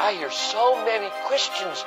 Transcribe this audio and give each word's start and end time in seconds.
I 0.00 0.14
hear 0.14 0.30
so 0.30 0.82
many 0.86 1.12
Christians 1.28 1.84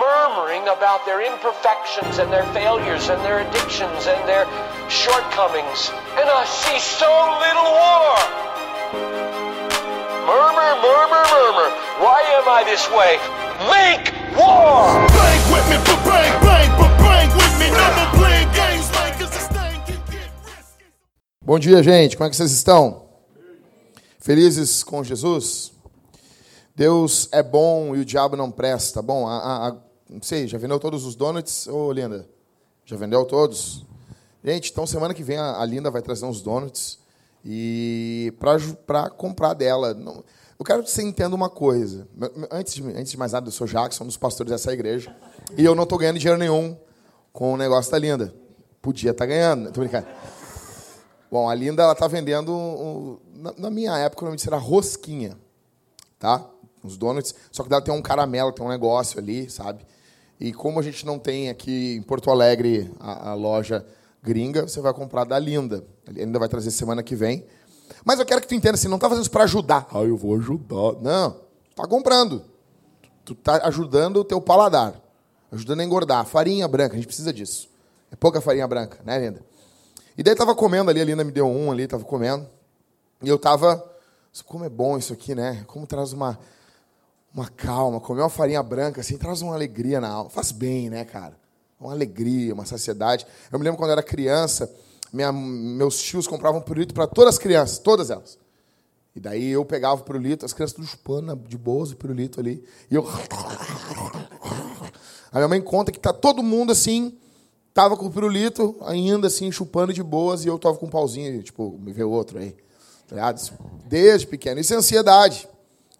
murmuring 0.00 0.64
about 0.64 1.04
their 1.04 1.20
imperfections 1.20 2.16
and 2.16 2.32
their 2.32 2.48
failures 2.56 3.10
and 3.12 3.20
their 3.20 3.44
addictions 3.44 4.08
and 4.08 4.16
their 4.24 4.48
shortcomings. 4.88 5.92
And 6.16 6.24
I 6.24 6.48
see 6.48 6.80
so 6.80 7.04
little 7.44 7.68
war. 7.68 8.16
Murmur, 10.24 10.72
murmur, 10.80 11.24
murmur. 11.28 11.68
Why 12.00 12.24
am 12.40 12.48
I 12.48 12.64
this 12.64 12.88
way? 12.88 13.20
Make 13.68 14.08
war! 14.40 15.04
Bang 15.12 15.44
with 15.52 15.68
me, 15.68 15.76
but 15.84 16.00
bang, 16.08 16.32
bang, 16.40 16.70
but 16.80 16.96
bang 16.96 17.28
with 17.28 17.54
me. 17.60 17.68
Never 17.68 18.06
playing 18.24 18.48
games 18.56 18.88
like 18.96 19.20
it's 19.20 19.36
a 19.36 19.52
thing 19.52 19.76
can 19.84 20.00
get 20.08 20.32
risky. 20.48 20.88
Bom 21.44 21.58
dia, 21.58 21.82
gente. 21.82 22.16
Como 22.16 22.26
é 22.26 22.30
que 22.30 22.36
vocês 22.36 22.52
estão? 22.52 23.04
Felizes 24.18 24.82
com 24.82 25.04
Jesus? 25.04 25.73
Deus 26.74 27.28
é 27.30 27.42
bom 27.42 27.94
e 27.94 28.00
o 28.00 28.04
diabo 28.04 28.36
não 28.36 28.50
presta. 28.50 29.00
Bom, 29.00 29.28
a, 29.28 29.68
a, 29.68 29.76
não 30.10 30.22
sei, 30.22 30.48
já 30.48 30.58
vendeu 30.58 30.78
todos 30.80 31.04
os 31.04 31.14
donuts? 31.14 31.66
Ô, 31.68 31.92
Linda, 31.92 32.28
já 32.84 32.96
vendeu 32.96 33.24
todos? 33.24 33.84
Gente, 34.42 34.70
então 34.72 34.86
semana 34.86 35.14
que 35.14 35.22
vem 35.22 35.36
a, 35.38 35.60
a 35.60 35.64
Linda 35.64 35.90
vai 35.90 36.02
trazer 36.02 36.26
uns 36.26 36.42
donuts 36.42 36.98
e 37.44 38.32
para 38.86 39.08
comprar 39.10 39.54
dela. 39.54 39.94
Não- 39.94 40.24
eu 40.58 40.64
quero 40.64 40.82
que 40.82 40.90
você 40.90 41.02
entenda 41.02 41.34
uma 41.34 41.50
coisa. 41.50 42.08
Antes 42.50 42.74
de, 42.74 42.82
antes 42.88 43.10
de 43.10 43.18
mais 43.18 43.32
nada, 43.32 43.48
eu 43.48 43.52
sou 43.52 43.66
Jackson, 43.66 44.04
um 44.04 44.06
dos 44.06 44.16
pastores 44.16 44.50
dessa 44.52 44.72
igreja, 44.72 45.14
e 45.56 45.64
eu 45.64 45.74
não 45.74 45.82
estou 45.82 45.98
ganhando 45.98 46.18
dinheiro 46.18 46.38
nenhum 46.38 46.76
com 47.32 47.52
o 47.54 47.56
negócio 47.56 47.90
da 47.90 47.98
Linda. 47.98 48.34
Podia 48.80 49.10
estar 49.10 49.26
ganhando, 49.26 49.64
né? 49.64 49.70
tô 49.70 49.80
brincando. 49.80 50.06
Bom, 51.30 51.48
a 51.48 51.54
Linda 51.54 51.82
ela 51.82 51.94
tá 51.94 52.06
vendendo 52.06 53.20
na, 53.34 53.54
na 53.58 53.70
minha 53.70 53.96
época 53.98 54.22
o 54.22 54.26
nome 54.26 54.36
disso 54.36 54.48
era 54.48 54.56
rosquinha, 54.56 55.36
tá? 56.18 56.48
Os 56.84 56.98
donuts, 56.98 57.34
só 57.50 57.62
que 57.62 57.70
dela 57.70 57.80
tem 57.80 57.94
um 57.94 58.02
caramelo, 58.02 58.52
tem 58.52 58.64
um 58.64 58.68
negócio 58.68 59.18
ali, 59.18 59.48
sabe? 59.50 59.84
E 60.38 60.52
como 60.52 60.78
a 60.78 60.82
gente 60.82 61.06
não 61.06 61.18
tem 61.18 61.48
aqui 61.48 61.96
em 61.96 62.02
Porto 62.02 62.30
Alegre 62.30 62.92
a, 63.00 63.30
a 63.30 63.34
loja 63.34 63.84
gringa, 64.22 64.68
você 64.68 64.80
vai 64.80 64.92
comprar 64.92 65.24
da 65.24 65.38
Linda. 65.38 65.84
A 66.06 66.10
Linda 66.10 66.38
vai 66.38 66.48
trazer 66.48 66.70
semana 66.70 67.02
que 67.02 67.16
vem. 67.16 67.46
Mas 68.04 68.18
eu 68.18 68.26
quero 68.26 68.40
que 68.40 68.46
tu 68.46 68.54
entenda 68.54 68.74
assim, 68.74 68.88
não 68.88 68.98
tá 68.98 69.08
fazendo 69.08 69.22
isso 69.22 69.30
para 69.30 69.44
ajudar. 69.44 69.86
Ah, 69.90 70.02
eu 70.02 70.16
vou 70.16 70.36
ajudar. 70.36 71.00
Não, 71.00 71.40
tá 71.74 71.86
comprando. 71.86 72.42
Tu 73.24 73.34
tá 73.34 73.66
ajudando 73.66 74.18
o 74.18 74.24
teu 74.24 74.40
paladar, 74.40 75.00
ajudando 75.50 75.80
a 75.80 75.84
engordar. 75.84 76.26
Farinha 76.26 76.68
branca, 76.68 76.94
a 76.94 76.96
gente 76.96 77.06
precisa 77.06 77.32
disso. 77.32 77.70
É 78.12 78.16
pouca 78.16 78.40
farinha 78.40 78.68
branca, 78.68 78.98
né, 79.04 79.18
Linda? 79.18 79.40
E 80.16 80.22
daí 80.22 80.34
tava 80.34 80.54
comendo 80.54 80.90
ali, 80.90 81.00
a 81.00 81.04
Linda 81.04 81.24
me 81.24 81.32
deu 81.32 81.46
um 81.46 81.72
ali, 81.72 81.86
tava 81.86 82.04
comendo. 82.04 82.46
E 83.22 83.28
eu 83.28 83.38
tava, 83.38 83.82
como 84.44 84.64
é 84.64 84.68
bom 84.68 84.98
isso 84.98 85.12
aqui, 85.12 85.34
né? 85.34 85.64
Como 85.66 85.86
traz 85.86 86.12
uma 86.12 86.38
uma 87.34 87.48
calma, 87.48 88.00
comer 88.00 88.20
uma 88.22 88.30
farinha 88.30 88.62
branca 88.62 89.00
assim, 89.00 89.18
traz 89.18 89.42
uma 89.42 89.54
alegria 89.54 90.00
na 90.00 90.08
alma. 90.08 90.30
Faz 90.30 90.52
bem, 90.52 90.88
né, 90.88 91.04
cara? 91.04 91.36
Uma 91.80 91.92
alegria, 91.92 92.54
uma 92.54 92.64
saciedade. 92.64 93.26
Eu 93.50 93.58
me 93.58 93.64
lembro 93.64 93.76
quando 93.76 93.90
eu 93.90 93.94
era 93.94 94.02
criança, 94.02 94.72
minha- 95.12 95.32
meus 95.32 96.00
tios 96.00 96.26
compravam 96.28 96.60
pirulito 96.60 96.94
para 96.94 97.06
todas 97.08 97.34
as 97.34 97.38
crianças, 97.38 97.78
todas 97.78 98.08
elas. 98.10 98.38
E 99.16 99.20
daí 99.20 99.50
eu 99.50 99.64
pegava 99.64 100.00
o 100.00 100.04
pirulito, 100.04 100.44
as 100.44 100.52
crianças 100.52 100.74
tudo 100.74 100.86
chupando 100.86 101.34
de 101.36 101.58
boas 101.58 101.90
o 101.92 101.96
pirulito 101.96 102.40
ali. 102.40 102.64
E 102.90 102.94
eu. 102.94 103.04
A 105.30 105.38
minha 105.38 105.48
mãe 105.48 105.60
conta 105.60 105.90
que 105.90 105.98
tá 105.98 106.12
todo 106.12 106.42
mundo 106.44 106.70
assim, 106.70 107.18
tava 107.72 107.96
com 107.96 108.06
o 108.06 108.10
pirulito, 108.10 108.76
ainda 108.82 109.26
assim, 109.26 109.50
chupando 109.50 109.92
de 109.92 110.00
boas, 110.02 110.44
e 110.44 110.48
eu 110.48 110.56
tava 110.58 110.76
com 110.78 110.86
um 110.86 110.90
pauzinho, 110.90 111.42
tipo, 111.42 111.76
me 111.80 111.92
vê 111.92 112.04
outro 112.04 112.38
aí. 112.38 112.56
Tá 113.08 113.34
Desde 113.86 114.28
pequeno. 114.28 114.60
Isso 114.60 114.72
é 114.72 114.76
ansiedade. 114.76 115.48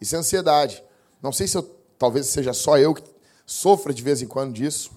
Isso 0.01 0.15
é 0.15 0.19
ansiedade. 0.19 0.83
Não 1.25 1.33
sei 1.33 1.49
se 1.49 1.57
eu, 1.57 1.63
talvez 1.99 2.27
seja 2.27 2.53
só 2.53 2.77
eu 2.77 2.93
que 2.93 3.03
sofra 3.47 3.95
de 3.95 4.03
vez 4.03 4.21
em 4.21 4.27
quando 4.27 4.53
disso, 4.53 4.91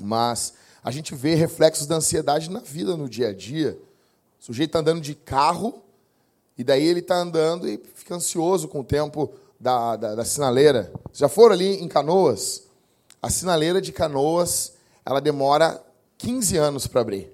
mas 0.00 0.54
a 0.80 0.92
gente 0.92 1.12
vê 1.12 1.34
reflexos 1.34 1.88
da 1.88 1.96
ansiedade 1.96 2.48
na 2.48 2.60
vida, 2.60 2.96
no 2.96 3.08
dia 3.08 3.30
a 3.30 3.34
dia. 3.34 3.76
O 4.40 4.44
sujeito 4.44 4.68
está 4.68 4.78
andando 4.78 5.00
de 5.00 5.12
carro, 5.12 5.82
e 6.56 6.62
daí 6.62 6.86
ele 6.86 7.00
está 7.00 7.16
andando 7.16 7.68
e 7.68 7.82
fica 7.96 8.14
ansioso 8.14 8.68
com 8.68 8.78
o 8.78 8.84
tempo 8.84 9.34
da, 9.58 9.96
da, 9.96 10.14
da 10.14 10.24
sinaleira. 10.24 10.92
Já 11.12 11.28
foram 11.28 11.52
ali 11.52 11.82
em 11.82 11.88
Canoas? 11.88 12.68
A 13.20 13.28
sinaleira 13.28 13.80
de 13.80 13.90
Canoas, 13.90 14.74
ela 15.04 15.20
demora 15.20 15.84
15 16.16 16.58
anos 16.58 16.86
para 16.86 17.00
abrir. 17.00 17.28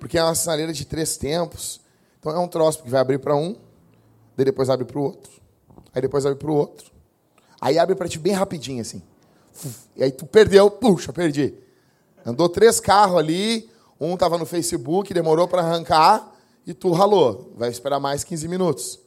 Porque 0.00 0.16
é 0.16 0.24
uma 0.24 0.34
sinaleira 0.34 0.72
de 0.72 0.86
três 0.86 1.18
tempos. 1.18 1.82
Então 2.18 2.32
é 2.32 2.38
um 2.38 2.48
troço 2.48 2.82
que 2.82 2.88
vai 2.88 3.02
abrir 3.02 3.18
para 3.18 3.36
um, 3.36 3.54
daí 4.34 4.46
depois 4.46 4.70
abre 4.70 4.86
para 4.86 4.98
o 4.98 5.02
outro, 5.02 5.30
aí 5.94 6.00
depois 6.00 6.24
abre 6.24 6.38
para 6.38 6.50
o 6.50 6.54
outro. 6.54 6.97
Aí 7.60 7.78
abre 7.78 7.94
para 7.94 8.08
ti 8.08 8.18
bem 8.18 8.32
rapidinho 8.32 8.80
assim. 8.80 9.02
E 9.96 10.04
aí 10.04 10.12
tu 10.12 10.26
perdeu, 10.26 10.70
puxa, 10.70 11.12
perdi. 11.12 11.54
Andou 12.24 12.48
três 12.48 12.78
carros 12.78 13.18
ali, 13.18 13.68
um 14.00 14.14
estava 14.14 14.38
no 14.38 14.46
Facebook, 14.46 15.12
demorou 15.12 15.48
para 15.48 15.62
arrancar 15.62 16.32
e 16.66 16.72
tu 16.72 16.92
ralou. 16.92 17.52
Vai 17.56 17.68
esperar 17.70 17.98
mais 17.98 18.22
15 18.22 18.46
minutos. 18.48 19.00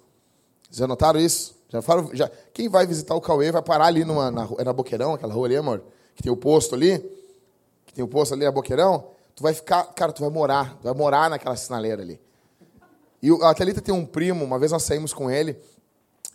Já 0.70 0.88
notaram 0.88 1.20
isso? 1.20 1.56
Já 1.70 1.82
falaram, 1.82 2.14
já, 2.14 2.30
quem 2.54 2.68
vai 2.68 2.86
visitar 2.86 3.16
o 3.16 3.22
Cauê 3.22 3.52
vai 3.52 3.62
parar 3.62 3.86
ali 3.86 4.04
numa, 4.04 4.30
na, 4.30 4.48
é 4.58 4.64
na 4.64 4.74
Boqueirão, 4.74 5.14
aquela 5.14 5.34
rua 5.34 5.48
ali, 5.48 5.56
amor? 5.56 5.82
Que 6.16 6.24
tem 6.24 6.32
o 6.32 6.36
posto 6.36 6.76
ali. 6.76 7.00
Que 7.86 7.94
tem 7.94 8.04
o 8.04 8.08
posto 8.08 8.34
ali, 8.34 8.46
a 8.46 8.52
Boqueirão. 8.52 9.08
Tu 9.36 9.44
vai 9.44 9.54
ficar, 9.54 9.84
cara, 9.94 10.12
tu 10.12 10.22
vai 10.22 10.30
morar, 10.30 10.78
tu 10.78 10.84
vai 10.84 10.94
morar 10.94 11.30
naquela 11.30 11.56
sinaleira 11.56 12.02
ali. 12.02 12.20
E 13.22 13.30
a 13.44 13.54
Thalita 13.54 13.82
tem 13.82 13.94
um 13.94 14.06
primo, 14.06 14.44
uma 14.44 14.60
vez 14.60 14.72
nós 14.72 14.84
saímos 14.84 15.14
com 15.14 15.30
ele, 15.30 15.56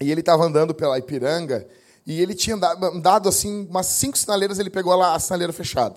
e 0.00 0.10
ele 0.10 0.21
estava 0.21 0.44
andando 0.44 0.75
pela 0.75 0.99
Ipiranga, 0.99 1.66
e 2.06 2.21
ele 2.21 2.34
tinha 2.34 2.56
andado, 2.56 3.28
assim, 3.28 3.67
umas 3.69 3.87
cinco 3.87 4.17
sinaleiras, 4.17 4.59
ele 4.59 4.71
pegou 4.71 4.94
lá 4.94 5.15
a 5.15 5.19
sinaleira 5.19 5.53
fechada. 5.53 5.97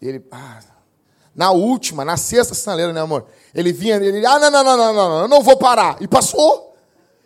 Ele, 0.00 0.22
ah, 0.30 0.60
na 1.34 1.50
última, 1.52 2.04
na 2.04 2.16
sexta 2.16 2.54
sinaleira, 2.54 2.92
né, 2.92 3.00
amor? 3.00 3.26
Ele 3.54 3.72
vinha, 3.72 3.96
ele, 3.96 4.24
ah, 4.26 4.38
não, 4.38 4.50
não, 4.50 4.64
não, 4.64 4.76
não, 4.76 4.94
não, 4.94 5.08
não, 5.20 5.28
não 5.28 5.42
vou 5.42 5.56
parar. 5.56 5.96
E 6.00 6.06
passou. 6.08 6.76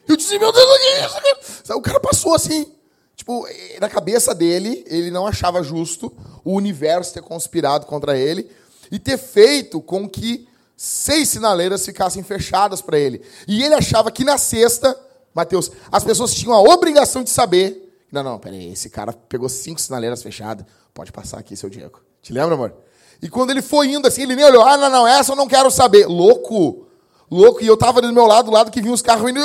Eu 0.06 0.16
disse, 0.16 0.38
meu 0.38 0.52
Deus, 0.52 0.64
o 0.64 0.78
que 0.78 0.86
é 0.86 1.40
isso? 1.40 1.74
O 1.74 1.82
cara 1.82 2.00
passou 2.00 2.34
assim. 2.34 2.66
Tipo, 3.14 3.46
eh, 3.46 3.78
na 3.80 3.88
cabeça 3.88 4.34
dele, 4.34 4.82
ele 4.88 5.10
não 5.10 5.26
achava 5.26 5.62
justo 5.62 6.12
o 6.44 6.54
universo 6.54 7.12
ter 7.12 7.22
conspirado 7.22 7.86
contra 7.86 8.16
ele 8.16 8.50
e 8.90 8.98
ter 8.98 9.18
feito 9.18 9.80
com 9.80 10.08
que 10.08 10.48
seis 10.76 11.28
sinaleiras 11.28 11.84
ficassem 11.84 12.22
fechadas 12.22 12.80
para 12.80 12.98
ele. 12.98 13.20
E 13.46 13.62
ele 13.62 13.74
achava 13.74 14.10
que 14.10 14.24
na 14.24 14.38
sexta, 14.38 14.98
Mateus, 15.34 15.70
as 15.92 16.02
pessoas 16.02 16.34
tinham 16.34 16.54
a 16.54 16.60
obrigação 16.60 17.22
de 17.22 17.30
saber. 17.30 17.79
Não, 18.12 18.22
não, 18.22 18.38
peraí, 18.38 18.72
esse 18.72 18.90
cara 18.90 19.12
pegou 19.12 19.48
cinco 19.48 19.80
sinaleiras 19.80 20.22
fechadas. 20.22 20.66
Pode 20.92 21.12
passar 21.12 21.38
aqui, 21.38 21.56
seu 21.56 21.70
Diego. 21.70 22.00
Te 22.20 22.32
lembra, 22.32 22.54
amor? 22.54 22.74
E 23.22 23.28
quando 23.28 23.50
ele 23.50 23.62
foi 23.62 23.88
indo 23.92 24.06
assim, 24.08 24.22
ele 24.22 24.34
nem 24.34 24.44
olhou. 24.44 24.62
Ah, 24.64 24.76
não, 24.76 24.90
não, 24.90 25.06
essa 25.06 25.32
eu 25.32 25.36
não 25.36 25.46
quero 25.46 25.70
saber. 25.70 26.06
Louco. 26.06 26.86
Louco. 27.30 27.62
E 27.62 27.66
eu 27.66 27.76
tava 27.76 28.00
ali 28.00 28.08
do 28.08 28.12
meu 28.14 28.26
lado, 28.26 28.46
do 28.46 28.50
lado 28.52 28.70
que 28.70 28.80
vinha 28.80 28.92
os 28.92 29.02
carros 29.02 29.30
indo. 29.30 29.40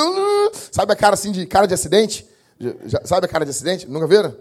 Sabe 0.72 0.92
a 0.92 0.96
cara 0.96 1.14
assim 1.14 1.30
de 1.30 1.46
cara 1.46 1.66
de 1.66 1.74
acidente? 1.74 2.26
Já- 2.58 3.02
sabe 3.04 3.26
a 3.26 3.28
cara 3.28 3.44
de 3.44 3.50
acidente? 3.50 3.88
Nunca 3.88 4.06
viram? 4.06 4.34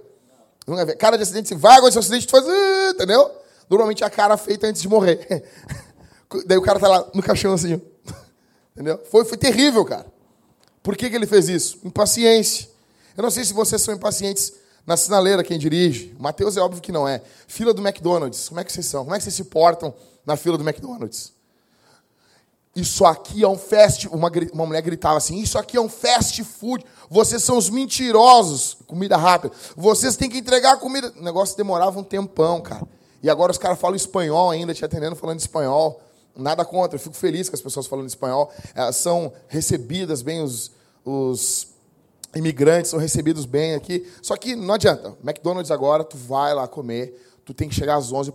Nunca 0.66 0.86
viram. 0.86 0.98
Cara 0.98 1.18
de 1.18 1.24
acidente, 1.24 1.50
se 1.50 1.56
vai 1.56 1.78
acontecer 1.78 2.00
um 2.00 2.02
acidente, 2.02 2.26
tu 2.28 2.32
faz. 2.32 2.46
Entendeu? 2.94 3.30
Normalmente 3.70 4.04
é 4.04 4.08
a 4.08 4.10
cara 4.10 4.38
feita 4.38 4.68
antes 4.68 4.82
de 4.82 4.88
morrer. 4.88 5.44
Daí 6.48 6.58
o 6.58 6.62
cara 6.62 6.80
tá 6.80 6.88
lá 6.88 7.08
no 7.14 7.22
caixão 7.22 7.54
assim. 7.54 7.80
Entendeu? 8.74 9.00
Foi, 9.12 9.24
foi 9.26 9.38
terrível, 9.38 9.84
cara. 9.86 10.06
Por 10.82 10.96
que, 10.96 11.10
que 11.10 11.16
ele 11.16 11.28
fez 11.28 11.50
isso? 11.50 11.80
Impaciência. 11.84 12.70
Eu 13.16 13.24
não 13.24 13.32
sei 13.32 13.46
se 13.46 13.54
vocês 13.54 13.82
são 13.82 13.94
impacientes 13.94 14.54
na 14.86 14.96
sinaleira, 14.96 15.44
quem 15.44 15.58
dirige. 15.58 16.16
O 16.20 16.24
Mateus 16.24 16.58
é 16.58 16.62
óbvio 16.62 16.82
que 16.82 16.92
não 16.92 17.08
é. 17.08 17.22
Fila 17.48 17.74
do 17.74 17.82
McDonald's. 17.86 18.50
Como 18.50 18.60
é 18.60 18.64
que 18.64 18.72
vocês 18.72 18.86
são? 18.86 19.04
Como 19.04 19.16
é 19.16 19.18
que 19.18 19.24
vocês 19.24 19.36
se 19.36 19.46
portam 19.46 19.94
na 20.26 20.36
fila 20.36 20.58
do 20.58 20.64
McDonald's? 20.68 21.34
Isso 22.76 23.06
aqui 23.06 23.42
é 23.42 23.48
um 23.48 23.58
fast... 23.58 24.08
Uma, 24.10 24.30
uma 24.54 24.66
mulher 24.66 24.82
gritava 24.82 25.18
assim, 25.18 25.40
isso 25.40 25.58
aqui 25.58 25.78
é 25.78 25.82
um 25.82 25.88
fast 25.88 26.44
food. 26.44 26.86
Vocês 27.10 27.42
são 27.42 27.58
os 27.58 27.70
mentirosos. 27.70 28.78
Comida 28.86 29.16
rápida. 29.16 29.56
Vocês 29.76 30.16
têm 30.18 30.30
que 30.30 30.38
entregar 30.38 30.74
a 30.74 30.78
comida... 30.78 31.12
O 31.18 31.24
negócio 31.24 31.56
demorava 31.56 31.98
um 32.00 32.04
tempão, 32.04 32.62
cara. 32.62 32.86
E 33.24 33.30
agora 33.30 33.52
os 33.52 33.58
caras 33.58 33.80
falam 33.80 33.96
espanhol 33.96 34.52
ainda, 34.52 34.74
te 34.74 34.84
atendendo 34.84 35.16
falando 35.16 35.40
espanhol. 35.40 36.02
Nada 36.36 36.66
contra, 36.66 36.98
eu 36.98 37.00
fico 37.00 37.16
feliz 37.16 37.50
com 37.50 37.56
as 37.56 37.62
pessoas 37.62 37.88
falando 37.88 38.08
espanhol. 38.08 38.52
Elas 38.76 38.98
são 38.98 39.32
recebidas 39.48 40.22
bem, 40.22 40.44
os, 40.44 40.70
os 41.06 41.75
imigrantes 42.36 42.92
são 42.92 43.00
recebidos 43.00 43.46
bem 43.46 43.76
aqui. 43.76 44.12
Só 44.22 44.36
que 44.36 44.56
não 44.56 44.74
adianta. 44.74 45.16
McDonald's 45.24 45.72
agora, 45.72 46.04
tu 46.04 46.18
vai 46.18 46.54
lá 46.54 46.68
comer, 46.68 47.40
tu 47.46 47.54
tem 47.54 47.70
que 47.70 47.76
chegar 47.76 47.96
às 47.96 48.12
11 48.12 48.32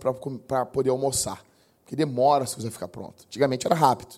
para 0.47 0.65
poder 0.65 0.89
almoçar. 0.89 1.43
Porque 1.83 1.95
demora 1.95 2.45
se 2.45 2.55
você 2.55 2.71
ficar 2.71 2.87
pronto. 2.87 3.23
Antigamente 3.25 3.65
era 3.65 3.75
rápido. 3.75 4.15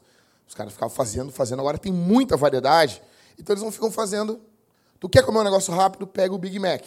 Os 0.48 0.54
caras 0.54 0.74
ficavam 0.74 0.94
fazendo, 0.94 1.32
fazendo. 1.32 1.60
Agora 1.60 1.78
tem 1.78 1.92
muita 1.92 2.38
variedade. 2.38 3.02
Então 3.38 3.54
eles 3.54 3.64
não 3.64 3.72
ficam 3.72 3.92
fazendo. 3.92 4.40
Tu 5.00 5.10
quer 5.10 5.24
comer 5.24 5.40
um 5.40 5.44
negócio 5.44 5.74
rápido, 5.74 6.08
pega 6.08 6.34
o 6.34 6.38
Big 6.38 6.58
Mac. 6.60 6.84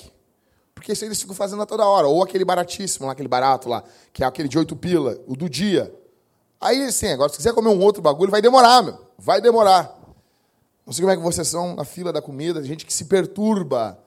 Porque 0.74 0.92
isso 0.92 1.04
eles 1.04 1.20
ficam 1.20 1.34
fazendo 1.34 1.62
a 1.62 1.66
toda 1.66 1.84
hora. 1.84 2.06
Ou 2.06 2.22
aquele 2.22 2.44
baratíssimo, 2.44 3.06
lá, 3.06 3.12
aquele 3.12 3.28
barato 3.28 3.68
lá, 3.68 3.82
que 4.12 4.22
é 4.22 4.26
aquele 4.26 4.48
de 4.48 4.58
oito 4.58 4.76
pila, 4.76 5.18
o 5.26 5.34
do 5.34 5.50
dia. 5.50 5.92
Aí, 6.60 6.84
assim, 6.84 7.08
agora, 7.08 7.30
se 7.30 7.36
quiser 7.36 7.52
comer 7.52 7.68
um 7.68 7.80
outro 7.80 8.00
bagulho, 8.00 8.30
vai 8.30 8.40
demorar, 8.40 8.82
meu. 8.82 8.98
Vai 9.18 9.40
demorar. 9.40 9.95
Não 10.86 10.92
sei 10.92 11.02
como 11.02 11.12
é 11.12 11.16
que 11.16 11.22
vocês 11.22 11.48
são 11.48 11.74
na 11.74 11.84
fila 11.84 12.12
da 12.12 12.22
comida, 12.22 12.62
gente 12.62 12.86
que 12.86 12.92
se 12.94 13.06
perturba. 13.06 13.98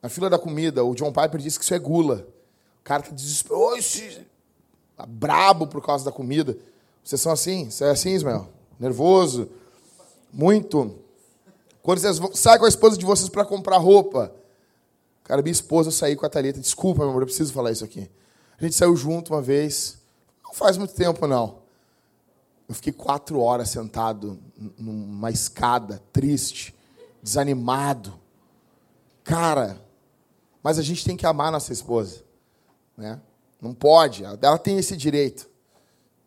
na 0.00 0.08
fila 0.08 0.30
da 0.30 0.38
comida, 0.38 0.84
o 0.84 0.94
John 0.94 1.12
Piper 1.12 1.40
disse 1.40 1.58
que 1.58 1.64
isso 1.64 1.74
é 1.74 1.78
gula. 1.78 2.26
O 2.80 2.84
cara 2.84 3.02
tá 3.02 3.10
desesperado, 3.10 4.26
tá 4.96 5.04
brabo 5.06 5.66
por 5.66 5.84
causa 5.84 6.04
da 6.04 6.12
comida. 6.12 6.56
Vocês 7.02 7.20
são 7.20 7.32
assim? 7.32 7.70
Você 7.70 7.84
é 7.84 7.90
assim, 7.90 8.10
Ismael? 8.10 8.48
Nervoso? 8.78 9.48
Muito? 10.32 10.96
Quando 11.82 11.98
vocês 11.98 12.20
saem 12.34 12.58
com 12.58 12.64
a 12.64 12.68
esposa 12.68 12.96
de 12.96 13.04
vocês 13.04 13.28
para 13.28 13.44
comprar 13.44 13.76
roupa. 13.78 14.32
Cara, 15.24 15.42
minha 15.42 15.52
esposa 15.52 15.90
saiu 15.90 16.16
com 16.16 16.26
a 16.26 16.28
Thalita. 16.28 16.60
Desculpa, 16.60 17.00
meu 17.00 17.10
amor, 17.10 17.22
eu 17.22 17.26
preciso 17.26 17.52
falar 17.52 17.72
isso 17.72 17.84
aqui. 17.84 18.08
A 18.58 18.62
gente 18.62 18.76
saiu 18.76 18.96
junto 18.96 19.32
uma 19.34 19.42
vez. 19.42 19.98
Não 20.44 20.52
faz 20.52 20.76
muito 20.76 20.94
tempo, 20.94 21.26
não. 21.26 21.61
Eu 22.68 22.74
fiquei 22.74 22.92
quatro 22.92 23.40
horas 23.40 23.68
sentado 23.68 24.38
numa 24.78 25.30
escada, 25.30 26.02
triste, 26.12 26.74
desanimado. 27.22 28.14
Cara, 29.24 29.80
mas 30.62 30.78
a 30.78 30.82
gente 30.82 31.04
tem 31.04 31.16
que 31.16 31.26
amar 31.26 31.52
nossa 31.52 31.72
esposa. 31.72 32.22
Né? 32.96 33.20
Não 33.60 33.74
pode, 33.74 34.24
ela 34.24 34.58
tem 34.58 34.78
esse 34.78 34.96
direito. 34.96 35.48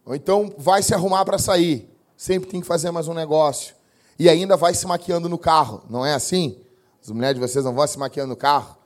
Ou 0.05 0.15
então 0.15 0.53
vai 0.57 0.83
se 0.83 0.93
arrumar 0.93 1.25
para 1.25 1.37
sair. 1.37 1.89
Sempre 2.15 2.49
tem 2.49 2.61
que 2.61 2.67
fazer 2.67 2.91
mais 2.91 3.07
um 3.07 3.13
negócio. 3.13 3.75
E 4.17 4.29
ainda 4.29 4.55
vai 4.55 4.73
se 4.73 4.85
maquiando 4.87 5.27
no 5.27 5.37
carro. 5.37 5.83
Não 5.89 6.05
é 6.05 6.13
assim? 6.13 6.57
As 7.01 7.09
mulheres 7.09 7.35
de 7.35 7.41
vocês 7.45 7.65
não 7.65 7.73
vão 7.73 7.85
se 7.85 7.99
maquiando 7.99 8.29
no 8.29 8.35
carro? 8.35 8.77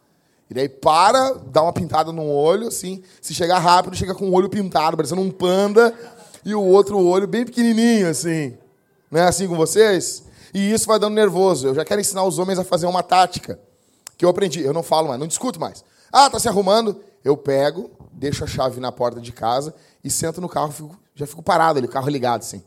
E 0.50 0.54
daí 0.54 0.68
para, 0.68 1.34
dá 1.46 1.62
uma 1.62 1.72
pintada 1.72 2.12
no 2.12 2.26
olho, 2.26 2.68
assim. 2.68 3.04
Se 3.22 3.36
chegar 3.36 3.60
rápido, 3.60 3.96
chega 3.96 4.16
com 4.16 4.30
o 4.30 4.34
olho 4.34 4.50
pintado, 4.50 4.98
parecendo 4.98 5.22
um 5.22 5.30
panda, 5.30 5.94
e 6.46 6.56
o 6.56 6.62
outro 6.64 6.98
olho 7.00 7.28
bem 7.28 7.46
pequenininho, 7.46 8.10
assim. 8.10 8.58
Não 9.12 9.20
é 9.20 9.24
assim 9.24 9.48
com 9.48 9.56
vocês? 9.56 10.24
E 10.54 10.72
isso 10.72 10.88
vai 10.88 11.00
dando 11.00 11.16
nervoso. 11.16 11.68
Eu 11.68 11.76
já 11.76 11.86
quero 11.86 12.02
ensinar 12.02 12.24
os 12.24 12.40
homens 12.40 12.60
a 12.60 12.64
fazer 12.64 12.86
uma 12.86 13.04
tática 13.04 13.60
que 14.18 14.26
eu 14.26 14.30
aprendi. 14.30 14.62
Eu 14.62 14.74
não 14.74 14.84
falo 14.84 15.08
mais, 15.08 15.20
não 15.20 15.28
discuto 15.28 15.60
mais. 15.60 15.84
Ah, 16.12 16.30
tá 16.30 16.40
se 16.40 16.48
arrumando? 16.48 17.02
Eu 17.24 17.36
pego, 17.38 17.92
deixo 18.12 18.44
a 18.44 18.48
chave 18.48 18.80
na 18.80 18.92
porta 18.92 19.20
de 19.20 19.32
casa 19.32 19.74
e 20.04 20.10
sento 20.10 20.42
no 20.42 20.50
carro, 20.50 20.72
fico, 20.72 20.98
já 21.14 21.28
fico 21.28 21.44
parado 21.44 21.80
ali, 21.80 21.88
o 21.88 21.92
carro 21.92 22.10
ligado, 22.10 22.42
assim. 22.42 22.64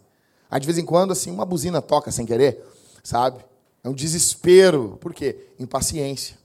Aí, 0.50 0.60
de 0.60 0.66
vez 0.66 0.78
em 0.78 0.84
quando, 0.84 1.12
assim, 1.12 1.30
uma 1.30 1.46
buzina 1.46 1.80
toca 1.80 2.10
sem 2.10 2.26
querer, 2.26 2.62
sabe? 3.02 3.42
É 3.82 3.88
um 3.88 3.94
desespero. 3.94 4.98
Por 5.00 5.14
quê? 5.14 5.48
Impaciência. 5.58 6.36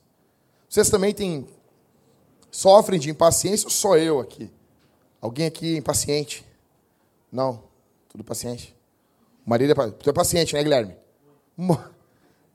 Vocês 0.70 0.90
também 0.90 1.14
têm 1.14 1.46
sofrem 2.50 3.00
de 3.00 3.10
impaciência 3.10 3.68
ou 3.68 3.72
só 3.72 3.98
eu 3.98 4.20
aqui? 4.20 4.50
Alguém 5.22 5.46
aqui 5.46 5.78
impaciente? 5.78 6.47
Não? 7.32 7.64
Tudo 8.10 8.24
paciente? 8.24 8.76
O 9.46 9.50
marido 9.50 9.72
é 9.72 9.76
paciente. 9.76 9.98
Tu 10.00 10.10
é 10.10 10.14
paciente, 10.14 10.54
né, 10.54 10.64
Guilherme? 10.64 10.96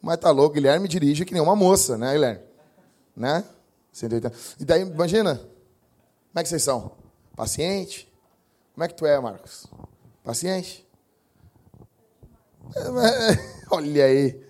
Mas 0.01 0.19
tá 0.19 0.31
louco, 0.31 0.55
Guilherme 0.55 0.89
dirige 0.89 1.25
que 1.25 1.33
nem 1.33 1.43
uma 1.43 1.57
moça, 1.57 1.97
né, 1.97 2.13
Guilherme? 2.13 2.43
Né? 3.17 3.45
180. 3.93 4.33
E 4.61 4.65
daí, 4.65 4.83
imagina, 4.83 5.37
como 5.37 6.41
é 6.41 6.43
que 6.43 6.49
vocês 6.49 6.63
são? 6.63 6.93
Paciente? 7.37 8.11
Como 8.75 8.85
é 8.85 8.89
que 8.89 8.95
tu 8.95 9.07
é, 9.07 9.21
Marcos? 9.21 9.67
Paciente? 10.25 10.89
Olha 13.71 14.05
aí. 14.05 14.43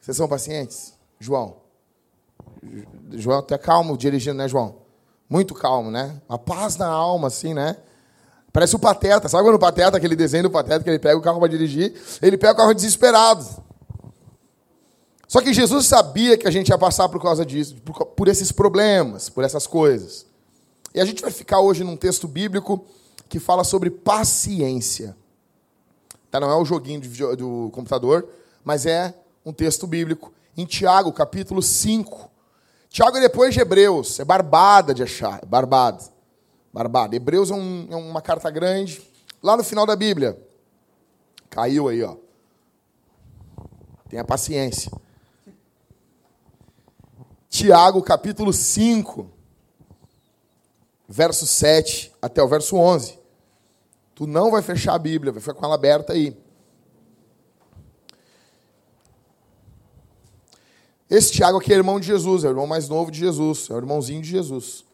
Vocês 0.00 0.16
são 0.16 0.28
pacientes? 0.28 0.94
João. 1.18 1.60
João 3.12 3.40
até 3.40 3.58
calmo 3.58 3.96
dirigindo, 3.96 4.38
né, 4.38 4.48
João? 4.48 4.80
Muito 5.28 5.54
calmo, 5.54 5.90
né? 5.90 6.20
Uma 6.28 6.38
paz 6.38 6.76
na 6.76 6.88
alma, 6.88 7.28
assim, 7.28 7.54
né? 7.54 7.76
Parece 8.52 8.74
o 8.76 8.78
Pateta. 8.78 9.28
Sabe 9.28 9.44
quando 9.44 9.56
o 9.56 9.58
Pateta, 9.58 9.96
aquele 9.96 10.16
desenho 10.16 10.44
do 10.44 10.50
Pateta, 10.50 10.82
que 10.82 10.90
ele 10.90 10.98
pega 10.98 11.16
o 11.16 11.22
carro 11.22 11.38
para 11.38 11.48
dirigir? 11.48 11.94
Ele 12.20 12.36
pega 12.36 12.52
o 12.52 12.56
carro 12.56 12.74
desesperado. 12.74 13.46
Só 15.28 15.40
que 15.40 15.52
Jesus 15.52 15.86
sabia 15.86 16.36
que 16.36 16.48
a 16.48 16.50
gente 16.50 16.70
ia 16.70 16.78
passar 16.78 17.08
por 17.08 17.22
causa 17.22 17.46
disso, 17.46 17.76
por, 17.84 18.04
por 18.06 18.26
esses 18.26 18.50
problemas, 18.50 19.28
por 19.28 19.44
essas 19.44 19.66
coisas. 19.66 20.26
E 20.92 21.00
a 21.00 21.04
gente 21.04 21.22
vai 21.22 21.30
ficar 21.30 21.60
hoje 21.60 21.84
num 21.84 21.96
texto 21.96 22.26
bíblico 22.26 22.84
que 23.28 23.38
fala 23.38 23.62
sobre 23.62 23.90
paciência. 23.90 25.16
Tá? 26.30 26.40
Não 26.40 26.50
é 26.50 26.56
o 26.56 26.64
joguinho 26.64 27.00
do 27.36 27.70
computador, 27.72 28.28
mas 28.64 28.86
é 28.86 29.14
um 29.46 29.52
texto 29.52 29.86
bíblico. 29.86 30.32
Em 30.56 30.64
Tiago, 30.64 31.12
capítulo 31.12 31.62
5. 31.62 32.28
Tiago 32.88 33.16
é 33.16 33.20
depois 33.20 33.54
de 33.54 33.60
Hebreus. 33.60 34.18
É 34.18 34.24
barbada 34.24 34.92
de 34.92 35.04
achar. 35.04 35.38
É 35.42 35.46
barbada. 35.46 36.02
Barbada. 36.72 37.16
Hebreus 37.16 37.50
é, 37.50 37.54
um, 37.54 37.86
é 37.90 37.96
uma 37.96 38.22
carta 38.22 38.50
grande. 38.50 39.02
Lá 39.42 39.56
no 39.56 39.64
final 39.64 39.86
da 39.86 39.96
Bíblia. 39.96 40.40
Caiu 41.48 41.88
aí, 41.88 42.02
ó. 42.02 42.16
Tenha 44.08 44.24
paciência. 44.24 44.90
Tiago, 47.48 48.00
capítulo 48.02 48.52
5, 48.52 49.28
verso 51.08 51.46
7 51.46 52.12
até 52.22 52.42
o 52.42 52.48
verso 52.48 52.76
11. 52.76 53.18
Tu 54.14 54.26
não 54.26 54.50
vai 54.50 54.62
fechar 54.62 54.94
a 54.94 54.98
Bíblia, 54.98 55.32
vai 55.32 55.40
ficar 55.40 55.54
com 55.54 55.64
ela 55.64 55.74
aberta 55.74 56.12
aí. 56.12 56.36
Esse 61.08 61.32
Tiago 61.32 61.58
aqui 61.58 61.72
é 61.72 61.76
irmão 61.76 61.98
de 61.98 62.06
Jesus, 62.06 62.44
é 62.44 62.46
o 62.46 62.50
irmão 62.50 62.68
mais 62.68 62.88
novo 62.88 63.10
de 63.10 63.18
Jesus, 63.18 63.68
é 63.68 63.74
o 63.74 63.78
irmãozinho 63.78 64.22
de 64.22 64.28
Jesus. 64.28 64.84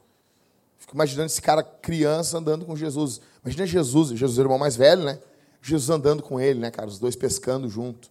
Fico 0.87 0.94
imaginando 0.94 1.27
esse 1.27 1.43
cara 1.43 1.65
criança 1.65 2.38
andando 2.38 2.65
com 2.65 2.77
Jesus. 2.77 3.21
Imagina 3.43 3.67
Jesus, 3.67 4.11
Jesus 4.11 4.38
é 4.38 4.43
o 4.43 4.44
irmão 4.44 4.59
mais 4.59 4.77
velho, 4.77 5.03
né? 5.03 5.19
Jesus 5.61 5.91
andando 5.91 6.23
com 6.23 6.38
ele, 6.38 6.61
né, 6.61 6.71
cara? 6.71 6.87
Os 6.87 7.00
dois 7.00 7.17
pescando 7.17 7.69
junto. 7.69 8.09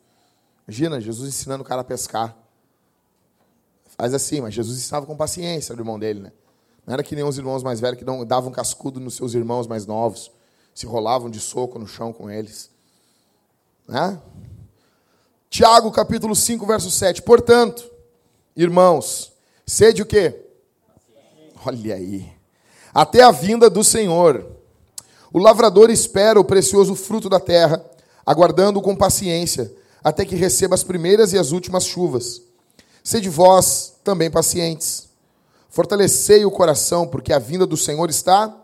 Imagina, 0.67 0.99
Jesus 0.99 1.29
ensinando 1.29 1.63
o 1.63 1.65
cara 1.65 1.81
a 1.81 1.85
pescar. 1.85 2.35
Faz 3.97 4.13
assim, 4.13 4.41
mas 4.41 4.53
Jesus 4.53 4.77
ensinava 4.77 5.05
com 5.05 5.15
paciência 5.15 5.73
o 5.73 5.79
irmão 5.79 5.97
dele, 5.97 6.19
né? 6.19 6.33
Não 6.85 6.93
era 6.93 7.01
que 7.01 7.15
nem 7.15 7.23
os 7.23 7.37
irmãos 7.37 7.63
mais 7.63 7.79
velhos 7.79 7.97
que 7.97 8.05
davam 8.25 8.51
cascudo 8.51 8.99
nos 8.99 9.15
seus 9.15 9.33
irmãos 9.33 9.67
mais 9.67 9.85
novos 9.85 10.31
se 10.75 10.85
rolavam 10.85 11.29
de 11.29 11.39
soco 11.39 11.79
no 11.79 11.87
chão 11.87 12.11
com 12.11 12.29
eles. 12.29 12.69
Né? 13.87 14.21
Tiago, 15.49 15.89
capítulo 15.89 16.35
5, 16.35 16.65
verso 16.65 16.91
7. 16.91 17.21
Portanto, 17.21 17.89
irmãos, 18.53 19.31
sede 19.65 20.01
o 20.01 20.05
quê? 20.05 20.47
Olha 21.65 21.95
aí. 21.95 22.34
Até 22.95 23.21
a 23.21 23.29
vinda 23.29 23.69
do 23.69 23.83
Senhor. 23.83 24.45
O 25.33 25.37
lavrador 25.37 25.89
espera 25.89 26.39
o 26.39 26.45
precioso 26.45 26.95
fruto 26.95 27.27
da 27.27 27.41
terra, 27.41 27.83
aguardando 28.25 28.81
com 28.81 28.95
paciência, 28.95 29.69
até 30.01 30.23
que 30.23 30.33
receba 30.33 30.75
as 30.75 30.83
primeiras 30.83 31.33
e 31.33 31.37
as 31.37 31.51
últimas 31.51 31.83
chuvas. 31.83 32.41
Sede 33.03 33.27
vós 33.27 33.95
também 34.01 34.31
pacientes. 34.31 35.09
Fortalecei 35.69 36.45
o 36.45 36.51
coração, 36.51 37.05
porque 37.05 37.33
a 37.33 37.39
vinda 37.39 37.65
do 37.65 37.75
Senhor 37.75 38.09
está 38.09 38.61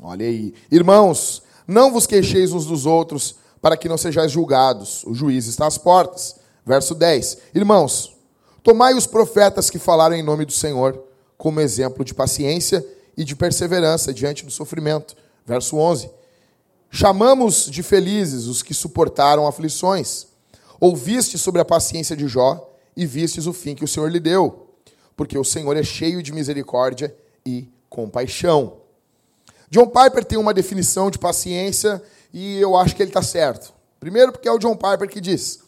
Olha 0.00 0.26
aí. 0.26 0.54
Irmãos, 0.70 1.42
não 1.66 1.90
vos 1.90 2.06
queixeis 2.06 2.52
uns 2.52 2.66
dos 2.66 2.86
outros, 2.86 3.36
para 3.60 3.76
que 3.76 3.88
não 3.88 3.98
sejais 3.98 4.30
julgados. 4.30 5.02
O 5.04 5.14
juiz 5.14 5.46
está 5.46 5.66
às 5.66 5.78
portas. 5.78 6.36
Verso 6.64 6.94
10. 6.94 7.38
Irmãos, 7.54 8.14
tomai 8.62 8.94
os 8.94 9.06
profetas 9.06 9.68
que 9.68 9.78
falaram 9.78 10.14
em 10.14 10.22
nome 10.22 10.44
do 10.44 10.52
Senhor 10.52 11.07
como 11.38 11.60
exemplo 11.60 12.04
de 12.04 12.12
paciência 12.12 12.84
e 13.16 13.24
de 13.24 13.34
perseverança 13.34 14.12
diante 14.12 14.44
do 14.44 14.50
sofrimento. 14.50 15.16
Verso 15.46 15.76
11. 15.76 16.10
Chamamos 16.90 17.70
de 17.70 17.82
felizes 17.82 18.46
os 18.46 18.62
que 18.62 18.74
suportaram 18.74 19.46
aflições. 19.46 20.26
Ouviste 20.80 21.38
sobre 21.38 21.60
a 21.60 21.64
paciência 21.64 22.16
de 22.16 22.26
Jó 22.26 22.74
e 22.96 23.06
vistes 23.06 23.46
o 23.46 23.52
fim 23.52 23.74
que 23.74 23.84
o 23.84 23.88
Senhor 23.88 24.10
lhe 24.10 24.20
deu, 24.20 24.68
porque 25.16 25.38
o 25.38 25.44
Senhor 25.44 25.76
é 25.76 25.82
cheio 25.82 26.22
de 26.22 26.32
misericórdia 26.32 27.14
e 27.46 27.68
compaixão. 27.88 28.78
John 29.70 29.86
Piper 29.86 30.24
tem 30.24 30.38
uma 30.38 30.54
definição 30.54 31.10
de 31.10 31.18
paciência 31.18 32.02
e 32.32 32.58
eu 32.58 32.76
acho 32.76 32.96
que 32.96 33.02
ele 33.02 33.10
está 33.10 33.22
certo. 33.22 33.72
Primeiro, 34.00 34.32
porque 34.32 34.48
é 34.48 34.52
o 34.52 34.58
John 34.58 34.76
Piper 34.76 35.08
que 35.08 35.20
diz. 35.20 35.60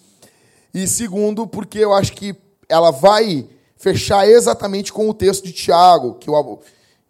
E 0.72 0.86
segundo, 0.86 1.46
porque 1.46 1.78
eu 1.78 1.92
acho 1.92 2.12
que 2.12 2.34
ela 2.68 2.90
vai 2.90 3.48
fechar 3.80 4.28
exatamente 4.28 4.92
com 4.92 5.08
o 5.08 5.14
texto 5.14 5.42
de 5.42 5.52
Tiago, 5.52 6.14
que 6.14 6.30
o, 6.30 6.60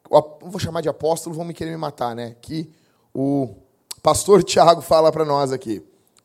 o 0.08 0.48
vou 0.48 0.60
chamar 0.60 0.80
de 0.80 0.88
apóstolo, 0.88 1.34
vão 1.34 1.44
me 1.44 1.52
querer 1.52 1.72
me 1.72 1.76
matar, 1.76 2.14
né? 2.14 2.36
Que 2.40 2.70
o 3.12 3.56
pastor 4.00 4.44
Tiago 4.44 4.80
fala 4.80 5.10
para 5.10 5.24
nós 5.24 5.50
aqui. 5.50 5.82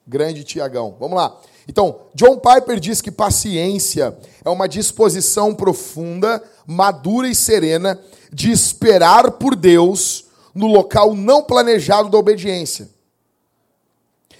Grande 0.08 0.44
Tiagão. 0.44 0.96
Vamos 1.00 1.18
lá. 1.18 1.36
Então, 1.68 2.02
John 2.14 2.38
Piper 2.38 2.80
diz 2.80 3.02
que 3.02 3.10
paciência 3.10 4.16
é 4.44 4.50
uma 4.52 4.70
disposição 4.70 5.56
profunda, 5.56 6.44
madura 6.68 7.28
e 7.28 7.34
serena 7.34 8.00
de 8.32 8.52
esperar 8.52 9.32
por 9.32 9.56
Deus 9.56 10.25
no 10.54 10.68
local 10.68 11.16
não 11.16 11.42
planejado 11.42 12.08
da 12.08 12.20
obediência. 12.20 12.88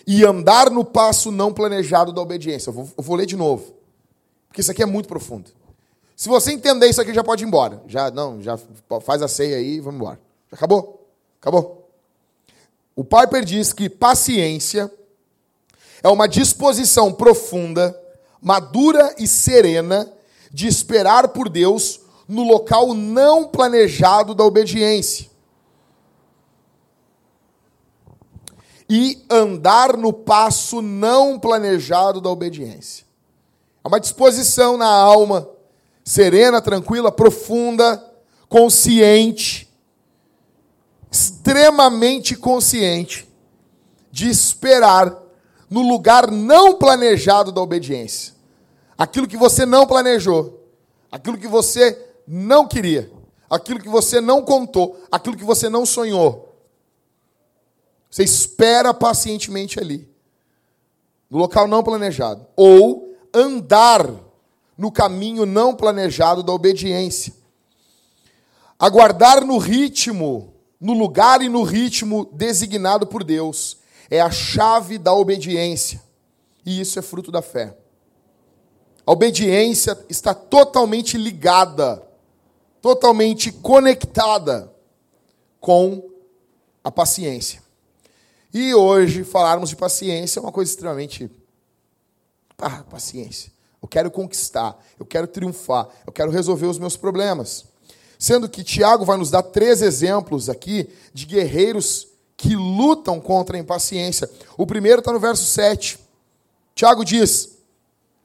E 0.06 0.24
andar 0.24 0.70
no 0.70 0.86
passo 0.86 1.32
não 1.32 1.52
planejado 1.52 2.14
da 2.14 2.22
obediência. 2.22 2.70
Eu 2.70 2.74
vou, 2.74 2.90
eu 2.96 3.04
vou 3.04 3.16
ler 3.16 3.26
de 3.26 3.36
novo. 3.36 3.74
Porque 4.48 4.62
isso 4.62 4.70
aqui 4.70 4.84
é 4.84 4.86
muito 4.86 5.08
profundo. 5.08 5.50
Se 6.16 6.30
você 6.30 6.54
entender 6.54 6.88
isso 6.88 7.02
aqui, 7.02 7.14
já 7.14 7.24
pode 7.24 7.44
ir 7.44 7.48
embora. 7.48 7.84
Já, 7.88 8.10
não, 8.10 8.42
já 8.42 8.58
faz 9.02 9.22
a 9.22 9.28
ceia 9.28 9.58
aí 9.58 9.76
e 9.76 9.80
vamos 9.82 10.00
embora. 10.00 10.20
Já 10.50 10.56
acabou? 10.56 11.06
Acabou. 11.42 11.90
O 12.96 13.04
Piper 13.04 13.44
diz 13.44 13.74
que 13.74 13.90
paciência 13.90 14.90
é 16.02 16.08
uma 16.08 16.28
disposição 16.28 17.12
profunda, 17.12 18.00
madura 18.42 19.14
e 19.18 19.28
serena 19.28 20.10
de 20.52 20.68
esperar 20.68 21.30
por 21.30 21.50
Deus 21.50 22.00
no 22.28 22.44
local 22.44 22.94
não 22.94 23.48
planejado 23.48 24.34
da 24.34 24.44
obediência. 24.44 25.30
E 28.88 29.26
andar 29.30 29.98
no 29.98 30.14
passo 30.14 30.82
não 30.82 31.38
planejado 31.40 32.22
da 32.22 32.30
obediência. 32.30 33.06
É 33.84 33.88
uma 33.88 34.00
disposição 34.00 34.78
na 34.78 34.88
alma, 34.88 35.50
serena, 36.06 36.62
tranquila, 36.62 37.12
profunda, 37.12 38.02
consciente, 38.48 39.68
extremamente 41.12 42.36
consciente, 42.36 43.28
de 44.12 44.30
esperar 44.30 45.18
no 45.68 45.82
lugar 45.82 46.30
não 46.30 46.76
planejado 46.76 47.52
da 47.52 47.60
obediência. 47.60 48.36
Aquilo 48.96 49.28
que 49.28 49.36
você 49.36 49.66
não 49.66 49.88
planejou, 49.88 50.64
aquilo 51.12 51.38
que 51.38 51.48
você 51.48 52.00
não 52.28 52.68
queria, 52.68 53.12
aquilo 53.50 53.80
que 53.80 53.90
você 53.90 54.22
não 54.22 54.44
contou, 54.44 55.02
aquilo 55.12 55.36
que 55.36 55.44
você 55.44 55.68
não 55.68 55.86
sonhou. 55.86 56.56
Você 58.10 58.24
espera 58.24 58.94
pacientemente 58.94 59.80
ali, 59.80 60.08
no 61.30 61.40
local 61.40 61.68
não 61.68 61.84
planejado, 61.84 62.46
ou 62.56 63.14
andar 63.34 64.25
no 64.78 64.92
caminho 64.92 65.46
não 65.46 65.76
planejado 65.76 66.44
da 66.44 66.52
obediência. 66.52 67.34
Aguardar 68.78 69.46
no 69.46 69.58
ritmo, 69.58 70.54
no 70.80 70.94
lugar 70.94 71.42
e 71.42 71.50
no 71.50 71.64
ritmo 71.64 72.30
designado 72.34 73.08
por 73.08 73.24
Deus, 73.24 73.78
é 74.10 74.20
a 74.20 74.30
chave 74.30 74.98
da 74.98 75.14
obediência. 75.14 76.02
E 76.66 76.80
isso 76.80 77.00
é 77.00 77.02
fruto 77.02 77.32
da 77.32 77.42
fé. 77.42 77.78
A 79.06 79.12
obediência 79.12 79.98
está 80.10 80.34
totalmente 80.34 81.18
ligada, 81.18 82.04
totalmente 82.82 83.52
conectada 83.52 84.74
com 85.60 86.10
a 86.84 86.92
paciência. 86.92 87.64
E 88.54 88.74
hoje 88.74 89.24
falarmos 89.24 89.70
de 89.70 89.76
paciência 89.76 90.40
é 90.40 90.42
uma 90.42 90.52
coisa 90.52 90.72
extremamente. 90.72 91.30
Ah, 92.58 92.84
paciência. 92.84 93.55
Eu 93.86 93.88
quero 93.88 94.10
conquistar, 94.10 94.84
eu 95.00 95.06
quero 95.06 95.28
triunfar, 95.28 95.88
eu 96.08 96.12
quero 96.12 96.32
resolver 96.32 96.66
os 96.66 96.80
meus 96.80 96.98
problemas. 96.98 97.66
Sendo 98.18 98.50
que 98.50 98.64
Tiago 98.64 99.06
vai 99.06 99.16
nos 99.16 99.30
dar 99.30 99.44
três 99.44 99.80
exemplos 99.84 100.50
aqui 100.50 100.90
de 101.14 101.28
guerreiros 101.28 102.08
que 102.36 102.56
lutam 102.56 103.22
contra 103.22 103.56
a 103.56 103.60
impaciência. 103.60 104.28
O 104.58 104.66
primeiro 104.66 105.02
está 105.02 105.14
no 105.14 105.20
verso 105.20 105.46
7. 105.46 106.00
Tiago 106.74 107.06
diz: 107.06 107.60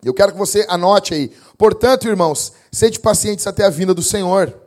Eu 0.03 0.15
quero 0.15 0.33
que 0.33 0.39
você 0.39 0.65
anote 0.67 1.13
aí. 1.13 1.31
Portanto, 1.59 2.09
irmãos, 2.09 2.55
sede 2.73 2.99
pacientes 2.99 3.47
até 3.47 3.67
a 3.67 3.71
vinda 3.71 3.93
do 3.93 4.03
Senhor. 4.03 4.59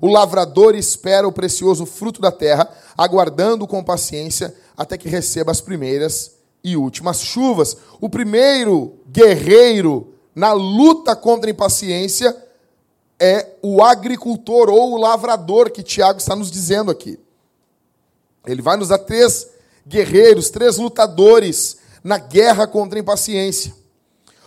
O 0.00 0.06
lavrador 0.06 0.76
espera 0.76 1.26
o 1.26 1.32
precioso 1.32 1.84
fruto 1.84 2.20
da 2.20 2.30
terra, 2.30 2.72
aguardando 2.96 3.66
com 3.66 3.82
paciência 3.82 4.54
até 4.76 4.96
que 4.96 5.08
receba 5.08 5.50
as 5.50 5.60
primeiras 5.60 6.36
e 6.62 6.76
últimas 6.76 7.20
chuvas. 7.22 7.76
O 8.00 8.08
primeiro 8.08 9.00
guerreiro 9.10 10.14
na 10.38 10.52
luta 10.52 11.16
contra 11.16 11.50
a 11.50 11.52
impaciência 11.52 12.36
é 13.18 13.56
o 13.60 13.82
agricultor 13.82 14.70
ou 14.70 14.92
o 14.92 14.96
lavrador 14.96 15.68
que 15.68 15.82
Tiago 15.82 16.20
está 16.20 16.36
nos 16.36 16.48
dizendo 16.48 16.92
aqui. 16.92 17.18
Ele 18.46 18.62
vai 18.62 18.76
nos 18.76 18.86
dar 18.86 18.98
três 18.98 19.50
guerreiros, 19.84 20.48
três 20.48 20.76
lutadores 20.76 21.78
na 22.04 22.18
guerra 22.18 22.68
contra 22.68 22.96
a 22.96 23.02
impaciência. 23.02 23.74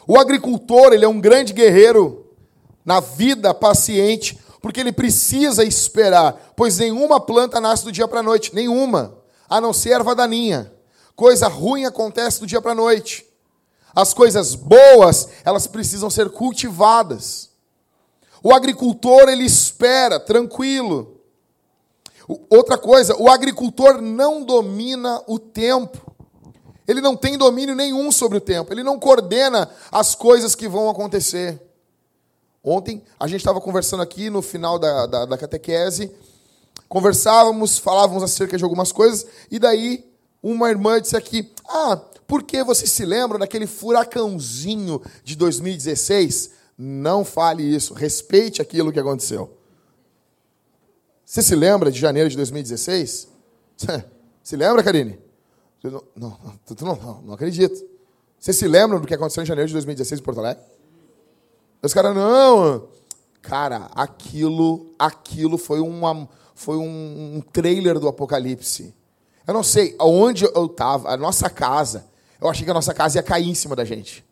O 0.08 0.18
agricultor, 0.18 0.94
ele 0.94 1.04
é 1.04 1.10
um 1.10 1.20
grande 1.20 1.52
guerreiro 1.52 2.26
na 2.86 3.02
vida 3.02 3.54
paciente, 3.54 4.40
porque 4.62 4.80
ele 4.80 4.94
precisa 4.94 5.62
esperar, 5.62 6.54
pois 6.56 6.78
nenhuma 6.78 7.20
planta 7.20 7.60
nasce 7.60 7.84
do 7.84 7.92
dia 7.92 8.08
para 8.08 8.22
a 8.22 8.24
noite, 8.24 8.56
nenhuma, 8.56 9.18
a 9.50 9.60
não 9.60 9.74
ser 9.74 9.90
erva 9.90 10.16
daninha. 10.16 10.72
Coisa 11.18 11.50
ruim 11.50 11.84
acontece 11.84 12.40
do 12.40 12.48
dia 12.48 12.62
para 12.62 12.72
a 12.72 12.76
noite. 12.76 13.30
As 13.96 14.14
coisas 14.14 14.56
boas, 14.56 15.30
elas 15.44 15.68
precisam 15.68 16.10
ser 16.10 16.30
cultivadas. 16.30 17.50
O 18.44 18.54
agricultor, 18.54 19.30
ele 19.30 19.44
espera, 19.44 20.20
tranquilo. 20.20 21.22
Outra 22.50 22.78
coisa, 22.78 23.16
o 23.18 23.30
agricultor 23.30 24.02
não 24.02 24.44
domina 24.44 25.22
o 25.28 25.38
tempo. 25.38 26.12
Ele 26.88 27.02
não 27.02 27.16
tem 27.16 27.38
domínio 27.38 27.76
nenhum 27.76 28.12
sobre 28.12 28.38
o 28.38 28.42
tempo. 28.42 28.74
Ele 28.74 28.84
não 28.84 29.00
coordena 29.00 29.70
as 29.92 30.16
coisas 30.16 30.56
que 30.56 30.68
vão 30.68 30.90
acontecer. 30.90 31.62
Ontem, 32.64 33.04
a 33.20 33.28
gente 33.28 33.42
estava 33.42 33.60
conversando 33.60 34.04
aqui 34.04 34.30
no 34.30 34.42
final 34.42 34.80
da, 34.80 35.06
da, 35.06 35.26
da 35.26 35.38
catequese. 35.38 36.12
Conversávamos, 36.88 37.78
falávamos 37.78 38.24
acerca 38.24 38.58
de 38.58 38.64
algumas 38.64 38.92
coisas. 38.92 39.26
E 39.50 39.58
daí, 39.58 40.06
uma 40.42 40.70
irmã 40.70 41.00
disse 41.02 41.16
aqui: 41.16 41.52
Ah, 41.68 42.00
por 42.32 42.44
que 42.44 42.64
você 42.64 42.88
se 42.88 43.04
lembra 43.04 43.38
daquele 43.38 43.68
furacãozinho 43.68 45.02
de 45.22 45.36
2016? 45.36 46.52
Não 46.78 47.26
fale 47.26 47.62
isso. 47.62 47.94
Respeite 47.94 48.62
aquilo 48.62 48.90
que 48.90 49.02
aconteceu. 49.02 49.58
Você 51.26 51.42
se 51.42 51.54
lembra 51.54 51.92
de 51.92 52.00
janeiro 52.00 52.30
de 52.30 52.38
2016? 52.38 53.28
Se 54.42 54.56
lembra, 54.56 54.82
Karine? 54.82 55.20
Não, 55.84 56.02
não, 56.16 56.38
não, 56.80 57.22
não, 57.22 57.34
acredito. 57.34 57.86
Você 58.40 58.54
se 58.54 58.66
lembra 58.66 58.98
do 58.98 59.06
que 59.06 59.14
aconteceu 59.14 59.44
em 59.44 59.46
janeiro 59.46 59.68
de 59.68 59.74
2016 59.74 60.22
em 60.22 60.24
Porto 60.24 60.40
Alegre? 60.40 60.64
Os 61.84 61.94
caras, 61.94 62.16
não. 62.16 62.88
Cara, 63.42 63.92
aquilo, 63.94 64.94
aquilo 64.98 65.58
foi, 65.58 65.82
uma, 65.82 66.30
foi 66.56 66.78
um, 66.78 67.44
trailer 67.52 68.00
do 68.00 68.08
Apocalipse. 68.08 68.96
Eu 69.46 69.54
não 69.54 69.64
sei 69.64 69.96
aonde 70.00 70.46
eu 70.46 70.66
estava, 70.66 71.10
a 71.10 71.18
nossa 71.18 71.50
casa. 71.50 72.10
Eu 72.42 72.50
achei 72.50 72.66
que 72.66 72.72
a 72.72 72.74
nossa 72.74 72.94
casa 72.94 73.20
ia 73.20 73.24
cair 73.24 73.48
em 73.48 73.54
cima 73.54 73.76
da 73.76 73.86
gente. 73.86 74.26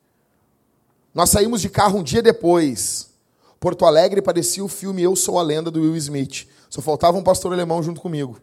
Nós 1.13 1.29
saímos 1.29 1.61
de 1.61 1.69
carro 1.69 1.99
um 1.99 2.03
dia 2.03 2.23
depois. 2.23 3.11
Porto 3.59 3.85
Alegre 3.85 4.19
parecia 4.21 4.65
o 4.65 4.67
filme 4.67 5.03
Eu 5.03 5.15
Sou 5.15 5.37
a 5.37 5.43
Lenda 5.43 5.69
do 5.69 5.81
Will 5.81 5.95
Smith. 5.95 6.47
Só 6.69 6.81
faltava 6.81 7.17
um 7.17 7.23
pastor 7.23 7.53
alemão 7.53 7.83
junto 7.83 8.01
comigo. 8.01 8.39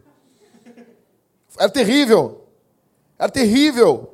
Era 1.59 1.69
terrível. 1.69 2.45
Era 3.19 3.31
terrível. 3.31 4.13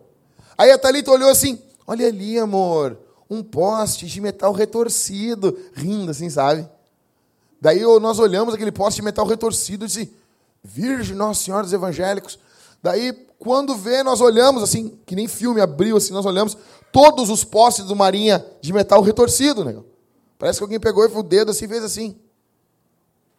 Aí 0.58 0.72
a 0.72 0.78
Thalita 0.78 1.12
olhou 1.12 1.30
assim: 1.30 1.62
Olha 1.86 2.08
ali, 2.08 2.40
amor, 2.40 2.98
um 3.30 3.44
poste 3.44 4.08
de 4.08 4.22
metal 4.22 4.54
retorcido. 4.54 5.58
Rindo 5.74 6.10
assim, 6.10 6.30
sabe? 6.30 6.68
Daí 7.60 7.82
nós 8.00 8.18
olhamos 8.18 8.54
aquele 8.54 8.72
poste 8.72 8.98
de 8.98 9.04
metal 9.04 9.26
retorcido 9.28 9.86
e 9.86 9.88
disse: 9.88 10.14
Virgem 10.64 11.16
Nossa 11.16 11.44
Senhora 11.44 11.64
dos 11.64 11.74
Evangélicos. 11.74 12.40
Daí, 12.82 13.28
quando 13.44 13.76
vê, 13.76 14.04
nós 14.04 14.22
olhamos 14.22 14.64
assim, 14.64 14.98
que 15.06 15.18
nem 15.18 15.28
filme 15.28 15.60
abriu 15.60 15.98
assim, 15.98 16.14
nós 16.14 16.26
olhamos 16.26 16.56
todos 16.94 17.30
os 17.30 17.44
postes 17.44 17.84
do 17.84 17.94
Marinha 17.94 18.46
de 18.62 18.72
metal 18.72 19.02
retorcido, 19.02 19.66
né? 19.66 19.76
Parece 20.40 20.60
que 20.60 20.64
alguém 20.64 20.80
pegou 20.80 21.04
e 21.04 21.12
o 21.14 21.22
dedo 21.22 21.52
assim 21.52 21.66
e 21.66 21.68
fez 21.68 21.84
assim. 21.84 22.16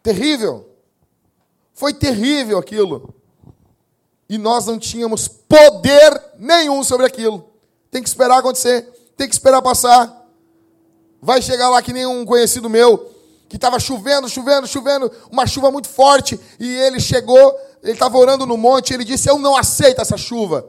Terrível. 0.03 0.69
Foi 1.73 1.91
terrível 1.91 2.59
aquilo. 2.59 3.15
E 4.29 4.37
nós 4.37 4.67
não 4.67 4.77
tínhamos 4.77 5.27
poder 5.27 6.21
nenhum 6.37 6.83
sobre 6.83 7.07
aquilo. 7.07 7.49
Tem 7.89 8.03
que 8.03 8.07
esperar 8.07 8.37
acontecer. 8.37 8.83
Tem 9.17 9.27
que 9.27 9.33
esperar 9.33 9.61
passar. 9.63 10.29
Vai 11.19 11.41
chegar 11.41 11.69
lá 11.69 11.81
que 11.81 11.91
nem 11.91 12.05
um 12.05 12.23
conhecido 12.25 12.69
meu, 12.69 13.11
que 13.49 13.55
estava 13.55 13.79
chovendo, 13.79 14.29
chovendo, 14.29 14.67
chovendo, 14.67 15.11
uma 15.31 15.47
chuva 15.47 15.71
muito 15.71 15.89
forte, 15.89 16.39
e 16.59 16.71
ele 16.75 16.99
chegou, 16.99 17.55
ele 17.85 17.93
estava 17.93 18.17
orando 18.17 18.45
no 18.45 18.57
monte, 18.57 18.89
e 18.89 18.93
ele 18.95 19.03
disse: 19.03 19.29
Eu 19.29 19.37
não 19.37 19.55
aceito 19.55 20.01
essa 20.01 20.17
chuva. 20.17 20.67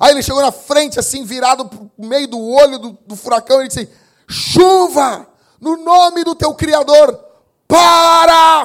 Aí 0.00 0.12
ele 0.12 0.22
chegou 0.22 0.40
na 0.40 0.50
frente, 0.50 0.98
assim, 0.98 1.24
virado 1.24 1.66
para 1.66 1.78
o 1.78 2.06
meio 2.06 2.26
do 2.26 2.40
olho 2.40 2.78
do, 2.78 2.98
do 3.06 3.14
furacão, 3.14 3.62
e 3.62 3.68
disse: 3.68 3.88
Chuva, 4.26 5.28
no 5.60 5.76
nome 5.76 6.24
do 6.24 6.34
teu 6.34 6.54
Criador, 6.54 7.18
para! 7.66 8.64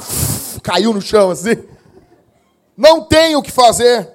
Caiu 0.63 0.93
no 0.93 1.01
chão 1.01 1.29
assim. 1.29 1.61
Não 2.77 3.03
tem 3.03 3.35
o 3.35 3.41
que 3.43 3.51
fazer. 3.51 4.09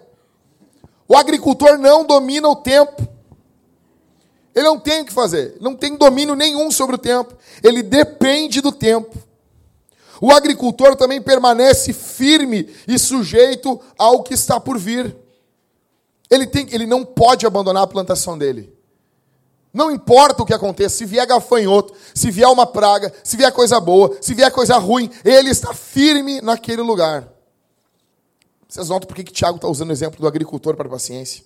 O 1.06 1.16
agricultor 1.16 1.76
não 1.76 2.04
domina 2.04 2.48
o 2.48 2.56
tempo. 2.56 3.06
Ele 4.54 4.66
não 4.66 4.78
tem 4.78 5.02
o 5.02 5.04
que 5.04 5.12
fazer. 5.12 5.56
Não 5.60 5.76
tem 5.76 5.96
domínio 5.96 6.34
nenhum 6.34 6.70
sobre 6.70 6.96
o 6.96 6.98
tempo. 6.98 7.36
Ele 7.62 7.82
depende 7.82 8.62
do 8.62 8.72
tempo. 8.72 9.27
O 10.20 10.32
agricultor 10.32 10.96
também 10.96 11.20
permanece 11.20 11.92
firme 11.92 12.68
e 12.86 12.98
sujeito 12.98 13.80
ao 13.96 14.22
que 14.22 14.34
está 14.34 14.58
por 14.58 14.78
vir. 14.78 15.14
Ele, 16.30 16.46
tem, 16.46 16.66
ele 16.70 16.86
não 16.86 17.04
pode 17.04 17.46
abandonar 17.46 17.84
a 17.84 17.86
plantação 17.86 18.36
dele. 18.36 18.76
Não 19.72 19.90
importa 19.90 20.42
o 20.42 20.46
que 20.46 20.54
aconteça, 20.54 20.96
se 20.96 21.04
vier 21.04 21.26
gafanhoto, 21.26 21.94
se 22.14 22.30
vier 22.30 22.48
uma 22.48 22.66
praga, 22.66 23.12
se 23.22 23.36
vier 23.36 23.52
coisa 23.52 23.78
boa, 23.78 24.16
se 24.20 24.34
vier 24.34 24.50
coisa 24.50 24.76
ruim, 24.76 25.10
ele 25.24 25.50
está 25.50 25.72
firme 25.74 26.40
naquele 26.40 26.82
lugar. 26.82 27.28
Vocês 28.68 28.88
notam 28.88 29.06
por 29.06 29.14
que, 29.14 29.24
Tiago 29.24 29.56
está 29.56 29.68
usando 29.68 29.90
o 29.90 29.92
exemplo 29.92 30.20
do 30.20 30.26
agricultor 30.26 30.74
para 30.74 30.86
a 30.86 30.90
paciência? 30.90 31.44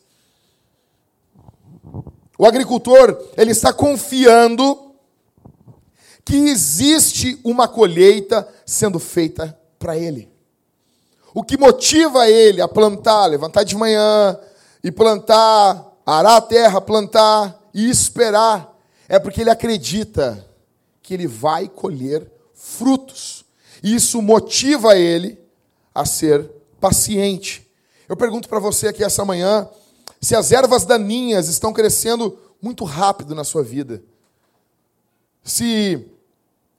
O 2.39 2.47
agricultor, 2.47 3.17
ele 3.37 3.53
está 3.53 3.73
confiando 3.73 4.92
que 6.25 6.37
existe 6.37 7.39
uma 7.45 7.67
colheita 7.67 8.47
sendo 8.65 8.99
feita 8.99 9.59
para 9.79 9.97
ele. 9.97 10.31
O 11.35 11.43
que 11.43 11.57
motiva 11.57 12.29
ele 12.29 12.61
a 12.61 12.69
plantar, 12.69 13.27
levantar 13.27 13.65
de 13.65 13.75
manhã 13.75 14.39
e 14.85 14.93
plantar, 14.93 15.93
arar 16.05 16.37
a 16.37 16.41
terra, 16.41 16.81
plantar 16.81 17.59
e 17.73 17.89
esperar, 17.89 18.77
é 19.09 19.19
porque 19.19 19.41
ele 19.41 19.51
acredita 19.51 20.47
que 21.03 21.15
ele 21.15 21.27
vai 21.27 21.69
colher 21.69 22.31
frutos. 22.55 23.45
E 23.83 23.95
isso 23.95 24.21
motiva 24.23 24.97
ele 24.97 25.39
a 25.95 26.05
ser 26.05 26.49
paciente. 26.81 27.67
Eu 28.09 28.17
pergunto 28.17 28.49
para 28.49 28.59
você 28.61 28.89
aqui 28.89 29.03
essa 29.03 29.25
manhã 29.25 29.69
se 30.21 30.37
as 30.37 30.53
ervas 30.53 30.85
daninhas 30.85 31.49
estão 31.49 31.73
crescendo 31.73 32.39
muito 32.61 32.85
rápido 32.85 33.35
na 33.35 33.43
sua 33.43 33.63
vida. 33.63 34.03
Se 35.43 36.09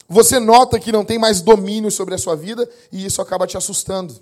você 0.07 0.39
nota 0.39 0.79
que 0.79 0.91
não 0.91 1.03
tem 1.03 1.17
mais 1.17 1.41
domínio 1.41 1.89
sobre 1.89 2.13
a 2.13 2.17
sua 2.17 2.35
vida 2.35 2.69
e 2.91 3.05
isso 3.05 3.21
acaba 3.21 3.47
te 3.47 3.57
assustando. 3.57 4.15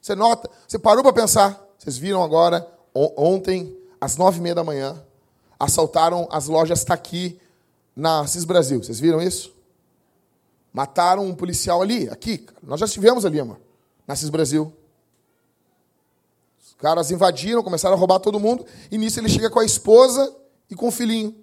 Você 0.00 0.14
nota, 0.14 0.50
você 0.66 0.78
parou 0.78 1.02
para 1.02 1.12
pensar. 1.12 1.66
Vocês 1.78 1.96
viram 1.96 2.22
agora, 2.22 2.68
ontem, 2.94 3.76
às 4.00 4.16
nove 4.16 4.38
e 4.38 4.42
meia 4.42 4.54
da 4.54 4.64
manhã, 4.64 5.02
assaltaram 5.58 6.28
as 6.30 6.46
lojas 6.46 6.84
Taqui 6.84 7.40
na 7.94 8.26
CIS 8.26 8.44
Brasil. 8.44 8.82
Vocês 8.82 9.00
viram 9.00 9.22
isso? 9.22 9.52
Mataram 10.72 11.24
um 11.24 11.34
policial 11.34 11.80
ali, 11.80 12.08
aqui. 12.08 12.44
Nós 12.62 12.80
já 12.80 12.86
estivemos 12.86 13.24
ali, 13.24 13.40
amor, 13.40 13.58
na 14.06 14.14
CIS 14.14 14.30
Brasil. 14.30 14.72
Os 16.60 16.74
caras 16.74 17.10
invadiram, 17.10 17.62
começaram 17.62 17.96
a 17.96 17.98
roubar 17.98 18.20
todo 18.20 18.38
mundo, 18.38 18.66
e 18.90 18.98
nisso 18.98 19.18
ele 19.18 19.28
chega 19.28 19.50
com 19.50 19.58
a 19.58 19.64
esposa 19.64 20.34
e 20.70 20.74
com 20.74 20.88
o 20.88 20.92
filhinho. 20.92 21.34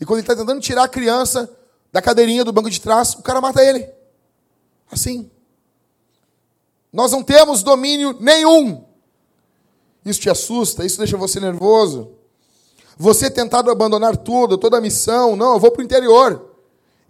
E 0.00 0.04
quando 0.04 0.18
ele 0.18 0.24
está 0.24 0.36
tentando 0.36 0.60
tirar 0.60 0.84
a 0.84 0.88
criança 0.88 1.50
da 1.92 2.02
cadeirinha 2.02 2.44
do 2.44 2.52
banco 2.52 2.70
de 2.70 2.80
trás, 2.80 3.14
o 3.14 3.22
cara 3.22 3.40
mata 3.40 3.62
ele. 3.62 3.88
Assim. 4.90 5.30
Nós 6.92 7.12
não 7.12 7.22
temos 7.22 7.62
domínio 7.62 8.16
nenhum. 8.20 8.84
Isso 10.04 10.20
te 10.20 10.30
assusta, 10.30 10.84
isso 10.84 10.98
deixa 10.98 11.16
você 11.16 11.40
nervoso. 11.40 12.12
Você 12.96 13.30
tentado 13.30 13.70
abandonar 13.70 14.16
tudo, 14.16 14.58
toda 14.58 14.78
a 14.78 14.80
missão, 14.80 15.34
não, 15.34 15.54
eu 15.54 15.60
vou 15.60 15.70
para 15.70 15.80
o 15.80 15.84
interior. 15.84 16.50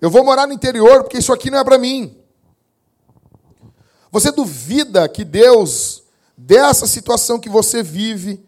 Eu 0.01 0.11
vou 0.11 0.25
morar 0.25 0.47
no 0.47 0.53
interior 0.53 1.03
porque 1.03 1.19
isso 1.19 1.33
aqui 1.33 1.51
não 1.51 1.59
é 1.59 1.65
para 1.65 1.79
mim. 1.79 2.17
Você 4.11 4.31
duvida 4.31 5.09
que 5.09 5.25
Deus, 5.25 6.05
dessa 6.37 6.87
situação 6.87 7.41
que 7.41 7.49
você 7.49 7.83
vive, 7.83 8.45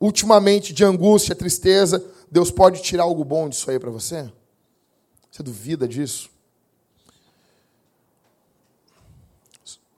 ultimamente 0.00 0.72
de 0.72 0.84
angústia, 0.84 1.34
tristeza, 1.34 2.04
Deus 2.30 2.50
pode 2.50 2.82
tirar 2.82 3.04
algo 3.04 3.24
bom 3.24 3.48
disso 3.48 3.70
aí 3.70 3.78
para 3.78 3.90
você? 3.90 4.30
Você 5.30 5.42
duvida 5.42 5.88
disso? 5.88 6.30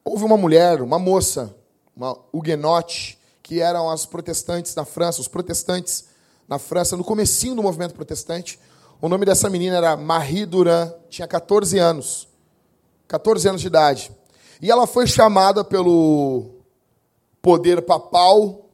Houve 0.05 0.25
uma 0.25 0.37
mulher, 0.37 0.81
uma 0.83 0.99
moça, 0.99 1.55
uma 1.97 2.17
huguenote, 2.33 3.19
que 3.43 3.61
eram 3.61 3.91
as 3.91 4.07
protestantes 4.07 4.75
na 4.75 4.85
França, 4.85 5.21
os 5.21 5.29
protestantes 5.29 6.07
na 6.49 6.59
França, 6.59 6.97
no 6.97 7.05
comecinho 7.05 7.55
do 7.55 7.63
movimento 7.63 7.95
protestante. 7.95 8.59
O 9.01 9.09
nome 9.09 9.25
dessa 9.25 9.49
menina 9.49 9.77
era 9.77 9.97
Marie 9.97 10.47
Durand, 10.47 10.93
tinha 11.09 11.27
14 11.27 11.79
anos. 11.79 12.29
14 13.09 13.49
anos 13.49 13.61
de 13.61 13.67
idade. 13.67 14.13
E 14.63 14.71
ela 14.71 14.87
foi 14.87 15.07
chamada 15.07 15.65
pelo 15.65 16.61
poder 17.43 17.83
papal 17.83 18.67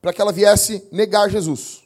para 0.00 0.12
que 0.12 0.20
ela 0.20 0.32
viesse 0.32 0.88
negar 0.90 1.28
Jesus. 1.28 1.84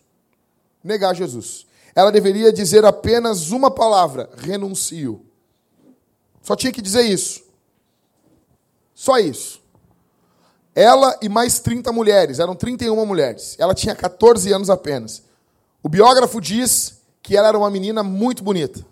Negar 0.85 1.15
Jesus 1.15 1.67
ela 1.95 2.11
deveria 2.11 2.53
dizer 2.53 2.85
apenas 2.85 3.51
uma 3.51 3.71
palavra: 3.71 4.29
renuncio. 4.37 5.25
Só 6.43 6.57
tinha 6.57 6.73
que 6.73 6.83
dizer 6.83 7.03
isso. 7.03 7.45
Só 8.95 9.19
isso. 9.19 9.63
Ela 10.75 11.17
e 11.23 11.29
mais 11.29 11.61
30 11.61 11.93
mulheres, 11.93 12.41
eram 12.41 12.57
31 12.57 13.07
mulheres. 13.07 13.57
Ela 13.59 13.75
tinha 13.75 13.95
14 13.95 14.53
anos 14.53 14.69
apenas. 14.69 15.23
O 15.83 15.89
biógrafo 15.89 16.41
diz 16.41 17.01
que 17.23 17.37
ela 17.37 17.49
era 17.49 17.59
uma 17.59 17.71
menina 17.71 18.03
muito 18.03 18.43
bonita. 18.43 18.85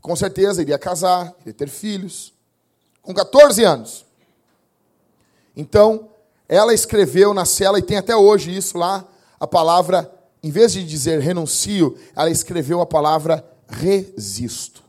Com 0.00 0.14
certeza 0.14 0.62
iria 0.62 0.78
casar, 0.78 1.34
iria 1.40 1.52
ter 1.52 1.68
filhos. 1.68 2.32
Com 3.02 3.12
14 3.12 3.64
anos. 3.64 4.06
Então, 5.56 6.08
ela 6.48 6.72
escreveu 6.72 7.34
na 7.34 7.44
cela, 7.44 7.78
e 7.78 7.82
tem 7.82 7.96
até 7.96 8.14
hoje 8.14 8.56
isso 8.56 8.78
lá, 8.78 9.04
a 9.40 9.46
palavra 9.46 10.15
em 10.42 10.50
vez 10.50 10.72
de 10.72 10.84
dizer 10.84 11.20
renuncio, 11.20 11.98
ela 12.14 12.30
escreveu 12.30 12.80
a 12.80 12.86
palavra 12.86 13.44
resisto. 13.68 14.82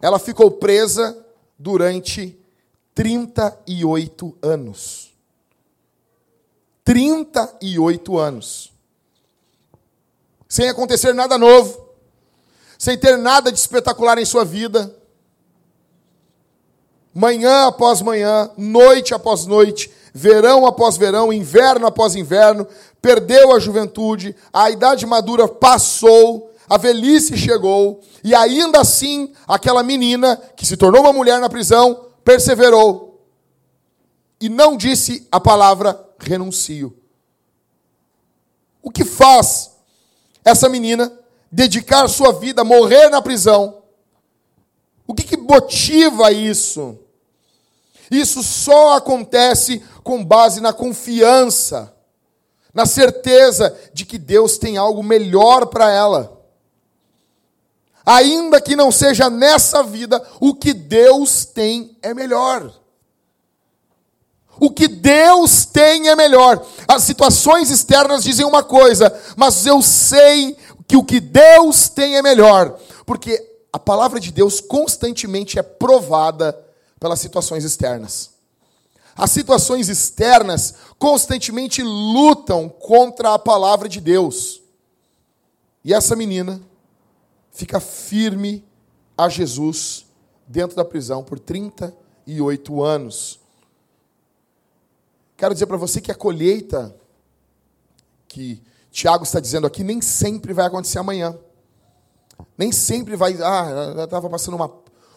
Ela 0.00 0.18
ficou 0.18 0.50
presa 0.50 1.26
durante 1.58 2.38
38 2.94 4.36
anos. 4.40 5.12
38 6.84 8.18
anos. 8.18 8.72
Sem 10.48 10.68
acontecer 10.68 11.12
nada 11.12 11.36
novo, 11.36 11.88
sem 12.78 12.96
ter 12.96 13.18
nada 13.18 13.52
de 13.52 13.58
espetacular 13.58 14.16
em 14.18 14.24
sua 14.24 14.44
vida. 14.44 14.96
Manhã 17.12 17.66
após 17.66 18.00
manhã, 18.00 18.50
noite 18.56 19.12
após 19.12 19.44
noite, 19.44 19.90
verão 20.18 20.66
após 20.66 20.96
verão, 20.96 21.32
inverno 21.32 21.86
após 21.86 22.16
inverno, 22.16 22.66
perdeu 23.00 23.54
a 23.54 23.60
juventude, 23.60 24.34
a 24.52 24.68
idade 24.68 25.06
madura 25.06 25.46
passou, 25.46 26.52
a 26.68 26.76
velhice 26.76 27.36
chegou, 27.36 28.00
e 28.24 28.34
ainda 28.34 28.80
assim, 28.80 29.32
aquela 29.46 29.82
menina, 29.82 30.36
que 30.56 30.66
se 30.66 30.76
tornou 30.76 31.02
uma 31.02 31.12
mulher 31.12 31.40
na 31.40 31.48
prisão, 31.48 32.06
perseverou 32.24 33.24
e 34.40 34.48
não 34.48 34.76
disse 34.76 35.26
a 35.30 35.38
palavra 35.38 36.04
renuncio. 36.18 36.96
O 38.82 38.90
que 38.90 39.04
faz 39.04 39.70
essa 40.44 40.68
menina 40.68 41.12
dedicar 41.50 42.08
sua 42.08 42.32
vida, 42.32 42.64
morrer 42.64 43.08
na 43.08 43.22
prisão? 43.22 43.82
O 45.06 45.14
que, 45.14 45.22
que 45.22 45.36
motiva 45.36 46.32
isso? 46.32 46.98
Isso 48.10 48.42
só 48.42 48.96
acontece 48.96 49.82
com 50.08 50.24
base 50.24 50.62
na 50.62 50.72
confiança, 50.72 51.94
na 52.72 52.86
certeza 52.86 53.78
de 53.92 54.06
que 54.06 54.16
Deus 54.16 54.56
tem 54.56 54.78
algo 54.78 55.02
melhor 55.02 55.66
para 55.66 55.92
ela. 55.92 56.42
Ainda 58.06 58.58
que 58.58 58.74
não 58.74 58.90
seja 58.90 59.28
nessa 59.28 59.82
vida, 59.82 60.26
o 60.40 60.54
que 60.54 60.72
Deus 60.72 61.44
tem 61.44 61.94
é 62.00 62.14
melhor. 62.14 62.72
O 64.58 64.70
que 64.70 64.88
Deus 64.88 65.66
tem 65.66 66.08
é 66.08 66.16
melhor. 66.16 66.64
As 66.88 67.02
situações 67.02 67.68
externas 67.68 68.24
dizem 68.24 68.46
uma 68.46 68.62
coisa, 68.62 69.14
mas 69.36 69.66
eu 69.66 69.82
sei 69.82 70.56
que 70.86 70.96
o 70.96 71.04
que 71.04 71.20
Deus 71.20 71.90
tem 71.90 72.16
é 72.16 72.22
melhor, 72.22 72.78
porque 73.04 73.46
a 73.70 73.78
palavra 73.78 74.18
de 74.18 74.32
Deus 74.32 74.58
constantemente 74.58 75.58
é 75.58 75.62
provada 75.62 76.58
pelas 76.98 77.20
situações 77.20 77.62
externas. 77.62 78.37
As 79.18 79.32
situações 79.32 79.88
externas 79.88 80.76
constantemente 80.96 81.82
lutam 81.82 82.68
contra 82.68 83.34
a 83.34 83.38
palavra 83.38 83.88
de 83.88 84.00
Deus. 84.00 84.62
E 85.84 85.92
essa 85.92 86.14
menina 86.14 86.62
fica 87.50 87.80
firme 87.80 88.64
a 89.16 89.28
Jesus 89.28 90.06
dentro 90.46 90.76
da 90.76 90.84
prisão 90.84 91.24
por 91.24 91.40
38 91.40 92.80
anos. 92.80 93.40
Quero 95.36 95.52
dizer 95.52 95.66
para 95.66 95.76
você 95.76 96.00
que 96.00 96.12
a 96.12 96.14
colheita 96.14 96.94
que 98.28 98.62
Tiago 98.92 99.24
está 99.24 99.40
dizendo 99.40 99.66
aqui 99.66 99.82
nem 99.82 100.00
sempre 100.00 100.52
vai 100.52 100.66
acontecer 100.66 101.00
amanhã. 101.00 101.36
Nem 102.56 102.70
sempre 102.70 103.16
vai. 103.16 103.36
Ah, 103.42 104.04
estava 104.04 104.30
passando 104.30 104.54
uma, 104.54 104.72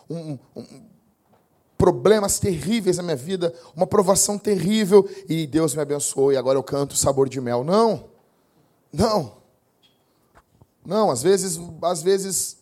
um, 0.10 0.40
um, 0.56 0.82
problemas 1.82 2.38
terríveis 2.38 2.98
na 2.98 3.02
minha 3.02 3.15
vida, 3.15 3.52
uma 3.76 3.88
provação 3.88 4.38
terrível, 4.38 5.10
e 5.28 5.48
Deus 5.48 5.74
me 5.74 5.82
abençoou 5.82 6.32
e 6.32 6.38
agora 6.38 6.56
eu 6.56 6.62
canto 6.62 6.96
sabor 6.96 7.28
de 7.28 7.41
mel. 7.41 7.63
Não. 7.63 8.06
Não. 8.94 9.38
Não, 10.86 11.10
às 11.10 11.24
vezes, 11.24 11.60
às 11.82 12.04
vezes 12.04 12.58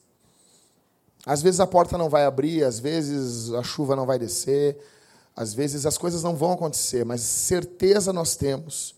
às 1.25 1.41
vezes 1.41 1.59
a 1.59 1.67
porta 1.67 1.97
não 1.97 2.07
vai 2.07 2.23
abrir, 2.23 2.63
às 2.63 2.79
vezes 2.79 3.51
a 3.51 3.61
chuva 3.61 3.93
não 3.93 4.05
vai 4.05 4.17
descer, 4.17 4.77
às 5.35 5.53
vezes 5.53 5.85
as 5.85 5.97
coisas 5.97 6.23
não 6.23 6.37
vão 6.37 6.53
acontecer, 6.53 7.03
mas 7.03 7.19
certeza 7.19 8.13
nós 8.13 8.37
temos 8.37 8.95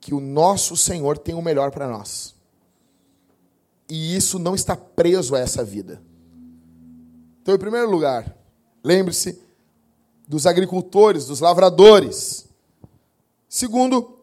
que 0.00 0.12
o 0.12 0.18
nosso 0.18 0.76
Senhor 0.76 1.16
tem 1.16 1.36
o 1.36 1.42
melhor 1.42 1.70
para 1.70 1.86
nós. 1.86 2.34
E 3.88 4.16
isso 4.16 4.36
não 4.36 4.56
está 4.56 4.74
preso 4.74 5.36
a 5.36 5.38
essa 5.38 5.62
vida. 5.62 6.02
Então, 7.40 7.54
em 7.54 7.58
primeiro 7.58 7.88
lugar, 7.88 8.37
Lembre-se 8.82 9.40
dos 10.26 10.46
agricultores, 10.46 11.26
dos 11.26 11.40
lavradores. 11.40 12.46
Segundo, 13.48 14.18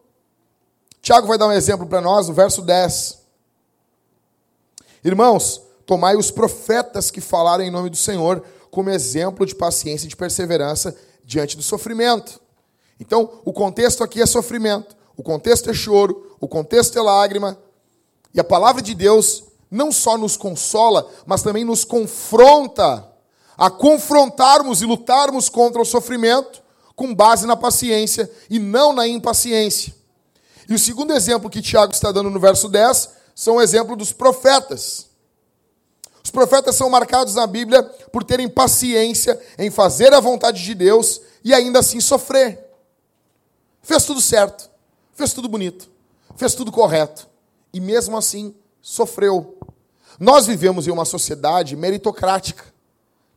Tiago 1.02 1.26
vai 1.26 1.36
dar 1.36 1.48
um 1.48 1.52
exemplo 1.52 1.86
para 1.86 2.00
nós 2.00 2.28
no 2.28 2.34
verso 2.34 2.62
10. 2.62 3.18
Irmãos, 5.04 5.60
tomai 5.84 6.16
os 6.16 6.30
profetas 6.30 7.10
que 7.10 7.20
falaram 7.20 7.64
em 7.64 7.70
nome 7.70 7.90
do 7.90 7.96
Senhor 7.96 8.42
como 8.70 8.90
exemplo 8.90 9.46
de 9.46 9.54
paciência 9.54 10.06
e 10.06 10.08
de 10.08 10.16
perseverança 10.16 10.96
diante 11.24 11.56
do 11.56 11.62
sofrimento. 11.62 12.40
Então, 13.00 13.40
o 13.44 13.52
contexto 13.52 14.02
aqui 14.02 14.20
é 14.20 14.26
sofrimento, 14.26 14.96
o 15.16 15.22
contexto 15.22 15.70
é 15.70 15.74
choro, 15.74 16.36
o 16.40 16.48
contexto 16.48 16.98
é 16.98 17.02
lágrima. 17.02 17.58
E 18.32 18.40
a 18.40 18.44
palavra 18.44 18.82
de 18.82 18.94
Deus 18.94 19.44
não 19.70 19.90
só 19.90 20.16
nos 20.16 20.36
consola, 20.36 21.08
mas 21.24 21.42
também 21.42 21.64
nos 21.64 21.84
confronta 21.84 23.15
a 23.56 23.70
confrontarmos 23.70 24.82
e 24.82 24.86
lutarmos 24.86 25.48
contra 25.48 25.80
o 25.80 25.84
sofrimento 25.84 26.62
com 26.94 27.14
base 27.14 27.46
na 27.46 27.56
paciência 27.56 28.30
e 28.48 28.58
não 28.58 28.92
na 28.92 29.06
impaciência. 29.06 29.94
E 30.68 30.74
o 30.74 30.78
segundo 30.78 31.12
exemplo 31.12 31.50
que 31.50 31.62
Tiago 31.62 31.92
está 31.92 32.10
dando 32.10 32.30
no 32.30 32.40
verso 32.40 32.68
10 32.68 33.10
são 33.34 33.56
o 33.56 33.62
exemplo 33.62 33.94
dos 33.94 34.12
profetas. 34.12 35.06
Os 36.24 36.30
profetas 36.30 36.74
são 36.74 36.90
marcados 36.90 37.34
na 37.34 37.46
Bíblia 37.46 37.82
por 38.10 38.24
terem 38.24 38.48
paciência 38.48 39.40
em 39.58 39.70
fazer 39.70 40.12
a 40.12 40.20
vontade 40.20 40.64
de 40.64 40.74
Deus 40.74 41.20
e 41.44 41.54
ainda 41.54 41.78
assim 41.78 42.00
sofrer. 42.00 42.66
Fez 43.80 44.04
tudo 44.04 44.20
certo, 44.20 44.68
fez 45.14 45.32
tudo 45.32 45.48
bonito, 45.48 45.88
fez 46.34 46.54
tudo 46.54 46.72
correto 46.72 47.28
e 47.72 47.80
mesmo 47.80 48.16
assim 48.16 48.52
sofreu. 48.82 49.56
Nós 50.18 50.46
vivemos 50.46 50.88
em 50.88 50.90
uma 50.90 51.04
sociedade 51.04 51.76
meritocrática. 51.76 52.64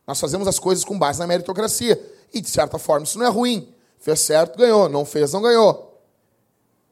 Nós 0.10 0.20
fazemos 0.20 0.48
as 0.48 0.58
coisas 0.58 0.84
com 0.84 0.98
base 0.98 1.20
na 1.20 1.28
meritocracia. 1.28 2.04
E, 2.34 2.42
de 2.42 2.50
certa 2.50 2.80
forma, 2.80 3.04
isso 3.04 3.20
não 3.20 3.28
é 3.28 3.30
ruim. 3.30 3.72
Fez 4.00 4.22
certo, 4.22 4.58
ganhou. 4.58 4.90
Não 4.90 5.06
fez, 5.06 5.34
não 5.34 5.40
ganhou. 5.40 6.02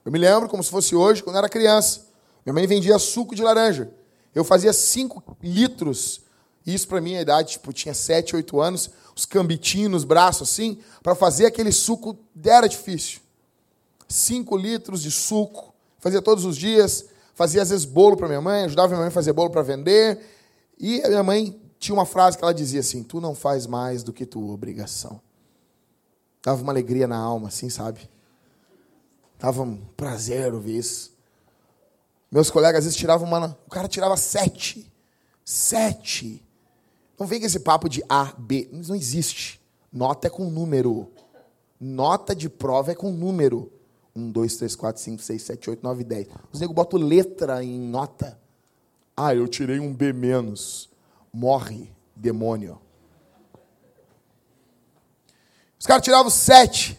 Eu 0.05 0.11
me 0.11 0.19
lembro 0.19 0.47
como 0.47 0.63
se 0.63 0.69
fosse 0.69 0.95
hoje, 0.95 1.23
quando 1.23 1.35
era 1.35 1.49
criança. 1.49 2.05
Minha 2.45 2.53
mãe 2.53 2.67
vendia 2.67 2.99
suco 2.99 3.33
de 3.33 3.41
laranja. 3.41 3.89
Eu 4.35 4.43
fazia 4.43 4.71
5 4.71 5.35
litros. 5.41 6.21
Isso 6.63 6.87
para 6.87 7.01
mim, 7.01 7.15
a 7.15 7.21
idade, 7.21 7.53
tipo, 7.53 7.73
tinha 7.73 7.91
7, 7.91 8.35
8 8.35 8.61
anos. 8.61 8.91
Os 9.15 9.25
cambitinhos 9.25 9.89
nos 9.89 10.03
braços, 10.03 10.51
assim. 10.51 10.77
Para 11.01 11.15
fazer 11.15 11.47
aquele 11.47 11.71
suco, 11.71 12.15
era 12.45 12.67
difícil. 12.67 13.19
5 14.07 14.55
litros 14.55 15.01
de 15.01 15.09
suco. 15.09 15.73
Fazia 15.97 16.21
todos 16.21 16.45
os 16.45 16.55
dias. 16.55 17.05
Fazia, 17.33 17.63
às 17.63 17.71
vezes, 17.71 17.83
bolo 17.83 18.15
para 18.15 18.27
minha 18.27 18.41
mãe. 18.41 18.65
Ajudava 18.65 18.89
minha 18.89 18.99
mãe 18.99 19.07
a 19.07 19.11
fazer 19.11 19.33
bolo 19.33 19.49
para 19.49 19.63
vender. 19.63 20.19
E 20.77 21.01
a 21.01 21.07
minha 21.07 21.23
mãe 21.23 21.59
tinha 21.79 21.93
uma 21.93 22.05
frase 22.05 22.37
que 22.37 22.43
ela 22.43 22.53
dizia 22.53 22.79
assim: 22.79 23.03
Tu 23.03 23.19
não 23.19 23.35
faz 23.35 23.65
mais 23.65 24.03
do 24.03 24.13
que 24.13 24.25
tua 24.25 24.51
obrigação. 24.51 25.21
Dava 26.43 26.61
uma 26.61 26.71
alegria 26.71 27.07
na 27.07 27.17
alma, 27.17 27.49
assim, 27.49 27.69
sabe? 27.69 28.09
Dava 29.39 29.61
um 29.63 29.77
prazer 29.95 30.53
ouvir 30.53 30.77
isso. 30.77 31.15
Meus 32.31 32.49
colegas 32.49 32.79
às 32.79 32.85
vezes 32.85 32.97
tiravam 32.97 33.27
uma. 33.27 33.57
O 33.65 33.69
cara 33.69 33.87
tirava 33.87 34.17
sete. 34.17 34.91
Sete. 35.43 36.43
Não 37.19 37.25
vem 37.25 37.39
com 37.39 37.45
esse 37.45 37.59
papo 37.59 37.87
de 37.89 38.03
A, 38.09 38.33
B. 38.37 38.69
Não 38.71 38.95
existe. 38.95 39.61
Nota 39.91 40.27
é 40.27 40.29
com 40.29 40.49
número. 40.49 41.11
Nota 41.79 42.35
de 42.35 42.49
prova 42.49 42.91
é 42.91 42.95
com 42.95 43.11
número. 43.11 43.71
1, 44.15 44.31
2, 44.31 44.57
3, 44.57 44.75
4, 44.75 45.01
5, 45.01 45.21
6, 45.21 45.43
7, 45.43 45.69
8, 45.69 45.83
9, 45.83 46.03
10. 46.03 46.27
Os 46.51 46.59
negros 46.59 46.75
botam 46.75 46.99
letra 46.99 47.63
em 47.63 47.79
nota. 47.79 48.39
Ah, 49.15 49.33
eu 49.33 49.47
tirei 49.47 49.79
um 49.79 49.93
B 49.93 50.11
menos. 50.11 50.89
Morre, 51.37 51.87
demônio. 52.15 52.81
Os 55.79 55.85
caras 55.85 56.03
tiravam 56.03 56.31
7. 56.31 56.97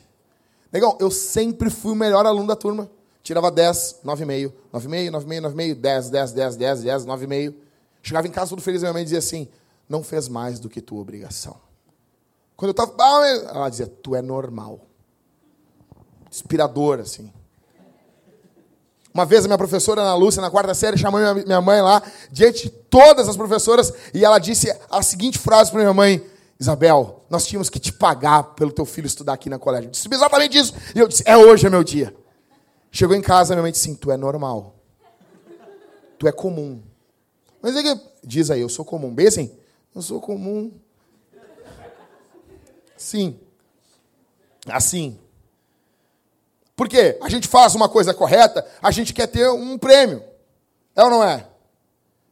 Negão, 0.71 0.97
eu 1.01 1.11
sempre 1.11 1.69
fui 1.71 1.91
o 1.91 1.97
melhor 1.97 2.25
aluno 2.25 2.47
da 2.47 2.55
turma. 2.55 2.89
Tirava 3.21 3.51
10, 3.51 4.03
9,5, 4.05 4.53
9,5, 4.73 5.11
9,5, 5.11 5.41
9,5, 5.41 5.75
10, 5.75 6.11
10, 6.11 6.33
10, 6.33 6.57
10, 6.57 6.83
10, 6.83 7.07
9,5. 7.07 7.55
Chegava 8.01 8.29
em 8.29 8.31
casa 8.31 8.51
todo 8.51 8.63
feliz 8.63 8.81
minha 8.81 8.93
mãe 8.93 9.03
dizia 9.03 9.19
assim: 9.19 9.49
não 9.89 10.05
fez 10.05 10.29
mais 10.29 10.61
do 10.61 10.69
que 10.69 10.81
tua 10.81 11.01
obrigação. 11.01 11.57
Quando 12.57 12.69
eu 12.69 12.85
estava. 12.85 13.27
Ela 13.27 13.69
dizia: 13.69 13.89
tu 13.89 14.15
é 14.15 14.23
normal. 14.23 14.87
Inspirador, 16.31 17.01
assim. 17.01 17.33
Uma 19.19 19.27
vez 19.27 19.45
a 19.45 19.49
minha 19.49 19.59
professora 19.59 20.01
Ana 20.01 20.15
Lúcia, 20.15 20.41
na 20.41 20.49
quarta 20.49 20.73
série, 20.75 20.97
chamou 20.97 21.21
minha 21.45 21.61
mãe 21.61 21.83
lá, 21.83 22.01
diante 22.31 22.69
de 22.69 22.71
todas 22.71 23.29
as 23.29 23.37
professoras, 23.37 23.93
e 24.15 24.25
ela 24.25 24.39
disse 24.39 24.73
a 24.89 25.03
seguinte 25.03 25.41
frase 25.41 25.73
para 25.73 25.81
minha 25.81 25.93
mãe: 25.93 26.25
Isabel, 26.57 27.25
nós 27.29 27.45
tínhamos 27.45 27.69
que 27.69 27.81
te 27.81 27.93
pagar 27.93 28.55
pelo 28.55 28.71
teu 28.71 28.85
filho 28.85 29.09
estudar 29.09 29.33
aqui 29.33 29.51
na 29.51 29.59
colégio. 29.59 29.89
Eu 29.89 29.91
disse 29.91 30.09
exatamente 30.09 30.57
isso. 30.57 30.73
E 30.95 31.01
eu 31.01 31.09
disse: 31.09 31.25
é 31.27 31.37
hoje 31.37 31.67
é 31.67 31.71
meu 31.71 31.83
dia. 31.83 32.15
Chegou 32.93 33.17
em 33.17 33.21
casa, 33.21 33.57
minha 33.57 33.63
mãe 33.63 33.73
disse: 33.73 33.87
sim, 33.87 33.97
tu 33.97 34.13
é 34.13 34.17
normal. 34.17 34.77
Tu 36.17 36.29
é 36.29 36.31
comum. 36.31 36.81
Mas 37.61 37.75
é 37.75 37.83
que, 37.83 38.01
diz 38.23 38.53
aí, 38.53 38.61
eu 38.61 38.69
sou 38.69 38.85
comum. 38.85 39.13
Bem 39.13 39.27
assim, 39.27 39.51
eu 39.97 40.01
sou 40.01 40.21
comum. 40.21 40.71
Sim. 42.97 43.37
Assim. 44.69 45.19
Porque 46.79 47.19
a 47.21 47.29
gente 47.29 47.49
faz 47.49 47.75
uma 47.75 47.89
coisa 47.89 48.15
correta, 48.15 48.65
a 48.81 48.93
gente 48.93 49.13
quer 49.13 49.27
ter 49.27 49.51
um 49.51 49.77
prêmio. 49.77 50.23
É 50.95 51.03
ou 51.03 51.11
não 51.11 51.25
é? 51.25 51.39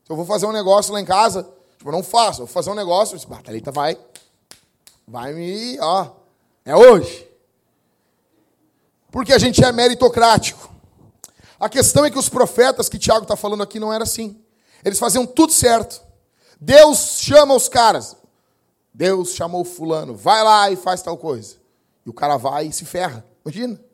Se 0.05 0.13
eu 0.13 0.15
vou 0.15 0.25
fazer 0.25 0.47
um 0.47 0.53
negócio 0.53 0.93
lá 0.93 1.01
em 1.01 1.05
casa, 1.05 1.43
tipo, 1.77 1.89
eu 1.89 1.93
não 1.93 2.01
faço, 2.05 2.43
eu 2.43 2.47
vou 2.47 2.53
fazer 2.55 2.71
um 2.71 2.75
negócio, 2.77 3.19
a 3.29 3.43
Thalita 3.43 3.73
vai, 3.73 3.99
vai 5.05 5.33
me, 5.33 5.77
ó, 5.81 6.11
é 6.65 6.77
hoje. 6.77 7.29
Porque 9.11 9.33
a 9.33 9.39
gente 9.39 9.65
é 9.65 9.73
meritocrático. 9.73 10.71
A 11.59 11.69
questão 11.69 12.05
é 12.05 12.11
que 12.11 12.19
os 12.19 12.29
profetas 12.29 12.89
que 12.89 13.01
Tiago 13.01 13.25
está 13.25 13.35
falando 13.35 13.65
aqui 13.65 13.81
não 13.81 13.93
era 13.93 14.05
assim. 14.05 14.41
Eles 14.85 15.01
faziam 15.01 15.27
tudo 15.27 15.53
certo. 15.53 16.01
Deus 16.61 17.19
chama 17.19 17.53
os 17.53 17.69
caras. 17.69 18.15
Deus 18.95 19.31
chamou 19.31 19.65
fulano, 19.65 20.15
vai 20.15 20.45
lá 20.45 20.71
e 20.71 20.77
faz 20.77 21.03
tal 21.03 21.19
coisa. 21.19 21.57
E 22.07 22.11
o 22.11 22.13
cara 22.13 22.37
vai 22.37 22.69
e 22.69 22.73
se 22.73 22.85
ferra. 22.85 23.27
Imagina 23.45 23.85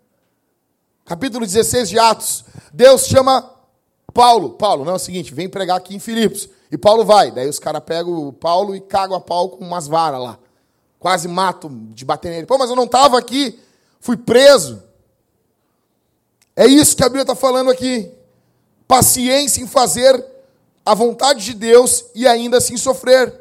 capítulo 1.04 1.44
16 1.44 1.88
de 1.88 1.98
Atos, 1.98 2.44
Deus 2.72 3.06
chama 3.06 3.50
Paulo. 4.12 4.50
Paulo, 4.50 4.84
não 4.84 4.92
é 4.92 4.96
o 4.96 4.98
seguinte, 4.98 5.34
vem 5.34 5.48
pregar 5.48 5.76
aqui 5.76 5.94
em 5.94 5.98
Filipos. 5.98 6.48
E 6.70 6.78
Paulo 6.78 7.04
vai. 7.04 7.30
Daí 7.30 7.48
os 7.48 7.58
caras 7.58 7.82
pegam 7.84 8.28
o 8.28 8.32
Paulo 8.32 8.74
e 8.74 8.80
cagam 8.80 9.16
a 9.16 9.20
pau 9.20 9.50
com 9.50 9.64
umas 9.64 9.86
varas 9.86 10.20
lá. 10.20 10.38
Quase 10.98 11.28
matam 11.28 11.70
de 11.90 12.04
bater 12.04 12.30
nele. 12.30 12.46
Pô, 12.46 12.56
mas 12.56 12.70
eu 12.70 12.76
não 12.76 12.84
estava 12.84 13.18
aqui. 13.18 13.58
Fui 14.00 14.16
preso. 14.16 14.82
É 16.56 16.66
isso 16.66 16.96
que 16.96 17.02
a 17.02 17.08
Bíblia 17.08 17.22
está 17.22 17.34
falando 17.34 17.70
aqui. 17.70 18.10
Paciência 18.88 19.62
em 19.62 19.66
fazer 19.66 20.24
a 20.84 20.94
vontade 20.94 21.44
de 21.44 21.54
Deus 21.54 22.04
e 22.14 22.26
ainda 22.26 22.58
assim 22.58 22.76
sofrer. 22.76 23.40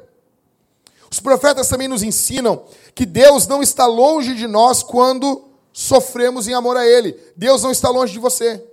Os 1.10 1.20
profetas 1.20 1.68
também 1.68 1.88
nos 1.88 2.04
ensinam 2.04 2.64
que 2.96 3.06
Deus 3.06 3.48
não 3.48 3.62
está 3.62 3.86
longe 3.86 4.36
de 4.36 4.48
nós 4.48 4.84
quando 4.84 5.51
sofremos 5.74 6.48
em 6.48 6.54
amor 6.54 6.78
a 6.78 6.86
Ele. 6.86 7.18
Deus 7.36 7.64
não 7.64 7.72
está 7.72 7.90
longe 7.90 8.14
de 8.14 8.20
você. 8.20 8.64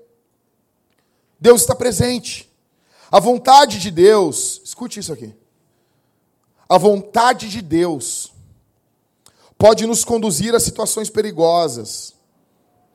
Deus 1.41 1.61
está 1.61 1.75
presente. 1.75 2.51
A 3.11 3.21
vontade 3.21 3.79
de 3.79 3.91
Deus, 3.91 4.61
escute 4.65 5.01
isso 5.01 5.13
aqui. 5.13 5.35
A 6.69 6.77
vontade 6.77 7.49
de 7.49 7.63
Deus 7.63 8.33
pode 9.57 9.87
nos 9.87 10.05
conduzir 10.05 10.55
a 10.55 10.61
situações 10.61 11.09
perigosas, 11.09 12.15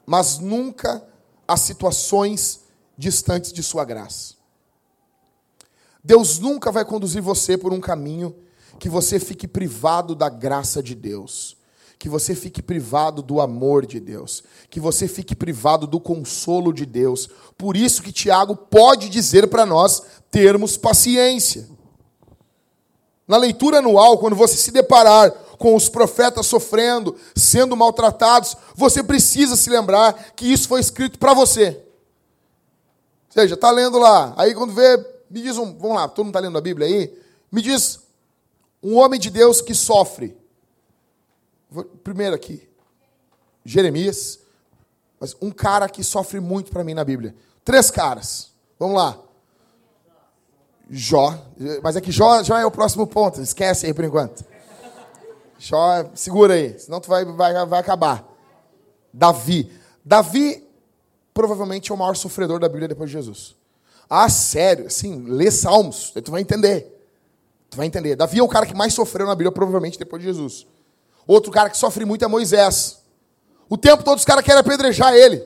mas 0.06 0.38
nunca 0.38 1.06
a 1.48 1.58
situações 1.58 2.62
distantes 2.98 3.52
de 3.52 3.64
Sua 3.64 3.84
graça. 3.84 4.36
Deus 6.04 6.38
nunca 6.38 6.72
vai 6.72 6.86
conduzir 6.86 7.22
você 7.22 7.58
por 7.58 7.74
um 7.74 7.80
caminho 7.80 8.36
que 8.78 8.90
você 8.90 9.20
fique 9.20 9.48
privado 9.48 10.14
da 10.14 10.30
graça 10.30 10.84
de 10.84 10.94
Deus 10.94 11.58
que 12.04 12.10
você 12.10 12.36
fique 12.36 12.62
privado 12.62 13.22
do 13.22 13.40
amor 13.40 13.86
de 13.86 13.98
Deus, 13.98 14.44
que 14.70 14.78
você 14.78 15.08
fique 15.08 15.34
privado 15.34 15.88
do 15.88 16.02
consolo 16.02 16.74
de 16.74 16.86
Deus. 16.86 17.30
Por 17.58 17.78
isso 17.78 18.04
que 18.04 18.12
Tiago 18.12 18.58
pode 18.58 19.08
dizer 19.08 19.48
para 19.48 19.66
nós 19.66 20.04
termos 20.30 20.76
paciência. 20.76 21.66
Na 23.26 23.38
leitura 23.38 23.78
anual, 23.78 24.18
quando 24.18 24.36
você 24.36 24.58
se 24.58 24.70
deparar 24.70 25.32
com 25.58 25.74
os 25.78 25.88
profetas 25.88 26.46
sofrendo, 26.46 27.16
sendo 27.34 27.74
maltratados, 27.78 28.58
você 28.76 29.02
precisa 29.02 29.56
se 29.56 29.70
lembrar 29.70 30.34
que 30.36 30.52
isso 30.52 30.68
foi 30.68 30.82
escrito 30.82 31.18
para 31.18 31.34
você. 31.34 31.82
Ou 33.28 33.34
seja, 33.34 33.54
está 33.54 33.72
lendo 33.72 33.98
lá, 33.98 34.34
aí 34.36 34.54
quando 34.54 34.74
vê, 34.74 34.98
me 35.30 35.42
diz 35.42 35.58
um, 35.58 35.74
vamos 35.78 35.96
lá, 35.96 36.10
todo 36.10 36.26
mundo 36.26 36.36
está 36.36 36.42
lendo 36.42 36.58
a 36.58 36.62
Bíblia 36.62 36.86
aí? 36.86 37.18
Me 37.50 37.62
diz 37.62 38.02
um 38.84 38.98
homem 38.98 39.18
de 39.18 39.30
Deus 39.30 39.62
que 39.62 39.74
sofre. 39.74 40.43
Primeiro 42.04 42.36
aqui, 42.36 42.68
Jeremias, 43.66 44.40
mas 45.20 45.36
um 45.42 45.52
cara 45.52 45.88
que 45.88 46.04
sofre 46.04 46.40
muito 46.40 46.72
para 46.72 46.84
mim 46.84 46.94
na 46.94 47.04
Bíblia. 47.04 47.36
Três 47.64 47.90
caras. 47.90 48.52
Vamos 48.78 48.98
lá. 48.98 49.18
Jó, 50.90 51.34
mas 51.82 51.96
é 51.96 52.02
que 52.02 52.12
Jó, 52.12 52.44
Jó 52.44 52.58
é 52.58 52.66
o 52.66 52.72
próximo 52.72 53.08
ponto, 53.08 53.42
esquece 53.42 53.86
aí 53.86 53.94
por 53.94 54.04
enquanto. 54.04 54.44
Jó, 55.58 56.12
segura 56.14 56.56
aí, 56.56 56.78
senão 56.78 57.00
tu 57.00 57.08
vai, 57.08 57.24
vai, 57.24 57.66
vai 57.66 57.80
acabar. 57.80 58.28
Davi. 59.14 59.72
Davi 60.04 60.68
provavelmente 61.34 61.92
é 61.92 61.96
o 61.96 61.98
maior 61.98 62.16
sofredor 62.16 62.60
da 62.60 62.68
Bíblia 62.68 62.90
depois 62.90 63.10
de 63.10 63.16
Jesus. 63.16 63.56
Ah, 64.10 64.30
sério, 64.30 64.88
assim, 64.88 65.24
lê 65.24 65.50
Salmos, 65.50 66.12
aí 66.16 66.22
tu 66.22 66.32
vai 66.32 66.42
entender. 66.42 66.94
Tu 67.70 67.78
vai 67.78 67.88
entender. 67.88 68.16
Davi 68.16 68.40
é 68.40 68.44
o 68.44 68.48
cara 68.48 68.66
que 68.66 68.76
mais 68.76 68.94
sofreu 68.94 69.26
na 69.26 69.34
Bíblia, 69.34 69.52
provavelmente 69.52 69.98
depois 69.98 70.22
de 70.22 70.28
Jesus. 70.28 70.68
Outro 71.28 71.52
cara 71.52 71.70
que 71.70 71.78
sofre 71.78 72.06
muito 72.06 72.24
é 72.24 72.28
Moisés. 72.28 73.00
O 73.70 73.78
tempo 73.78 74.04
todo 74.04 74.18
os 74.18 74.26
caras 74.26 74.44
querem 74.44 74.60
apedrejar 74.60 75.14
ele. 75.14 75.44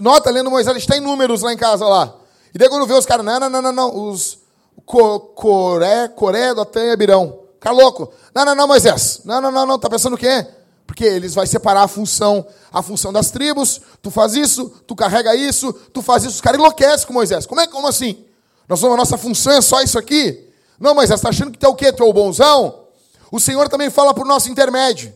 Nota 0.00 0.30
lendo 0.30 0.50
Moisés, 0.50 0.76
está 0.76 0.96
em 0.96 1.00
números 1.00 1.42
lá 1.42 1.52
em 1.52 1.56
casa 1.56 1.86
lá. 1.86 2.14
E 2.54 2.58
daí 2.58 2.68
quando 2.68 2.86
vê 2.86 2.94
os 2.94 3.06
caras, 3.06 3.24
não, 3.24 3.40
não, 3.40 3.50
não, 3.50 3.62
não, 3.62 3.72
não, 3.72 4.08
os 4.10 4.38
Co- 4.86 5.20
Coré, 5.20 6.08
Coré, 6.08 6.54
Datã 6.54 6.82
e 6.84 6.90
Abirão. 6.90 7.40
Cara 7.60 7.74
louco. 7.76 8.12
Não, 8.34 8.44
não, 8.44 8.54
não, 8.54 8.66
Moisés. 8.66 9.20
Não, 9.24 9.40
não, 9.40 9.50
não, 9.50 9.66
não, 9.66 9.78
tá 9.78 9.88
pensando 9.88 10.14
o 10.14 10.18
quê? 10.18 10.46
Porque 10.86 11.04
eles 11.04 11.34
vai 11.34 11.46
separar 11.46 11.82
a 11.82 11.88
função, 11.88 12.44
a 12.72 12.82
função 12.82 13.12
das 13.12 13.30
tribos. 13.30 13.80
Tu 14.02 14.10
faz 14.10 14.34
isso, 14.34 14.68
tu 14.86 14.96
carrega 14.96 15.34
isso, 15.34 15.72
tu 15.92 16.02
faz 16.02 16.24
isso. 16.24 16.34
Os 16.34 16.40
caras 16.40 16.58
enlouquecem 16.58 17.06
com 17.06 17.12
Moisés. 17.12 17.46
Como 17.46 17.60
é 17.60 17.66
como 17.66 17.86
assim? 17.86 18.24
Nós 18.68 18.82
a 18.82 18.96
nossa 18.96 19.16
função 19.16 19.52
é 19.52 19.60
só 19.60 19.80
isso 19.82 19.98
aqui? 19.98 20.48
Não, 20.78 20.94
Moisés, 20.94 21.20
tá 21.20 21.28
achando 21.28 21.50
que 21.52 21.58
tu 21.58 21.66
é 21.66 21.68
o 21.68 21.74
quê? 21.74 21.92
Tu 21.92 22.02
é 22.02 22.06
o 22.06 22.12
bonzão? 22.12 22.81
O 23.32 23.40
Senhor 23.40 23.66
também 23.70 23.88
fala 23.88 24.12
por 24.12 24.26
nosso 24.26 24.50
intermédio. 24.50 25.12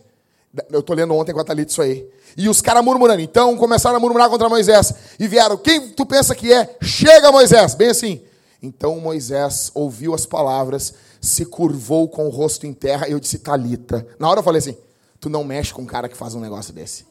Eu 0.71 0.81
tô 0.81 0.95
lendo 0.95 1.13
ontem 1.13 1.33
com 1.33 1.39
a 1.39 1.43
Thalita 1.43 1.71
isso 1.71 1.83
aí. 1.83 2.09
E 2.35 2.49
os 2.49 2.61
caras 2.61 2.83
murmurando. 2.83 3.21
Então 3.21 3.55
começaram 3.55 3.95
a 3.95 3.99
murmurar 3.99 4.27
contra 4.27 4.49
Moisés. 4.49 4.91
E 5.19 5.27
vieram, 5.27 5.55
quem 5.55 5.89
tu 5.89 6.03
pensa 6.03 6.33
que 6.33 6.51
é? 6.51 6.75
Chega, 6.81 7.31
Moisés. 7.31 7.75
Bem 7.75 7.89
assim. 7.89 8.21
Então 8.61 8.99
Moisés 8.99 9.71
ouviu 9.75 10.15
as 10.15 10.25
palavras, 10.25 10.95
se 11.21 11.45
curvou 11.45 12.09
com 12.09 12.25
o 12.25 12.31
rosto 12.31 12.65
em 12.65 12.73
terra. 12.73 13.07
E 13.07 13.11
eu 13.11 13.19
disse, 13.19 13.37
Talita. 13.37 14.05
Na 14.17 14.27
hora 14.27 14.39
eu 14.39 14.43
falei 14.43 14.59
assim: 14.59 14.75
Tu 15.19 15.29
não 15.29 15.43
mexe 15.43 15.71
com 15.71 15.83
um 15.83 15.85
cara 15.85 16.09
que 16.09 16.17
faz 16.17 16.33
um 16.33 16.39
negócio 16.39 16.73
desse. 16.73 17.05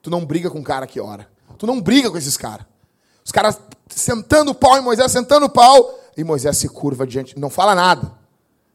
Tu 0.00 0.08
não 0.10 0.24
briga 0.24 0.48
com 0.48 0.60
um 0.60 0.64
cara 0.64 0.86
que 0.86 1.00
ora. 1.00 1.28
Tu 1.58 1.66
não 1.66 1.80
briga 1.80 2.08
com 2.08 2.16
esses 2.16 2.36
caras. 2.36 2.66
Os 3.24 3.32
caras 3.32 3.58
sentando 3.88 4.52
o 4.52 4.54
pau 4.54 4.78
em 4.78 4.82
Moisés, 4.82 5.10
sentando 5.10 5.46
o 5.46 5.50
pau. 5.50 5.98
E 6.16 6.22
Moisés 6.22 6.56
se 6.56 6.68
curva 6.68 7.04
diante, 7.04 7.36
não 7.36 7.50
fala 7.50 7.74
nada. 7.74 8.12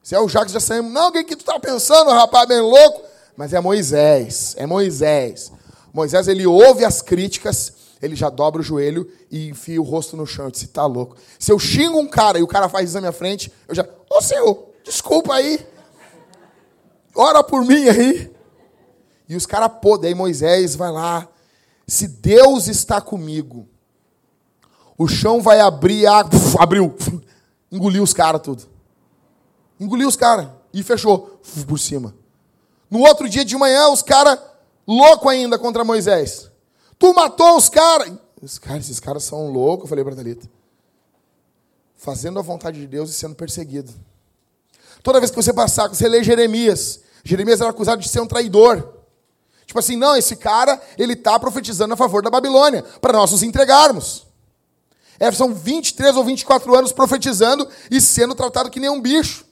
Se 0.01 0.15
é 0.15 0.19
o 0.19 0.27
Jacques 0.27 0.53
já 0.53 0.59
saímos. 0.59 0.91
Não, 0.91 1.09
o 1.09 1.11
que, 1.11 1.35
tu 1.35 1.45
tá 1.45 1.59
pensando, 1.59 2.09
rapaz, 2.11 2.47
bem 2.47 2.61
louco? 2.61 3.03
Mas 3.37 3.53
é 3.53 3.59
Moisés, 3.59 4.55
é 4.57 4.65
Moisés. 4.65 5.51
Moisés, 5.93 6.27
ele 6.27 6.45
ouve 6.47 6.83
as 6.83 7.01
críticas, 7.01 7.73
ele 8.01 8.15
já 8.15 8.29
dobra 8.29 8.61
o 8.61 8.63
joelho 8.63 9.09
e 9.29 9.49
enfia 9.49 9.79
o 9.79 9.85
rosto 9.85 10.17
no 10.17 10.25
chão. 10.25 10.45
Eu 10.45 10.51
disse, 10.51 10.67
tá 10.67 10.85
louco. 10.85 11.15
Se 11.37 11.51
eu 11.51 11.59
xingo 11.59 11.99
um 11.99 12.07
cara 12.07 12.39
e 12.39 12.43
o 12.43 12.47
cara 12.47 12.67
faz 12.67 12.89
isso 12.89 12.95
na 12.95 13.01
minha 13.01 13.11
frente, 13.11 13.51
eu 13.67 13.75
já, 13.75 13.87
ô 14.09 14.21
senhor, 14.21 14.69
desculpa 14.83 15.35
aí. 15.35 15.65
Ora 17.15 17.43
por 17.43 17.63
mim 17.63 17.87
aí. 17.89 18.31
E 19.29 19.35
os 19.35 19.45
caras, 19.45 19.71
pô, 19.81 19.97
daí 19.97 20.15
Moisés 20.15 20.75
vai 20.75 20.91
lá. 20.91 21.27
Se 21.87 22.07
Deus 22.07 22.67
está 22.67 22.99
comigo, 22.99 23.67
o 24.97 25.07
chão 25.07 25.41
vai 25.41 25.59
abrir, 25.59 26.07
a... 26.07 26.23
abriu, 26.59 26.95
engoliu 27.71 28.03
os 28.03 28.13
caras 28.13 28.41
tudo. 28.41 28.70
Engoliu 29.81 30.07
os 30.07 30.15
caras 30.15 30.47
e 30.71 30.83
fechou 30.83 31.41
por 31.67 31.79
cima. 31.79 32.13
No 32.87 32.99
outro 32.99 33.27
dia 33.27 33.43
de 33.43 33.57
manhã, 33.57 33.87
os 33.89 34.03
caras 34.03 34.37
louco 34.87 35.27
ainda 35.27 35.57
contra 35.57 35.83
Moisés. 35.83 36.51
Tu 36.99 37.11
matou 37.15 37.57
os 37.57 37.67
caras. 37.67 38.13
Os 38.39 38.59
esses 38.77 38.99
caras 38.99 39.23
são 39.23 39.51
loucos, 39.51 39.85
eu 39.85 39.89
falei 39.89 40.03
para 40.03 40.15
Thalita. 40.15 40.47
Fazendo 41.95 42.37
a 42.37 42.43
vontade 42.43 42.79
de 42.79 42.85
Deus 42.85 43.09
e 43.09 43.13
sendo 43.13 43.33
perseguido. 43.33 43.91
Toda 45.01 45.19
vez 45.19 45.31
que 45.31 45.35
você 45.35 45.51
passar, 45.51 45.87
você 45.87 46.07
lê 46.07 46.23
Jeremias. 46.23 47.01
Jeremias 47.23 47.59
era 47.59 47.71
acusado 47.71 48.03
de 48.03 48.07
ser 48.07 48.19
um 48.19 48.27
traidor. 48.27 48.87
Tipo 49.65 49.79
assim, 49.79 49.95
não, 49.95 50.15
esse 50.15 50.35
cara, 50.35 50.79
ele 50.95 51.13
está 51.13 51.39
profetizando 51.39 51.95
a 51.95 51.97
favor 51.97 52.21
da 52.21 52.29
Babilônia, 52.29 52.83
para 53.01 53.13
nós 53.13 53.31
nos 53.31 53.41
entregarmos. 53.41 54.27
É, 55.19 55.31
são 55.31 55.55
23 55.55 56.15
ou 56.15 56.23
24 56.23 56.75
anos 56.75 56.91
profetizando 56.91 57.67
e 57.89 57.99
sendo 57.99 58.35
tratado 58.35 58.69
que 58.69 58.79
nem 58.79 58.89
um 58.89 59.01
bicho. 59.01 59.49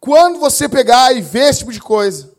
Quando 0.00 0.40
você 0.40 0.68
pegar 0.68 1.14
e 1.14 1.20
ver 1.20 1.50
esse 1.50 1.58
tipo 1.60 1.72
de 1.72 1.80
coisa, 1.80 2.32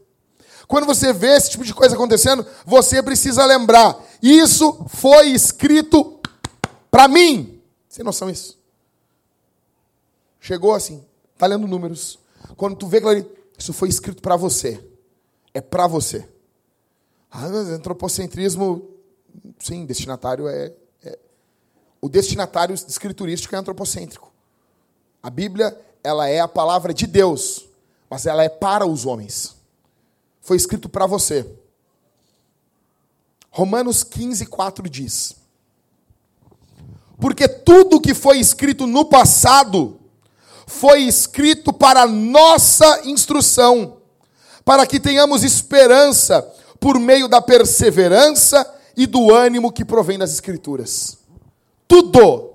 quando 0.68 0.86
você 0.86 1.14
vê 1.14 1.36
esse 1.36 1.52
tipo 1.52 1.64
de 1.64 1.74
coisa 1.74 1.96
acontecendo, 1.96 2.46
você 2.66 3.04
precisa 3.04 3.46
lembrar: 3.46 4.04
isso 4.22 4.86
foi 4.88 5.28
escrito 5.28 6.20
para 6.90 7.08
mim. 7.08 7.62
Tem 7.94 8.04
noção 8.04 8.32
disso? 8.32 8.58
Chegou 10.40 10.74
assim, 10.74 11.06
tá 11.38 11.46
lendo 11.46 11.68
números. 11.68 12.18
Quando 12.58 12.76
tu 12.76 12.88
vê 12.88 12.98
ali, 12.98 13.30
isso 13.58 13.74
foi 13.74 13.90
escrito 13.90 14.22
para 14.22 14.36
você. 14.36 14.84
É 15.54 15.62
para 15.62 15.86
você. 15.86 16.28
Ah, 17.30 17.46
antropocentrismo, 17.46 18.90
sim, 19.60 19.86
destinatário 19.86 20.48
é, 20.48 20.74
é. 21.04 21.20
O 22.02 22.10
destinatário 22.10 22.74
escriturístico 22.74 23.54
é 23.56 23.58
antropocêntrico. 23.58 24.34
A 25.22 25.30
Bíblia, 25.30 25.78
ela 26.04 26.28
é 26.28 26.40
a 26.40 26.48
palavra 26.48 26.94
de 26.94 27.06
Deus, 27.06 27.66
mas 28.10 28.26
ela 28.26 28.44
é 28.44 28.50
para 28.50 28.86
os 28.86 29.06
homens. 29.06 29.56
Foi 30.42 30.58
escrito 30.58 30.90
para 30.90 31.06
você. 31.06 31.46
Romanos 33.50 34.04
15, 34.04 34.46
4 34.46 34.90
diz: 34.90 35.36
Porque 37.20 37.48
tudo 37.48 38.02
que 38.02 38.14
foi 38.14 38.40
escrito 38.40 38.88
no 38.88 39.06
passado 39.06 40.00
foi 40.66 41.02
escrito 41.02 41.74
para 41.74 42.06
nossa 42.08 43.02
instrução, 43.06 43.98
para 44.64 44.88
que 44.88 45.00
tenhamos 45.00 45.44
esperança 45.44 46.42
por 46.80 46.98
meio 46.98 47.28
da 47.28 47.42
perseverança 47.42 48.66
e 48.96 49.06
do 49.06 49.34
ânimo 49.34 49.72
que 49.72 49.86
provém 49.86 50.18
das 50.18 50.32
Escrituras. 50.32 51.18
Tudo, 51.88 52.54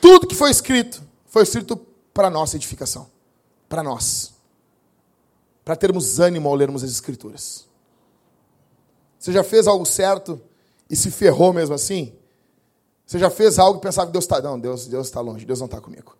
tudo 0.00 0.26
que 0.26 0.34
foi 0.34 0.50
escrito, 0.50 1.02
foi 1.26 1.42
escrito 1.42 1.85
para 2.16 2.30
nossa 2.30 2.56
edificação, 2.56 3.10
para 3.68 3.82
nós, 3.82 4.32
para 5.62 5.76
termos 5.76 6.18
ânimo 6.18 6.48
ao 6.48 6.54
lermos 6.54 6.82
as 6.82 6.90
Escrituras. 6.90 7.66
Você 9.18 9.32
já 9.32 9.44
fez 9.44 9.66
algo 9.66 9.84
certo 9.84 10.40
e 10.88 10.96
se 10.96 11.10
ferrou 11.10 11.52
mesmo 11.52 11.74
assim? 11.74 12.14
Você 13.04 13.18
já 13.18 13.28
fez 13.28 13.58
algo 13.58 13.78
e 13.78 13.82
pensava 13.82 14.06
que 14.06 14.14
Deus 14.14 14.24
está. 14.24 14.40
Não, 14.40 14.58
Deus 14.58 14.86
está 14.86 15.20
longe, 15.20 15.44
Deus 15.44 15.58
não 15.58 15.66
está 15.66 15.78
comigo. 15.78 16.16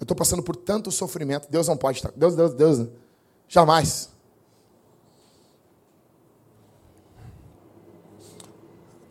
Eu 0.00 0.02
estou 0.02 0.16
passando 0.16 0.42
por 0.42 0.56
tanto 0.56 0.90
sofrimento, 0.90 1.48
Deus 1.48 1.68
não 1.68 1.76
pode 1.76 1.98
estar. 1.98 2.10
Deus, 2.16 2.34
Deus, 2.34 2.54
Deus. 2.54 2.88
Jamais. 3.46 4.10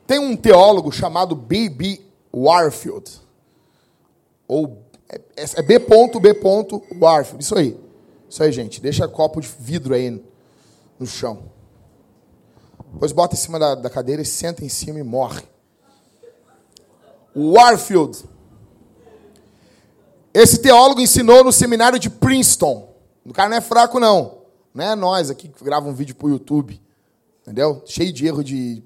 Tem 0.06 0.20
um 0.20 0.36
teólogo 0.36 0.92
chamado 0.92 1.36
B.B. 1.36 2.02
Warfield. 2.34 3.22
Ou 4.46 4.87
é, 5.10 5.22
é 5.56 5.62
B. 5.62 5.80
B. 5.80 6.34
Warfield. 7.00 7.44
Isso 7.44 7.58
aí. 7.58 7.80
Isso 8.30 8.44
aí, 8.44 8.52
gente. 8.52 8.82
Deixa 8.82 9.08
copo 9.08 9.40
de 9.40 9.48
vidro 9.60 9.94
aí 9.94 10.24
no 11.00 11.06
chão. 11.06 11.44
Depois 12.94 13.12
bota 13.12 13.36
em 13.36 13.38
cima 13.38 13.60
da, 13.60 13.76
da 13.76 13.90
cadeira 13.90 14.22
e 14.22 14.26
senta 14.26 14.66
em 14.66 14.70
cima 14.70 15.00
e 15.00 15.04
morre. 15.04 15.44
Warfield. 17.36 18.24
Esse 20.34 20.60
teólogo 20.60 21.02
ensinou 21.02 21.44
no 21.44 21.52
seminário 21.52 22.00
de 22.00 22.10
Princeton. 22.10 22.94
O 23.26 23.34
cara 23.34 23.50
não 23.50 23.58
é 23.58 23.62
fraco, 23.62 24.00
não. 24.00 24.40
Não 24.74 24.84
é 24.84 24.96
nós 24.96 25.30
aqui 25.30 25.48
que 25.48 25.64
grava 25.64 25.88
um 25.88 25.94
vídeo 25.94 26.16
pro 26.16 26.30
YouTube. 26.30 26.82
Entendeu? 27.42 27.82
Cheio 27.86 28.12
de 28.12 28.26
erro 28.26 28.44
de 28.44 28.84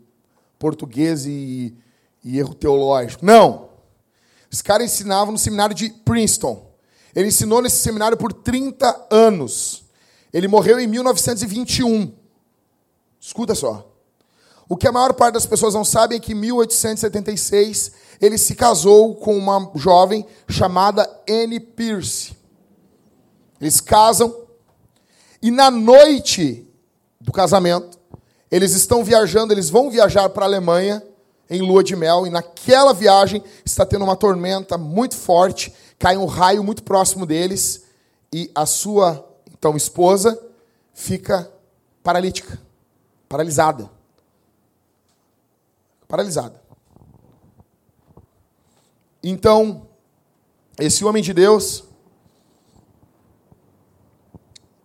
português 0.59 1.25
e, 1.25 1.75
e 2.23 2.37
erro 2.37 2.53
teológico. 2.53 3.25
Não. 3.25 3.70
Esse 4.51 4.63
cara 4.63 4.83
ensinava 4.83 5.31
no 5.31 5.37
seminário 5.37 5.73
de 5.73 5.89
Princeton. 5.89 6.69
Ele 7.15 7.29
ensinou 7.29 7.61
nesse 7.61 7.77
seminário 7.77 8.17
por 8.17 8.33
30 8.33 9.07
anos. 9.09 9.85
Ele 10.33 10.47
morreu 10.47 10.79
em 10.79 10.87
1921. 10.87 12.13
Escuta 13.19 13.55
só. 13.55 13.87
O 14.67 14.77
que 14.77 14.87
a 14.87 14.91
maior 14.91 15.13
parte 15.13 15.33
das 15.33 15.45
pessoas 15.45 15.73
não 15.73 15.83
sabem 15.83 16.17
é 16.17 16.21
que 16.21 16.31
em 16.31 16.35
1876 16.35 17.91
ele 18.19 18.37
se 18.37 18.55
casou 18.55 19.15
com 19.15 19.37
uma 19.37 19.71
jovem 19.75 20.25
chamada 20.47 21.09
Anne 21.29 21.59
Pierce. 21.59 22.33
Eles 23.59 23.79
casam 23.79 24.33
e 25.41 25.51
na 25.51 25.69
noite 25.69 26.67
do 27.19 27.31
casamento 27.31 27.99
eles 28.49 28.73
estão 28.73 29.03
viajando, 29.03 29.53
eles 29.53 29.69
vão 29.69 29.89
viajar 29.89 30.29
para 30.29 30.45
a 30.45 30.47
Alemanha 30.47 31.03
em 31.51 31.61
lua 31.61 31.83
de 31.83 31.97
mel 31.97 32.25
e 32.25 32.29
naquela 32.29 32.93
viagem 32.93 33.43
está 33.65 33.85
tendo 33.85 34.05
uma 34.05 34.15
tormenta 34.15 34.77
muito 34.77 35.17
forte, 35.17 35.73
cai 35.99 36.15
um 36.15 36.25
raio 36.25 36.63
muito 36.63 36.81
próximo 36.81 37.25
deles 37.25 37.83
e 38.33 38.49
a 38.55 38.65
sua 38.65 39.27
então 39.51 39.75
esposa 39.75 40.41
fica 40.93 41.51
paralítica, 42.01 42.57
paralisada. 43.27 43.91
Paralisada. 46.07 46.61
Então, 49.21 49.87
esse 50.79 51.03
homem 51.03 51.21
de 51.21 51.33
Deus 51.33 51.83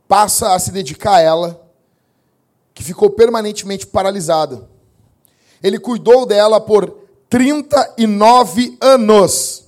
passa 0.08 0.52
a 0.52 0.58
se 0.58 0.72
dedicar 0.72 1.14
a 1.14 1.20
ela, 1.20 1.70
que 2.74 2.82
ficou 2.82 3.08
permanentemente 3.10 3.86
paralisada. 3.86 4.68
Ele 5.62 5.78
cuidou 5.78 6.26
dela 6.26 6.60
por 6.60 6.96
39 7.28 8.76
anos. 8.80 9.64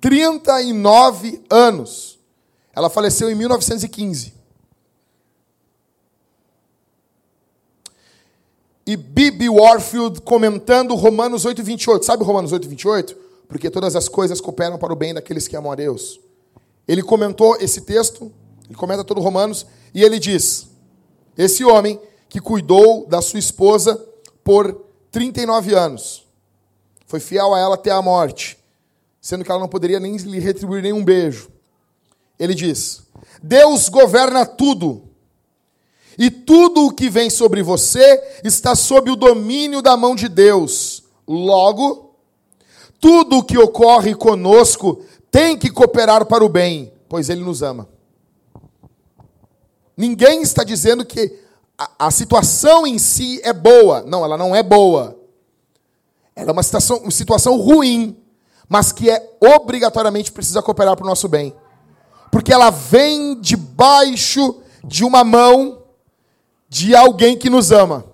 39 0.00 1.42
anos. 1.50 2.18
Ela 2.74 2.90
faleceu 2.90 3.30
em 3.30 3.34
1915. 3.34 4.34
E 8.86 8.96
Bibi 8.96 9.48
Warfield 9.48 10.20
comentando 10.20 10.94
Romanos 10.94 11.44
8, 11.44 11.62
28. 11.62 12.04
Sabe 12.04 12.22
Romanos 12.22 12.52
8, 12.52 12.68
28? 12.68 13.16
Porque 13.48 13.68
todas 13.68 13.96
as 13.96 14.08
coisas 14.08 14.40
cooperam 14.40 14.78
para 14.78 14.92
o 14.92 14.96
bem 14.96 15.12
daqueles 15.12 15.48
que 15.48 15.56
amam 15.56 15.72
a 15.72 15.74
Deus. 15.74 16.20
Ele 16.86 17.02
comentou 17.02 17.56
esse 17.56 17.80
texto, 17.80 18.30
ele 18.66 18.76
comenta 18.76 19.02
todo 19.02 19.20
Romanos, 19.20 19.66
e 19.92 20.04
ele 20.04 20.20
diz: 20.20 20.68
Esse 21.36 21.64
homem 21.64 22.00
que 22.28 22.40
cuidou 22.40 23.06
da 23.06 23.20
sua 23.20 23.40
esposa 23.40 24.00
por 24.46 24.80
39 25.10 25.74
anos, 25.74 26.24
foi 27.04 27.18
fiel 27.18 27.52
a 27.52 27.58
ela 27.58 27.74
até 27.74 27.90
a 27.90 28.00
morte, 28.00 28.56
sendo 29.20 29.44
que 29.44 29.50
ela 29.50 29.58
não 29.58 29.66
poderia 29.68 29.98
nem 29.98 30.16
lhe 30.18 30.38
retribuir 30.38 30.84
nenhum 30.84 31.04
beijo. 31.04 31.50
Ele 32.38 32.54
diz: 32.54 33.02
Deus 33.42 33.88
governa 33.88 34.46
tudo 34.46 35.02
e 36.16 36.30
tudo 36.30 36.86
o 36.86 36.92
que 36.92 37.10
vem 37.10 37.28
sobre 37.28 37.60
você 37.60 38.38
está 38.44 38.76
sob 38.76 39.10
o 39.10 39.16
domínio 39.16 39.82
da 39.82 39.96
mão 39.96 40.14
de 40.14 40.28
Deus. 40.28 41.02
Logo, 41.26 42.14
tudo 43.00 43.38
o 43.38 43.42
que 43.42 43.58
ocorre 43.58 44.14
conosco 44.14 45.04
tem 45.28 45.58
que 45.58 45.70
cooperar 45.70 46.24
para 46.24 46.44
o 46.44 46.48
bem, 46.48 46.92
pois 47.08 47.28
Ele 47.28 47.40
nos 47.40 47.64
ama. 47.64 47.88
Ninguém 49.96 50.40
está 50.40 50.62
dizendo 50.62 51.04
que 51.04 51.45
a, 51.78 52.10
situação 52.10 52.86
em 52.86 52.98
si 52.98 53.40
é 53.44 53.52
boa. 53.52 54.02
Não, 54.02 54.24
ela 54.24 54.36
não 54.36 54.54
é 54.54 54.62
boa. 54.62 55.18
Ela 56.34 56.50
é 56.50 56.52
uma 56.52 56.62
situação, 56.62 56.98
uma 56.98 57.10
situação 57.10 57.56
ruim, 57.56 58.16
mas 58.68 58.92
que 58.92 59.10
é 59.10 59.36
obrigatoriamente 59.40 60.32
precisa 60.32 60.62
cooperar 60.62 60.96
para 60.96 61.04
o 61.04 61.08
nosso 61.08 61.28
bem. 61.28 61.54
Porque 62.30 62.52
ela 62.52 62.70
vem 62.70 63.40
debaixo 63.40 64.60
de 64.84 65.04
uma 65.04 65.24
mão 65.24 65.82
de 66.68 66.94
alguém 66.94 67.36
que 67.36 67.50
nos 67.50 67.72
ama. 67.72 68.04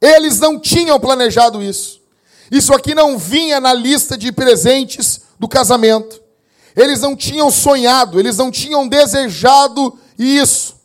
Eles 0.00 0.40
não 0.40 0.58
tinham 0.58 0.98
planejado 0.98 1.62
isso. 1.62 2.00
Isso 2.50 2.74
aqui 2.74 2.94
não 2.94 3.16
vinha 3.16 3.60
na 3.60 3.72
lista 3.72 4.18
de 4.18 4.32
presentes 4.32 5.22
do 5.38 5.48
casamento. 5.48 6.21
Eles 6.76 7.00
não 7.00 7.14
tinham 7.14 7.50
sonhado, 7.50 8.18
eles 8.18 8.38
não 8.38 8.50
tinham 8.50 8.88
desejado 8.88 9.98
isso. 10.18 10.76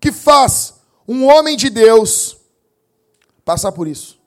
Que 0.00 0.10
faz 0.10 0.74
um 1.06 1.26
homem 1.26 1.56
de 1.56 1.70
Deus 1.70 2.36
passar 3.44 3.72
por 3.72 3.86
isso? 3.86 4.18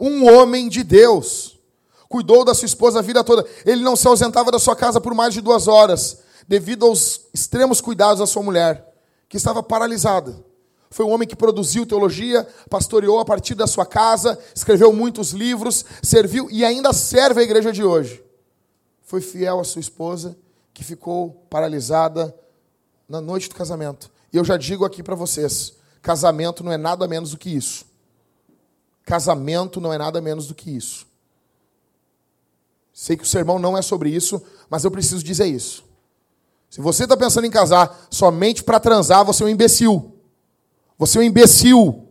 Um 0.00 0.32
homem 0.32 0.68
de 0.68 0.82
Deus 0.82 1.58
cuidou 2.08 2.44
da 2.44 2.54
sua 2.54 2.66
esposa 2.66 3.00
a 3.00 3.02
vida 3.02 3.22
toda. 3.22 3.46
Ele 3.66 3.82
não 3.82 3.96
se 3.96 4.06
ausentava 4.06 4.50
da 4.50 4.58
sua 4.58 4.74
casa 4.74 5.00
por 5.00 5.14
mais 5.14 5.34
de 5.34 5.40
duas 5.40 5.68
horas, 5.68 6.18
devido 6.46 6.86
aos 6.86 7.22
extremos 7.34 7.80
cuidados 7.80 8.20
da 8.20 8.26
sua 8.26 8.42
mulher, 8.42 8.94
que 9.28 9.36
estava 9.36 9.62
paralisada. 9.62 10.47
Foi 10.90 11.04
um 11.04 11.10
homem 11.10 11.28
que 11.28 11.36
produziu 11.36 11.84
teologia, 11.84 12.46
pastoreou 12.70 13.18
a 13.18 13.24
partir 13.24 13.54
da 13.54 13.66
sua 13.66 13.84
casa, 13.84 14.38
escreveu 14.54 14.92
muitos 14.92 15.32
livros, 15.32 15.84
serviu 16.02 16.48
e 16.50 16.64
ainda 16.64 16.92
serve 16.92 17.40
a 17.40 17.44
igreja 17.44 17.72
de 17.72 17.84
hoje. 17.84 18.24
Foi 19.02 19.20
fiel 19.20 19.60
à 19.60 19.64
sua 19.64 19.80
esposa, 19.80 20.36
que 20.72 20.84
ficou 20.84 21.30
paralisada 21.50 22.34
na 23.08 23.20
noite 23.20 23.48
do 23.48 23.54
casamento. 23.54 24.10
E 24.32 24.36
eu 24.36 24.44
já 24.44 24.56
digo 24.56 24.84
aqui 24.84 25.02
para 25.02 25.14
vocês: 25.14 25.74
casamento 26.00 26.62
não 26.62 26.72
é 26.72 26.76
nada 26.76 27.06
menos 27.06 27.30
do 27.32 27.38
que 27.38 27.50
isso. 27.50 27.84
Casamento 29.04 29.80
não 29.80 29.92
é 29.92 29.98
nada 29.98 30.20
menos 30.20 30.46
do 30.46 30.54
que 30.54 30.70
isso. 30.70 31.06
Sei 32.92 33.16
que 33.16 33.22
o 33.22 33.26
sermão 33.26 33.58
não 33.58 33.78
é 33.78 33.82
sobre 33.82 34.10
isso, 34.10 34.42
mas 34.68 34.84
eu 34.84 34.90
preciso 34.90 35.22
dizer 35.22 35.46
isso. 35.46 35.84
Se 36.68 36.80
você 36.80 37.04
está 37.04 37.16
pensando 37.16 37.46
em 37.46 37.50
casar 37.50 38.06
somente 38.10 38.62
para 38.62 38.80
transar, 38.80 39.24
você 39.24 39.42
é 39.42 39.46
um 39.46 39.48
imbecil. 39.48 40.17
Você 40.98 41.18
é 41.18 41.20
um 41.20 41.24
imbecil. 41.24 42.08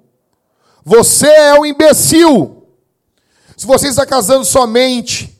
Você 0.83 1.27
é 1.27 1.59
um 1.59 1.65
imbecil. 1.65 2.63
Se 3.55 3.65
você 3.65 3.87
está 3.87 4.05
casando 4.05 4.45
somente 4.45 5.37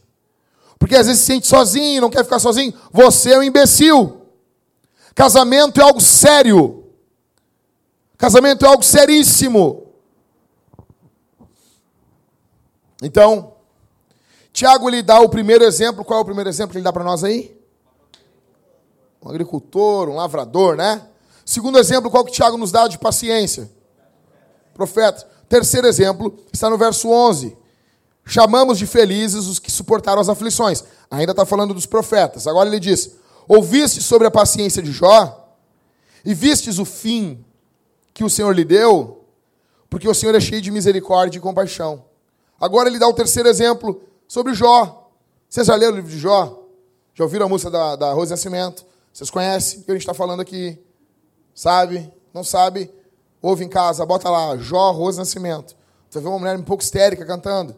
porque 0.80 0.96
às 0.96 1.08
vezes 1.08 1.22
se 1.22 1.28
sente 1.28 1.48
sozinho, 1.48 2.02
não 2.02 2.10
quer 2.10 2.24
ficar 2.24 2.40
sozinho, 2.40 2.74
você 2.92 3.34
é 3.34 3.40
um 3.40 3.44
imbecil. 3.44 4.22
Casamento 5.16 5.82
é 5.82 5.84
algo 5.84 6.00
sério. 6.00 6.86
Casamento 8.18 8.66
é 8.66 8.70
algo 8.70 8.84
seríssimo. 8.84 9.88
Então, 13.02 13.54
Tiago 14.52 14.90
lhe 14.90 15.02
dá 15.02 15.20
o 15.20 15.30
primeiro 15.30 15.64
exemplo. 15.64 16.06
Qual 16.06 16.20
é 16.20 16.22
o 16.22 16.26
primeiro 16.26 16.50
exemplo 16.50 16.72
que 16.72 16.78
ele 16.78 16.84
dá 16.84 16.94
para 16.94 17.04
nós 17.04 17.24
aí? 17.24 17.56
Um 19.22 19.30
agricultor, 19.30 20.10
um 20.10 20.16
lavrador, 20.16 20.76
né? 20.76 21.08
Segundo 21.48 21.80
exemplo, 21.80 22.12
qual 22.12 22.26
que 22.26 22.32
Tiago 22.34 22.58
nos 22.58 22.74
dá 22.74 22.90
de 22.90 23.00
paciência? 23.00 23.72
Profeta. 24.74 25.26
Terceiro 25.48 25.88
exemplo 25.88 26.38
está 26.52 26.70
no 26.70 26.78
verso 26.78 27.08
11. 27.10 27.58
Chamamos 28.26 28.78
de 28.78 28.86
felizes 28.86 29.48
os 29.48 29.58
que 29.58 29.72
suportaram 29.72 30.20
as 30.20 30.28
aflições. 30.28 30.84
Ainda 31.10 31.32
está 31.32 31.46
falando 31.46 31.74
dos 31.74 31.86
profetas. 31.86 32.48
Agora 32.48 32.68
ele 32.68 32.82
diz: 32.82 33.16
Ouviste 33.48 34.04
sobre 34.04 34.28
a 34.28 34.32
paciência 34.32 34.84
de 34.84 34.92
Jó? 34.92 35.56
E 36.26 36.34
vistes 36.34 36.80
o 36.80 36.86
fim 36.86 37.46
que 38.14 38.26
o 38.26 38.30
Senhor 38.30 38.54
lhe 38.54 38.66
deu? 38.66 39.24
Porque 39.90 40.10
o 40.10 40.14
Senhor 40.14 40.36
é 40.36 40.42
cheio 40.42 40.62
de 40.62 40.70
misericórdia 40.70 41.38
e 41.38 41.42
compaixão. 41.42 42.04
Agora 42.60 42.90
ele 42.90 43.00
dá 43.00 43.08
o 43.08 43.14
terceiro 43.14 43.48
exemplo 43.48 44.02
sobre 44.28 44.54
Jó. 44.54 45.10
Vocês 45.48 45.66
já 45.66 45.76
leram 45.78 45.94
o 45.94 45.96
livro 45.96 46.12
de 46.12 46.20
Jó? 46.20 46.62
Já 47.14 47.24
ouviram 47.24 47.46
a 47.46 47.50
música 47.50 47.72
da, 47.72 47.96
da 47.96 48.12
Rose 48.12 48.32
Nascimento? 48.32 48.86
Vocês 49.14 49.30
conhecem 49.30 49.80
o 49.80 49.84
que 49.84 49.92
a 49.92 49.94
gente 49.94 50.02
está 50.02 50.14
falando 50.14 50.42
aqui? 50.42 50.78
Sabe? 51.58 52.14
Não 52.32 52.44
sabe? 52.44 52.94
Ouve 53.42 53.66
em 53.66 53.68
casa, 53.68 54.06
bota 54.06 54.30
lá, 54.30 54.56
Jó, 54.58 54.92
Rose 54.92 55.18
Nascimento. 55.18 55.76
Você 56.08 56.20
vê 56.20 56.28
uma 56.28 56.38
mulher 56.38 56.56
um 56.56 56.62
pouco 56.62 56.84
histérica 56.84 57.26
cantando. 57.26 57.76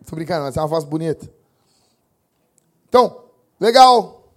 Estou 0.00 0.14
brincando, 0.14 0.44
mas 0.44 0.54
tem 0.54 0.62
uma 0.62 0.68
voz 0.68 0.84
bonita. 0.84 1.28
Então, 2.88 3.24
legal. 3.58 4.28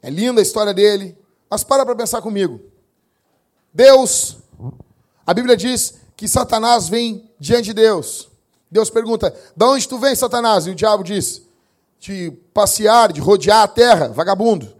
É 0.00 0.08
linda 0.08 0.40
a 0.40 0.42
história 0.42 0.72
dele. 0.72 1.18
Mas 1.50 1.64
para 1.64 1.84
para 1.84 1.96
pensar 1.96 2.22
comigo. 2.22 2.60
Deus, 3.74 4.36
a 5.26 5.34
Bíblia 5.34 5.56
diz 5.56 5.94
que 6.16 6.28
Satanás 6.28 6.88
vem 6.88 7.28
diante 7.36 7.64
de 7.64 7.74
Deus. 7.74 8.30
Deus 8.70 8.90
pergunta: 8.90 9.34
"De 9.56 9.64
onde 9.64 9.88
tu 9.88 9.98
vem, 9.98 10.14
Satanás?" 10.14 10.68
E 10.68 10.70
o 10.70 10.74
diabo 10.76 11.02
diz: 11.02 11.42
"De 11.98 12.30
passear, 12.54 13.12
de 13.12 13.20
rodear 13.20 13.64
a 13.64 13.68
terra, 13.68 14.06
vagabundo." 14.06 14.72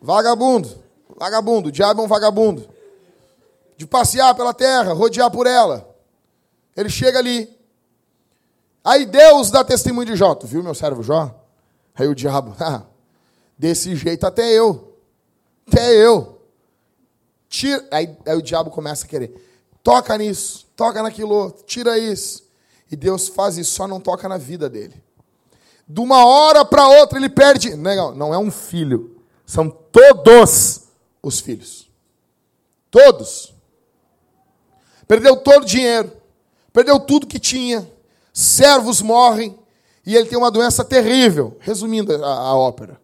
Vagabundo, 0.00 0.83
vagabundo, 1.16 1.68
o 1.68 1.72
diabo 1.72 2.02
é 2.02 2.04
um 2.04 2.08
vagabundo. 2.08 2.68
De 3.76 3.86
passear 3.86 4.34
pela 4.34 4.54
terra, 4.54 4.92
rodear 4.92 5.30
por 5.30 5.46
ela. 5.46 5.88
Ele 6.76 6.88
chega 6.88 7.18
ali. 7.18 7.48
Aí 8.82 9.06
Deus 9.06 9.50
dá 9.50 9.64
testemunho 9.64 10.06
de 10.06 10.16
Jó. 10.16 10.34
Tu 10.34 10.46
viu 10.46 10.62
meu 10.62 10.74
servo 10.74 11.02
Jó? 11.02 11.34
Aí 11.94 12.06
o 12.06 12.14
diabo, 12.14 12.54
ah, 12.60 12.82
desse 13.58 13.94
jeito 13.96 14.26
até 14.26 14.52
eu. 14.52 14.96
Até 15.66 15.94
eu. 15.94 16.40
Tira. 17.48 17.84
Aí, 17.90 18.16
aí 18.26 18.36
o 18.36 18.42
diabo 18.42 18.70
começa 18.70 19.04
a 19.06 19.08
querer. 19.08 19.40
Toca 19.82 20.16
nisso, 20.16 20.66
toca 20.76 21.02
naquilo, 21.02 21.50
tira 21.66 21.98
isso. 21.98 22.42
E 22.90 22.96
Deus 22.96 23.28
faz 23.28 23.58
isso, 23.58 23.72
só 23.72 23.86
não 23.86 24.00
toca 24.00 24.28
na 24.28 24.38
vida 24.38 24.68
dele. 24.68 25.02
De 25.86 26.00
uma 26.00 26.24
hora 26.24 26.64
para 26.64 26.88
outra 26.88 27.18
ele 27.18 27.28
perde. 27.28 27.76
Não, 27.76 28.14
não 28.14 28.34
é 28.34 28.38
um 28.38 28.50
filho, 28.50 29.20
são 29.44 29.68
todos 29.68 30.83
os 31.28 31.40
filhos. 31.40 31.88
Todos. 32.90 33.54
Perdeu 35.06 35.36
todo 35.36 35.62
o 35.62 35.66
dinheiro, 35.66 36.12
perdeu 36.72 36.98
tudo 36.98 37.26
que 37.26 37.38
tinha, 37.38 37.90
servos 38.32 39.02
morrem, 39.02 39.58
e 40.06 40.16
ele 40.16 40.28
tem 40.28 40.38
uma 40.38 40.50
doença 40.50 40.84
terrível. 40.84 41.56
Resumindo 41.60 42.12
a, 42.24 42.28
a 42.28 42.56
ópera, 42.56 43.00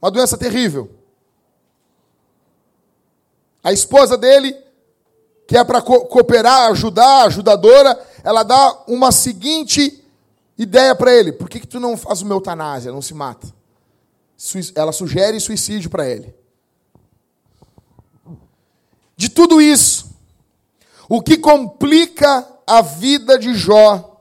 uma 0.00 0.10
doença 0.10 0.36
terrível. 0.36 0.90
A 3.62 3.72
esposa 3.72 4.16
dele, 4.16 4.56
que 5.46 5.56
é 5.56 5.64
para 5.64 5.82
co 5.82 6.06
cooperar, 6.06 6.70
ajudar, 6.70 7.26
ajudadora, 7.26 8.00
ela 8.22 8.42
dá 8.42 8.84
uma 8.86 9.10
seguinte 9.10 10.04
ideia 10.56 10.94
para 10.94 11.14
ele: 11.14 11.32
por 11.32 11.48
que, 11.48 11.60
que 11.60 11.66
tu 11.66 11.80
não 11.80 11.96
faz 11.96 12.22
uma 12.22 12.34
eutanásia, 12.34 12.92
não 12.92 13.02
se 13.02 13.14
mata? 13.14 13.46
Ela 14.74 14.92
sugere 14.92 15.40
suicídio 15.40 15.90
para 15.90 16.08
ele. 16.08 16.34
De 19.16 19.28
tudo 19.30 19.60
isso, 19.60 20.14
o 21.08 21.22
que 21.22 21.38
complica 21.38 22.46
a 22.66 22.82
vida 22.82 23.38
de 23.38 23.54
Jó 23.54 24.16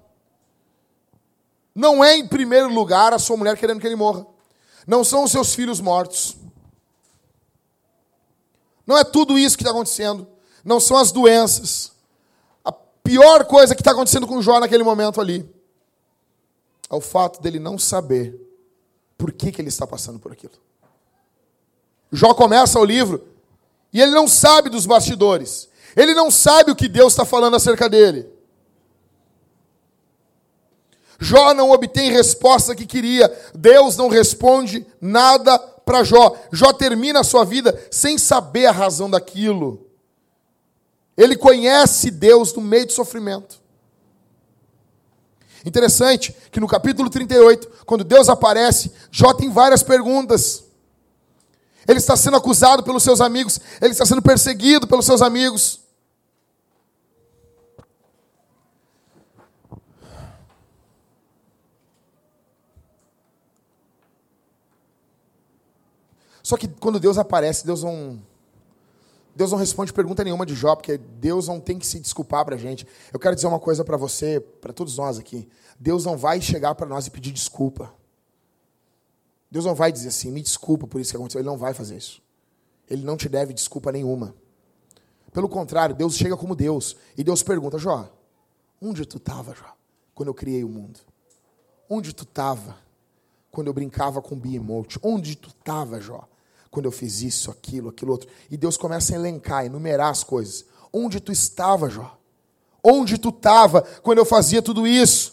não 1.76 2.02
é, 2.02 2.16
em 2.16 2.26
primeiro 2.26 2.74
lugar, 2.74 3.14
a 3.14 3.20
sua 3.20 3.36
mulher 3.36 3.58
querendo 3.58 3.82
que 3.82 3.88
ele 3.88 3.98
morra. 3.98 4.26
Não 4.88 5.04
são 5.04 5.26
os 5.26 5.32
seus 5.32 5.54
filhos 5.54 5.82
mortos. 5.82 6.38
Não 8.88 8.98
é 8.98 9.04
tudo 9.04 9.38
isso 9.38 9.58
que 9.58 9.64
está 9.64 9.72
acontecendo. 9.72 10.26
Não 10.64 10.80
são 10.80 10.96
as 10.96 11.12
doenças. 11.12 11.92
pior 13.04 13.46
coisa 13.46 13.76
que 13.76 13.82
está 13.82 13.92
acontecendo 13.92 14.26
com 14.26 14.42
Jó 14.42 14.60
naquele 14.60 14.84
momento 14.84 15.20
ali 15.20 15.48
é 16.90 16.96
o 16.96 17.02
fato 17.02 17.42
dele 17.42 17.60
não 17.60 17.78
saber 17.78 18.40
por 19.18 19.32
que, 19.32 19.52
que 19.52 19.62
ele 19.62 19.70
está 19.70 19.86
passando 19.86 20.20
por 20.20 20.32
aquilo. 20.32 20.54
Jó 22.12 22.34
começa 22.34 22.80
o 22.80 22.86
livro 22.86 23.35
e 23.96 24.02
ele 24.02 24.12
não 24.12 24.28
sabe 24.28 24.70
dos 24.70 24.86
bastidores. 24.86 25.70
Ele 25.96 26.14
não 26.14 26.30
sabe 26.30 26.70
o 26.70 26.76
que 26.76 26.90
Deus 26.90 27.14
está 27.14 27.24
falando 27.24 27.56
acerca 27.56 27.88
dele. 27.88 28.28
Jó 31.18 31.54
não 31.54 31.72
obtém 31.72 32.12
resposta 32.12 32.76
que 32.76 32.86
queria. 32.86 33.34
Deus 33.54 33.96
não 33.96 34.10
responde 34.10 34.86
nada 35.00 35.58
para 35.58 36.04
Jó. 36.04 36.36
Jó 36.52 36.74
termina 36.74 37.22
a 37.22 37.24
sua 37.24 37.46
vida 37.46 37.88
sem 37.90 38.18
saber 38.18 38.66
a 38.66 38.72
razão 38.74 39.10
daquilo. 39.10 39.88
Ele 41.16 41.38
conhece 41.38 42.12
Deus 42.12 42.54
no 42.54 42.62
meio 42.62 42.88
de 42.88 42.92
sofrimento. 42.92 43.62
Interessante 45.64 46.36
que 46.52 46.60
no 46.60 46.68
capítulo 46.68 47.10
38, 47.10 47.86
quando 47.86 48.04
Deus 48.04 48.28
aparece, 48.28 48.92
Jó 49.10 49.34
tem 49.34 49.50
várias 49.50 49.82
perguntas. 49.82 50.65
Ele 51.88 52.00
está 52.00 52.16
sendo 52.16 52.38
acusado 52.38 52.84
pelos 52.84 53.04
seus 53.04 53.22
amigos, 53.22 53.60
ele 53.82 53.92
está 53.92 54.06
sendo 54.06 54.22
perseguido 54.22 54.88
pelos 54.88 55.06
seus 55.06 55.22
amigos. 55.22 55.86
Só 66.46 66.56
que 66.58 66.68
quando 66.68 67.00
Deus 67.00 67.18
aparece, 67.18 67.66
Deus 67.66 67.82
não 67.82 68.22
Deus 69.36 69.52
não 69.52 69.58
responde 69.58 69.92
pergunta 69.92 70.24
nenhuma 70.24 70.46
de 70.46 70.56
Jó, 70.56 70.76
porque 70.76 70.98
Deus 70.98 71.48
não 71.48 71.60
tem 71.60 71.78
que 71.78 71.86
se 71.86 72.00
desculpar 72.00 72.46
para 72.46 72.56
a 72.56 72.58
gente. 72.58 72.88
Eu 73.12 73.20
quero 73.20 73.36
dizer 73.36 73.48
uma 73.48 73.60
coisa 73.60 73.84
para 73.84 73.98
você, 73.98 74.40
para 74.40 74.72
todos 74.72 74.96
nós 74.96 75.18
aqui. 75.20 75.50
Deus 75.80 76.06
não 76.06 76.16
vai 76.16 76.40
chegar 76.40 76.74
para 76.76 76.86
nós 76.86 77.08
e 77.08 77.12
pedir 77.12 77.32
desculpa. 77.32 77.92
Deus 79.50 79.66
não 79.66 79.76
vai 79.76 79.92
dizer 79.92 80.10
assim, 80.10 80.32
me 80.32 80.42
desculpa 80.42 80.88
por 80.88 81.00
isso 81.00 81.12
que 81.12 81.18
aconteceu. 81.18 81.40
Ele 81.40 81.48
não 81.48 81.58
vai 81.58 81.74
fazer 81.74 81.98
isso. 81.98 82.22
Ele 82.90 83.04
não 83.04 83.18
te 83.18 83.30
deve 83.30 83.54
desculpa 83.54 83.92
nenhuma. 83.92 84.36
Pelo 85.32 85.50
contrário, 85.50 85.96
Deus 85.96 86.16
chega 86.16 86.38
como 86.38 86.56
Deus. 86.56 86.96
E 87.18 87.24
Deus 87.24 87.44
pergunta, 87.44 87.78
Jó, 87.78 88.10
onde 88.82 89.06
tu 89.06 89.18
estava, 89.18 89.54
Jó, 89.54 89.76
quando 90.14 90.30
eu 90.30 90.34
criei 90.34 90.64
o 90.64 90.70
mundo? 90.70 91.00
Onde 91.90 92.14
tu 92.14 92.24
estava 92.24 92.78
quando 93.52 93.68
eu 93.68 93.74
brincava 93.74 94.22
com 94.22 94.36
o 94.36 94.38
Behemoth? 94.38 94.98
Onde 95.02 95.36
tu 95.36 95.50
estava, 95.50 96.00
Jó? 96.00 96.28
quando 96.76 96.88
eu 96.88 96.92
fiz 96.92 97.22
isso, 97.22 97.50
aquilo, 97.50 97.88
aquilo 97.88 98.12
outro. 98.12 98.30
E 98.52 98.58
Deus 98.58 98.76
começa 98.76 99.14
a 99.14 99.16
elencar, 99.16 99.66
enumerar 99.66 100.10
as 100.10 100.26
coisas. 100.26 100.66
Onde 100.92 101.22
tu 101.22 101.32
estava, 101.32 101.90
Jó? 101.90 102.20
Onde 102.84 103.18
tu 103.18 103.30
estava 103.30 103.82
quando 104.04 104.18
eu 104.18 104.26
fazia 104.26 104.62
tudo 104.62 104.86
isso? 104.86 105.25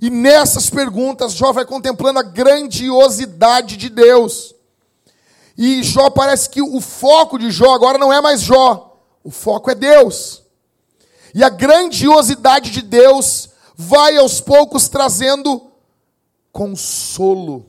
E 0.00 0.08
nessas 0.08 0.70
perguntas, 0.70 1.32
Jó 1.32 1.52
vai 1.52 1.66
contemplando 1.66 2.18
a 2.18 2.22
grandiosidade 2.22 3.76
de 3.76 3.88
Deus. 3.90 4.54
E 5.58 5.82
Jó 5.82 6.08
parece 6.08 6.48
que 6.48 6.62
o 6.62 6.80
foco 6.80 7.38
de 7.38 7.50
Jó 7.50 7.74
agora 7.74 7.98
não 7.98 8.12
é 8.12 8.20
mais 8.20 8.40
Jó, 8.40 8.98
o 9.22 9.30
foco 9.30 9.70
é 9.70 9.74
Deus. 9.74 10.42
E 11.34 11.44
a 11.44 11.50
grandiosidade 11.50 12.70
de 12.70 12.80
Deus 12.80 13.50
vai 13.76 14.16
aos 14.16 14.40
poucos 14.40 14.88
trazendo 14.88 15.70
consolo 16.50 17.66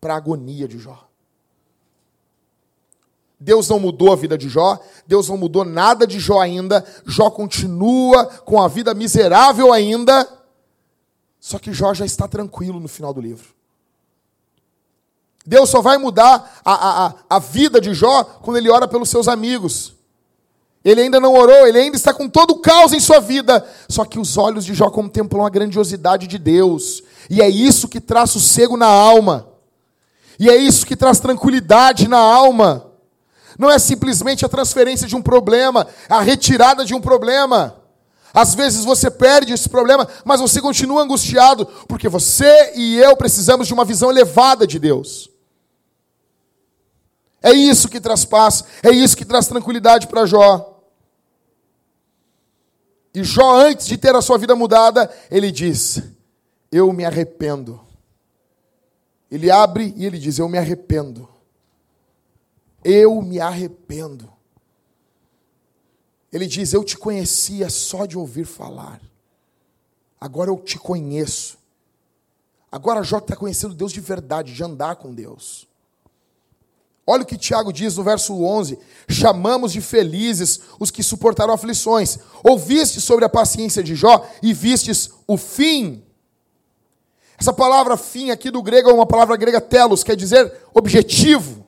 para 0.00 0.14
a 0.14 0.18
agonia 0.18 0.68
de 0.68 0.78
Jó. 0.78 1.06
Deus 3.38 3.68
não 3.68 3.78
mudou 3.78 4.12
a 4.12 4.16
vida 4.16 4.36
de 4.36 4.48
Jó, 4.48 4.78
Deus 5.06 5.28
não 5.28 5.36
mudou 5.36 5.64
nada 5.64 6.06
de 6.06 6.18
Jó 6.18 6.40
ainda, 6.40 6.84
Jó 7.06 7.30
continua 7.30 8.26
com 8.26 8.60
a 8.62 8.68
vida 8.68 8.94
miserável 8.94 9.72
ainda, 9.72 10.26
só 11.46 11.60
que 11.60 11.72
Jó 11.72 11.94
já 11.94 12.04
está 12.04 12.26
tranquilo 12.26 12.80
no 12.80 12.88
final 12.88 13.14
do 13.14 13.20
livro. 13.20 13.54
Deus 15.46 15.70
só 15.70 15.80
vai 15.80 15.96
mudar 15.96 16.60
a, 16.64 17.06
a, 17.06 17.14
a 17.30 17.38
vida 17.38 17.80
de 17.80 17.94
Jó 17.94 18.24
quando 18.24 18.56
ele 18.56 18.68
ora 18.68 18.88
pelos 18.88 19.08
seus 19.08 19.28
amigos. 19.28 19.94
Ele 20.84 21.02
ainda 21.02 21.20
não 21.20 21.34
orou, 21.34 21.64
ele 21.64 21.78
ainda 21.78 21.96
está 21.96 22.12
com 22.12 22.28
todo 22.28 22.50
o 22.50 22.58
caos 22.58 22.92
em 22.92 22.98
sua 22.98 23.20
vida. 23.20 23.64
Só 23.88 24.04
que 24.04 24.18
os 24.18 24.36
olhos 24.36 24.64
de 24.64 24.74
Jó 24.74 24.90
contemplam 24.90 25.46
a 25.46 25.48
grandiosidade 25.48 26.26
de 26.26 26.36
Deus. 26.36 27.04
E 27.30 27.40
é 27.40 27.48
isso 27.48 27.86
que 27.86 28.00
traz 28.00 28.30
sossego 28.30 28.76
na 28.76 28.88
alma. 28.88 29.46
E 30.40 30.50
é 30.50 30.56
isso 30.56 30.84
que 30.84 30.96
traz 30.96 31.20
tranquilidade 31.20 32.08
na 32.08 32.18
alma. 32.18 32.90
Não 33.56 33.70
é 33.70 33.78
simplesmente 33.78 34.44
a 34.44 34.48
transferência 34.48 35.06
de 35.06 35.14
um 35.14 35.22
problema, 35.22 35.86
a 36.08 36.20
retirada 36.22 36.84
de 36.84 36.92
um 36.92 37.00
problema. 37.00 37.85
Às 38.36 38.54
vezes 38.54 38.84
você 38.84 39.10
perde 39.10 39.54
esse 39.54 39.66
problema, 39.66 40.06
mas 40.22 40.40
você 40.40 40.60
continua 40.60 41.02
angustiado, 41.02 41.64
porque 41.88 42.06
você 42.06 42.74
e 42.74 42.98
eu 42.98 43.16
precisamos 43.16 43.66
de 43.66 43.72
uma 43.72 43.82
visão 43.82 44.10
elevada 44.10 44.66
de 44.66 44.78
Deus. 44.78 45.30
É 47.42 47.50
isso 47.50 47.88
que 47.88 47.98
traz 47.98 48.26
paz, 48.26 48.62
é 48.82 48.90
isso 48.90 49.16
que 49.16 49.24
traz 49.24 49.46
tranquilidade 49.46 50.06
para 50.06 50.26
Jó. 50.26 50.82
E 53.14 53.24
Jó, 53.24 53.56
antes 53.56 53.86
de 53.86 53.96
ter 53.96 54.14
a 54.14 54.20
sua 54.20 54.36
vida 54.36 54.54
mudada, 54.54 55.10
ele 55.30 55.50
diz: 55.50 56.02
Eu 56.70 56.92
me 56.92 57.06
arrependo. 57.06 57.80
Ele 59.30 59.50
abre 59.50 59.94
e 59.96 60.04
ele 60.04 60.18
diz: 60.18 60.38
Eu 60.38 60.46
me 60.50 60.58
arrependo. 60.58 61.26
Eu 62.84 63.22
me 63.22 63.40
arrependo. 63.40 64.35
Ele 66.32 66.46
diz: 66.46 66.72
Eu 66.72 66.84
te 66.84 66.96
conhecia 66.96 67.68
só 67.70 68.06
de 68.06 68.18
ouvir 68.18 68.44
falar. 68.44 69.00
Agora 70.20 70.50
eu 70.50 70.58
te 70.58 70.78
conheço. 70.78 71.58
Agora 72.70 73.02
Jó 73.02 73.18
está 73.18 73.36
conhecendo 73.36 73.74
Deus 73.74 73.92
de 73.92 74.00
verdade, 74.00 74.52
de 74.52 74.62
andar 74.62 74.96
com 74.96 75.14
Deus. 75.14 75.68
Olha 77.06 77.22
o 77.22 77.26
que 77.26 77.38
Tiago 77.38 77.72
diz 77.72 77.96
no 77.96 78.02
verso 78.02 78.34
11: 78.42 78.78
Chamamos 79.08 79.72
de 79.72 79.80
felizes 79.80 80.60
os 80.78 80.90
que 80.90 81.02
suportaram 81.02 81.54
aflições. 81.54 82.18
Ouviste 82.42 83.00
sobre 83.00 83.24
a 83.24 83.28
paciência 83.28 83.82
de 83.82 83.94
Jó 83.94 84.28
e 84.42 84.52
vistes 84.52 85.10
o 85.26 85.36
fim. 85.36 86.02
Essa 87.38 87.52
palavra 87.52 87.96
fim 87.96 88.30
aqui 88.30 88.50
do 88.50 88.62
grego 88.62 88.90
é 88.90 88.94
uma 88.94 89.06
palavra 89.06 89.36
grega 89.36 89.60
telos, 89.60 90.02
quer 90.02 90.16
dizer 90.16 90.52
objetivo 90.72 91.66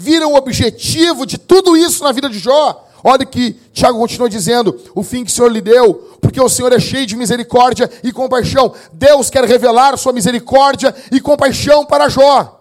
viram 0.00 0.32
o 0.32 0.36
objetivo 0.36 1.26
de 1.26 1.36
tudo 1.36 1.76
isso 1.76 2.04
na 2.04 2.12
vida 2.12 2.30
de 2.30 2.38
Jó. 2.38 2.87
Olha 3.02 3.24
que 3.24 3.52
Tiago 3.72 3.98
continua 3.98 4.28
dizendo: 4.28 4.80
o 4.94 5.02
fim 5.02 5.24
que 5.24 5.30
o 5.30 5.34
Senhor 5.34 5.50
lhe 5.50 5.60
deu, 5.60 5.94
porque 6.20 6.40
o 6.40 6.48
Senhor 6.48 6.72
é 6.72 6.80
cheio 6.80 7.06
de 7.06 7.16
misericórdia 7.16 7.90
e 8.02 8.12
compaixão. 8.12 8.74
Deus 8.92 9.30
quer 9.30 9.44
revelar 9.44 9.96
sua 9.96 10.12
misericórdia 10.12 10.94
e 11.12 11.20
compaixão 11.20 11.84
para 11.84 12.08
Jó. 12.08 12.56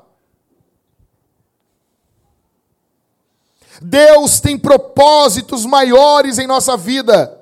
Deus 3.81 4.39
tem 4.39 4.57
propósitos 4.57 5.65
maiores 5.65 6.37
em 6.37 6.47
nossa 6.47 6.75
vida. 6.75 7.33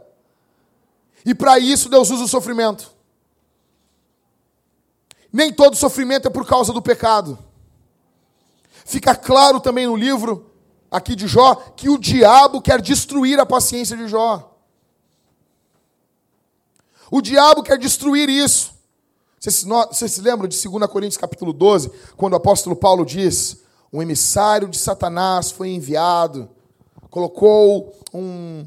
E 1.26 1.34
para 1.34 1.58
isso 1.58 1.90
Deus 1.90 2.10
usa 2.12 2.26
o 2.26 2.28
sofrimento. 2.28 2.92
Nem 5.32 5.52
todo 5.52 5.76
sofrimento 5.76 6.28
é 6.28 6.32
por 6.32 6.46
causa 6.46 6.72
do 6.72 6.82
pecado. 6.82 7.38
Fica 8.86 9.16
claro 9.16 9.60
também 9.60 9.88
no 9.88 9.96
livro 9.96 10.52
aqui 10.96 11.16
de 11.16 11.28
Jó 11.28 11.56
que 11.76 11.90
o 11.90 11.98
diabo 11.98 12.62
quer 12.62 12.82
destruir 12.82 13.40
a 13.40 13.46
paciência 13.46 13.98
de 13.98 14.08
Jó. 14.08 14.58
O 17.12 17.22
diabo 17.22 17.62
quer 17.62 17.78
destruir 17.78 18.30
isso. 18.30 18.74
Vocês, 19.40 20.12
se 20.12 20.22
lembram 20.22 20.48
de 20.48 20.70
2 20.70 20.90
Coríntios 20.90 21.18
capítulo 21.18 21.54
12, 21.54 21.92
quando 22.16 22.34
o 22.34 22.38
apóstolo 22.38 22.76
Paulo 22.76 23.06
diz: 23.06 23.58
um 23.92 24.02
emissário 24.02 24.68
de 24.68 24.78
Satanás 24.78 25.52
foi 25.52 25.70
enviado, 25.70 26.50
colocou 27.10 27.94
um, 28.14 28.66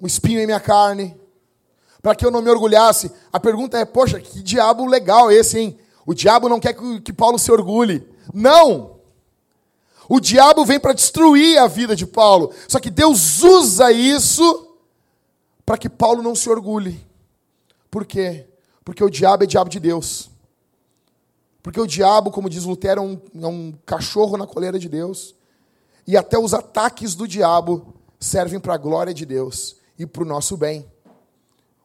um 0.00 0.06
espinho 0.06 0.40
em 0.40 0.46
minha 0.46 0.60
carne, 0.60 1.18
para 2.00 2.14
que 2.14 2.24
eu 2.24 2.30
não 2.30 2.42
me 2.42 2.50
orgulhasse. 2.50 3.10
A 3.32 3.40
pergunta 3.40 3.78
é: 3.78 3.84
poxa, 3.84 4.20
que 4.20 4.42
diabo 4.42 4.86
legal 4.86 5.32
esse, 5.32 5.58
hein? 5.58 5.78
O 6.04 6.14
diabo 6.14 6.48
não 6.48 6.60
quer 6.60 6.74
que, 6.74 7.00
que 7.00 7.12
Paulo 7.12 7.38
se 7.38 7.50
orgulhe. 7.50 8.06
Não! 8.32 8.95
O 10.08 10.20
diabo 10.20 10.64
vem 10.64 10.78
para 10.78 10.92
destruir 10.92 11.58
a 11.58 11.66
vida 11.66 11.96
de 11.96 12.06
Paulo. 12.06 12.52
Só 12.68 12.78
que 12.78 12.90
Deus 12.90 13.42
usa 13.42 13.90
isso 13.90 14.76
para 15.64 15.76
que 15.76 15.88
Paulo 15.88 16.22
não 16.22 16.34
se 16.34 16.48
orgulhe. 16.48 17.04
Por 17.90 18.06
quê? 18.06 18.46
Porque 18.84 19.02
o 19.02 19.10
diabo 19.10 19.44
é 19.44 19.46
diabo 19.46 19.68
de 19.68 19.80
Deus. 19.80 20.30
Porque 21.62 21.80
o 21.80 21.86
diabo, 21.86 22.30
como 22.30 22.48
diz 22.48 22.64
Lutero, 22.64 23.00
é 23.00 23.04
um, 23.04 23.20
é 23.42 23.46
um 23.48 23.74
cachorro 23.84 24.36
na 24.36 24.46
coleira 24.46 24.78
de 24.78 24.88
Deus. 24.88 25.34
E 26.06 26.16
até 26.16 26.38
os 26.38 26.54
ataques 26.54 27.16
do 27.16 27.26
diabo 27.26 27.94
servem 28.20 28.60
para 28.60 28.74
a 28.74 28.78
glória 28.78 29.12
de 29.12 29.26
Deus 29.26 29.76
e 29.98 30.06
para 30.06 30.22
o 30.22 30.26
nosso 30.26 30.56
bem. 30.56 30.86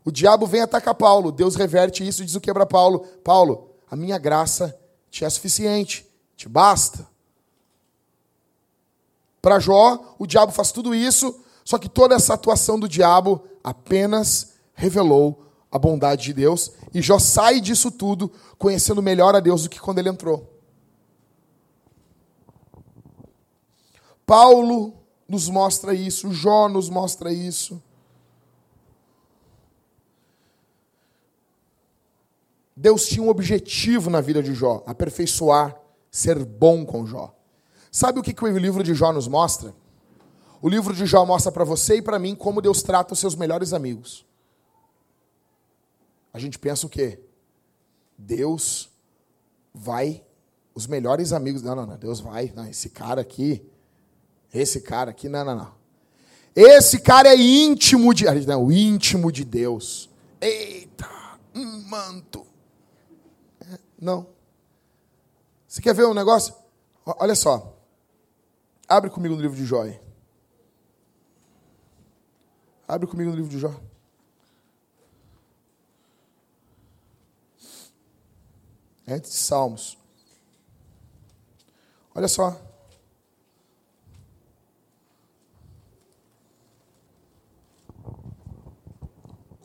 O 0.05 0.11
diabo 0.11 0.45
vem 0.45 0.61
atacar 0.61 0.93
Paulo, 0.93 1.31
Deus 1.31 1.55
reverte 1.55 2.07
isso 2.07 2.21
e 2.21 2.25
diz 2.25 2.35
o 2.35 2.41
que 2.41 2.53
para 2.53 2.65
Paulo: 2.65 2.99
Paulo, 3.23 3.71
a 3.89 3.95
minha 3.95 4.17
graça 4.19 4.77
te 5.09 5.25
é 5.25 5.29
suficiente. 5.29 6.07
Te 6.35 6.47
basta. 6.47 7.07
Para 9.41 9.59
Jó, 9.59 10.15
o 10.19 10.27
diabo 10.27 10.51
faz 10.51 10.71
tudo 10.71 10.93
isso, 10.93 11.39
Só 11.63 11.77
que 11.77 11.89
toda 11.89 12.15
essa 12.15 12.33
atuação 12.33 12.79
do 12.79 12.87
diabo 12.87 13.43
apenas 13.63 14.53
revelou 14.73 15.45
a 15.71 15.77
bondade 15.79 16.23
de 16.23 16.33
Deus 16.33 16.71
e 16.93 17.01
Jó 17.01 17.17
sai 17.19 17.61
disso 17.61 17.89
tudo 17.91 18.31
conhecendo 18.57 19.01
melhor 19.01 19.35
a 19.35 19.39
Deus 19.39 19.63
do 19.63 19.69
que 19.69 19.79
quando 19.79 19.99
ele 19.99 20.09
entrou. 20.09 20.49
Paulo 24.25 24.93
nos 25.27 25.47
mostra 25.49 25.93
isso, 25.93 26.33
Jó 26.33 26.67
nos 26.67 26.89
mostra 26.89 27.31
isso. 27.31 27.81
Deus 32.75 33.07
tinha 33.07 33.23
um 33.23 33.29
objetivo 33.29 34.09
na 34.09 34.19
vida 34.19 34.41
de 34.41 34.53
Jó, 34.53 34.83
aperfeiçoar, 34.85 35.79
ser 36.09 36.43
bom 36.43 36.85
com 36.85 37.05
Jó. 37.05 37.33
Sabe 37.91 38.19
o 38.19 38.23
que, 38.23 38.33
que 38.33 38.43
o 38.45 38.57
livro 38.57 38.81
de 38.81 38.93
Jó 38.93 39.11
nos 39.11 39.27
mostra? 39.27 39.75
O 40.61 40.69
livro 40.69 40.95
de 40.95 41.05
Jó 41.05 41.25
mostra 41.25 41.51
para 41.51 41.65
você 41.65 41.97
e 41.97 42.01
para 42.01 42.17
mim 42.17 42.33
como 42.33 42.61
Deus 42.61 42.81
trata 42.81 43.13
os 43.13 43.19
seus 43.19 43.35
melhores 43.35 43.73
amigos. 43.73 44.25
A 46.33 46.39
gente 46.39 46.57
pensa 46.57 46.87
o 46.87 46.89
quê? 46.89 47.19
Deus 48.17 48.89
vai, 49.73 50.23
os 50.73 50.87
melhores 50.87 51.33
amigos. 51.33 51.61
Não, 51.61 51.75
não, 51.75 51.85
não. 51.85 51.97
Deus 51.97 52.21
vai. 52.21 52.53
Não, 52.55 52.65
esse 52.65 52.89
cara 52.89 53.19
aqui, 53.19 53.61
esse 54.53 54.79
cara 54.79 55.11
aqui, 55.11 55.27
não, 55.27 55.43
não, 55.43 55.55
não. 55.55 55.73
Esse 56.55 56.99
cara 56.99 57.29
é 57.29 57.35
íntimo 57.35 58.13
de. 58.13 58.23
Não, 58.45 58.71
íntimo 58.71 59.31
de 59.31 59.43
Deus. 59.43 60.09
Eita, 60.39 61.09
um 61.53 61.83
manto. 61.89 62.45
É, 63.59 63.79
não. 63.99 64.27
Você 65.67 65.81
quer 65.81 65.93
ver 65.93 66.05
um 66.05 66.13
negócio? 66.13 66.53
Olha 67.05 67.35
só. 67.35 67.80
Abre 68.91 69.09
comigo 69.09 69.35
no 69.35 69.41
livro 69.41 69.55
de 69.55 69.65
Jó. 69.65 69.85
Abre 72.85 73.07
comigo 73.07 73.29
no 73.29 73.37
livro 73.37 73.49
de 73.49 73.57
Jó. 73.57 73.73
Antes 79.07 79.31
de 79.31 79.37
Salmos. 79.37 79.97
Olha 82.13 82.27
só. 82.27 82.59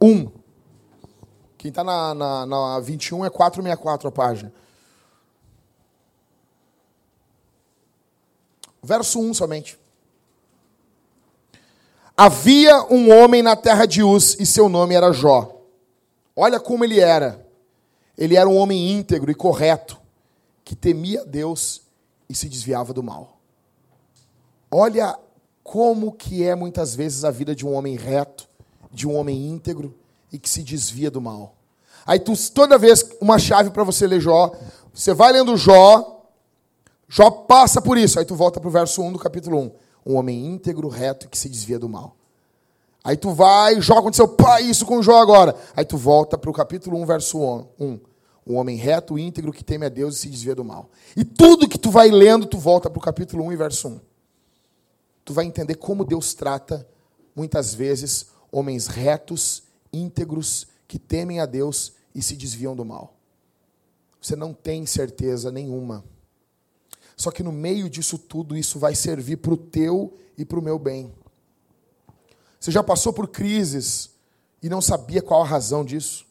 Um. 0.00 0.30
Quem 1.58 1.70
está 1.70 1.82
na, 1.82 2.14
na, 2.14 2.46
na 2.46 2.78
21 2.78 3.24
é 3.24 3.30
464 3.30 4.08
a 4.08 4.12
página. 4.12 4.52
Verso 8.86 9.18
1 9.18 9.34
somente. 9.34 9.78
Havia 12.16 12.84
um 12.84 13.12
homem 13.12 13.42
na 13.42 13.56
terra 13.56 13.84
de 13.84 14.02
Uz 14.02 14.36
e 14.38 14.46
seu 14.46 14.68
nome 14.68 14.94
era 14.94 15.12
Jó. 15.12 15.60
Olha 16.34 16.60
como 16.60 16.84
ele 16.84 17.00
era. 17.00 17.44
Ele 18.16 18.36
era 18.36 18.48
um 18.48 18.56
homem 18.56 18.92
íntegro 18.92 19.30
e 19.30 19.34
correto, 19.34 19.98
que 20.64 20.74
temia 20.74 21.24
Deus 21.24 21.82
e 22.28 22.34
se 22.34 22.48
desviava 22.48 22.92
do 22.92 23.02
mal. 23.02 23.38
Olha 24.70 25.18
como 25.64 26.12
que 26.12 26.44
é 26.44 26.54
muitas 26.54 26.94
vezes 26.94 27.24
a 27.24 27.30
vida 27.30 27.54
de 27.54 27.66
um 27.66 27.74
homem 27.74 27.96
reto, 27.96 28.48
de 28.90 29.06
um 29.06 29.16
homem 29.16 29.48
íntegro 29.48 29.94
e 30.32 30.38
que 30.38 30.48
se 30.48 30.62
desvia 30.62 31.10
do 31.10 31.20
mal. 31.20 31.56
Aí 32.06 32.20
tu, 32.20 32.32
toda 32.52 32.78
vez 32.78 33.04
uma 33.20 33.38
chave 33.38 33.70
para 33.70 33.82
você 33.82 34.06
ler 34.06 34.20
Jó, 34.20 34.52
você 34.94 35.12
vai 35.12 35.32
lendo 35.32 35.56
Jó, 35.56 36.15
Jó 37.08 37.30
passa 37.30 37.80
por 37.80 37.96
isso. 37.96 38.18
Aí 38.18 38.24
tu 38.24 38.34
volta 38.34 38.60
para 38.60 38.68
o 38.68 38.72
verso 38.72 39.02
1 39.02 39.12
do 39.12 39.18
capítulo 39.18 39.58
1. 39.58 39.72
Um 40.06 40.16
homem 40.16 40.46
íntegro, 40.46 40.88
reto 40.88 41.28
que 41.28 41.38
se 41.38 41.48
desvia 41.48 41.78
do 41.78 41.88
mal. 41.88 42.16
Aí 43.02 43.16
tu 43.16 43.30
vai, 43.30 43.80
Jó 43.80 43.98
aconteceu, 43.98 44.26
pá, 44.26 44.60
isso 44.60 44.84
com 44.84 45.02
Jó 45.02 45.20
agora. 45.20 45.54
Aí 45.76 45.84
tu 45.84 45.96
volta 45.96 46.36
para 46.36 46.50
o 46.50 46.52
capítulo 46.52 46.98
1, 46.98 47.06
verso 47.06 47.38
1. 47.78 48.00
Um 48.46 48.56
homem 48.56 48.76
reto, 48.76 49.18
íntegro, 49.18 49.52
que 49.52 49.64
teme 49.64 49.86
a 49.86 49.88
Deus 49.88 50.16
e 50.16 50.18
se 50.18 50.28
desvia 50.28 50.54
do 50.54 50.64
mal. 50.64 50.90
E 51.16 51.24
tudo 51.24 51.68
que 51.68 51.78
tu 51.78 51.90
vai 51.90 52.10
lendo, 52.10 52.46
tu 52.46 52.58
volta 52.58 52.88
para 52.88 52.98
o 52.98 53.02
capítulo 53.02 53.44
1 53.44 53.52
e 53.52 53.56
verso 53.56 53.88
1. 53.88 54.00
Tu 55.24 55.32
vai 55.32 55.44
entender 55.44 55.74
como 55.74 56.04
Deus 56.04 56.34
trata, 56.34 56.86
muitas 57.34 57.74
vezes, 57.74 58.26
homens 58.50 58.86
retos, 58.86 59.64
íntegros, 59.92 60.68
que 60.86 60.98
temem 60.98 61.40
a 61.40 61.46
Deus 61.46 61.94
e 62.14 62.22
se 62.22 62.36
desviam 62.36 62.76
do 62.76 62.84
mal. 62.84 63.14
Você 64.20 64.36
não 64.36 64.54
tem 64.54 64.86
certeza 64.86 65.50
nenhuma. 65.50 66.04
Só 67.16 67.30
que 67.30 67.42
no 67.42 67.50
meio 67.50 67.88
disso 67.88 68.18
tudo, 68.18 68.56
isso 68.56 68.78
vai 68.78 68.94
servir 68.94 69.38
para 69.38 69.54
o 69.54 69.56
teu 69.56 70.16
e 70.36 70.44
para 70.44 70.58
o 70.58 70.62
meu 70.62 70.78
bem. 70.78 71.12
Você 72.60 72.70
já 72.70 72.82
passou 72.82 73.12
por 73.12 73.28
crises 73.28 74.10
e 74.62 74.68
não 74.68 74.82
sabia 74.82 75.22
qual 75.22 75.42
a 75.42 75.46
razão 75.46 75.84
disso? 75.84 76.26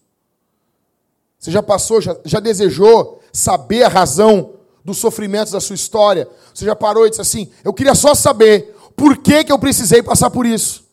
Você 1.40 1.50
já 1.50 1.64
passou, 1.64 2.00
já, 2.00 2.16
já 2.24 2.40
desejou 2.40 3.22
saber 3.34 3.84
a 3.84 3.90
razão 3.90 4.56
dos 4.84 4.98
sofrimentos 4.98 5.54
da 5.54 5.60
sua 5.60 5.76
história? 5.76 6.30
Você 6.54 6.66
já 6.66 6.76
parou 6.76 7.06
e 7.06 7.10
disse 7.10 7.22
assim: 7.22 7.52
Eu 7.64 7.74
queria 7.74 7.96
só 7.96 8.14
saber 8.14 8.76
por 8.96 9.18
que, 9.18 9.44
que 9.44 9.52
eu 9.52 9.60
precisei 9.60 10.04
passar 10.04 10.30
por 10.30 10.46
isso? 10.46 10.86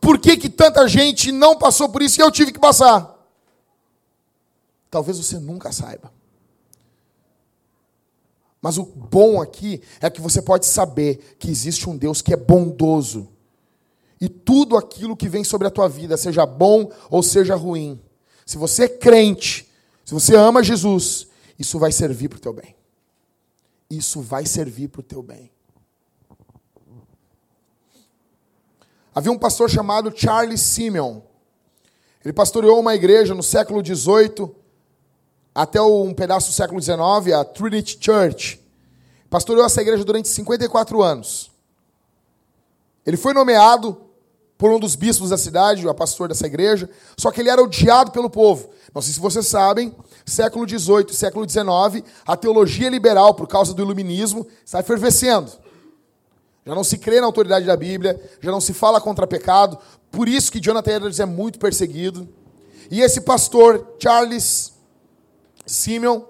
Por 0.00 0.18
que, 0.18 0.36
que 0.36 0.48
tanta 0.48 0.86
gente 0.88 1.32
não 1.32 1.56
passou 1.56 1.88
por 1.88 2.02
isso 2.02 2.20
e 2.20 2.22
eu 2.22 2.30
tive 2.30 2.52
que 2.52 2.58
passar? 2.58 3.14
Talvez 4.90 5.18
você 5.18 5.38
nunca 5.38 5.72
saiba. 5.72 6.12
Mas 8.60 8.78
o 8.78 8.84
bom 8.84 9.40
aqui 9.40 9.82
é 10.00 10.10
que 10.10 10.20
você 10.20 10.40
pode 10.42 10.66
saber 10.66 11.36
que 11.38 11.50
existe 11.50 11.88
um 11.88 11.96
Deus 11.96 12.22
que 12.22 12.32
é 12.32 12.36
bondoso 12.36 13.28
e 14.20 14.28
tudo 14.28 14.76
aquilo 14.76 15.16
que 15.16 15.28
vem 15.28 15.44
sobre 15.44 15.68
a 15.68 15.70
tua 15.70 15.88
vida, 15.88 16.16
seja 16.16 16.46
bom 16.46 16.90
ou 17.10 17.22
seja 17.22 17.54
ruim, 17.54 18.00
se 18.44 18.56
você 18.56 18.84
é 18.84 18.88
crente, 18.88 19.68
se 20.04 20.14
você 20.14 20.34
ama 20.34 20.62
Jesus, 20.62 21.26
isso 21.58 21.78
vai 21.78 21.92
servir 21.92 22.28
para 22.28 22.38
o 22.38 22.40
teu 22.40 22.52
bem. 22.52 22.74
Isso 23.90 24.20
vai 24.20 24.46
servir 24.46 24.88
para 24.88 25.00
o 25.00 25.04
teu 25.04 25.22
bem. 25.22 25.50
Havia 29.14 29.32
um 29.32 29.38
pastor 29.38 29.70
chamado 29.70 30.12
Charles 30.14 30.60
Simeon. 30.60 31.20
Ele 32.24 32.32
pastoreou 32.32 32.80
uma 32.80 32.94
igreja 32.94 33.34
no 33.34 33.42
século 33.42 33.84
XVIII 33.84 34.50
até 35.56 35.80
um 35.80 36.12
pedaço 36.12 36.50
do 36.50 36.52
século 36.52 36.82
XIX, 36.82 37.34
a 37.34 37.42
Trinity 37.42 37.96
Church. 37.98 38.60
Pastoreou 39.30 39.64
essa 39.64 39.80
igreja 39.80 40.04
durante 40.04 40.28
54 40.28 41.02
anos. 41.02 41.50
Ele 43.06 43.16
foi 43.16 43.32
nomeado 43.32 43.96
por 44.58 44.70
um 44.70 44.78
dos 44.78 44.94
bispos 44.94 45.30
da 45.30 45.38
cidade, 45.38 45.86
o 45.88 45.94
pastor 45.94 46.28
dessa 46.28 46.46
igreja, 46.46 46.90
só 47.16 47.30
que 47.30 47.40
ele 47.40 47.48
era 47.48 47.62
odiado 47.62 48.10
pelo 48.10 48.28
povo. 48.28 48.68
Não 48.94 49.00
sei 49.00 49.14
se 49.14 49.20
vocês 49.20 49.46
sabem, 49.46 49.96
século 50.26 50.68
XVIII, 50.68 51.14
século 51.14 51.48
XIX, 51.48 52.04
a 52.26 52.36
teologia 52.36 52.90
liberal, 52.90 53.32
por 53.32 53.48
causa 53.48 53.72
do 53.72 53.82
iluminismo, 53.82 54.46
está 54.62 54.80
efervescendo. 54.80 55.50
Já 56.66 56.74
não 56.74 56.84
se 56.84 56.98
crê 56.98 57.18
na 57.18 57.26
autoridade 57.26 57.64
da 57.64 57.76
Bíblia, 57.78 58.20
já 58.42 58.50
não 58.50 58.60
se 58.60 58.74
fala 58.74 59.00
contra 59.00 59.26
pecado, 59.26 59.78
por 60.10 60.28
isso 60.28 60.52
que 60.52 60.60
Jonathan 60.60 60.96
Edwards 60.96 61.18
é 61.18 61.24
muito 61.24 61.58
perseguido. 61.58 62.28
E 62.90 63.00
esse 63.00 63.22
pastor, 63.22 63.94
Charles 63.98 64.75
Simeon, 65.66 66.22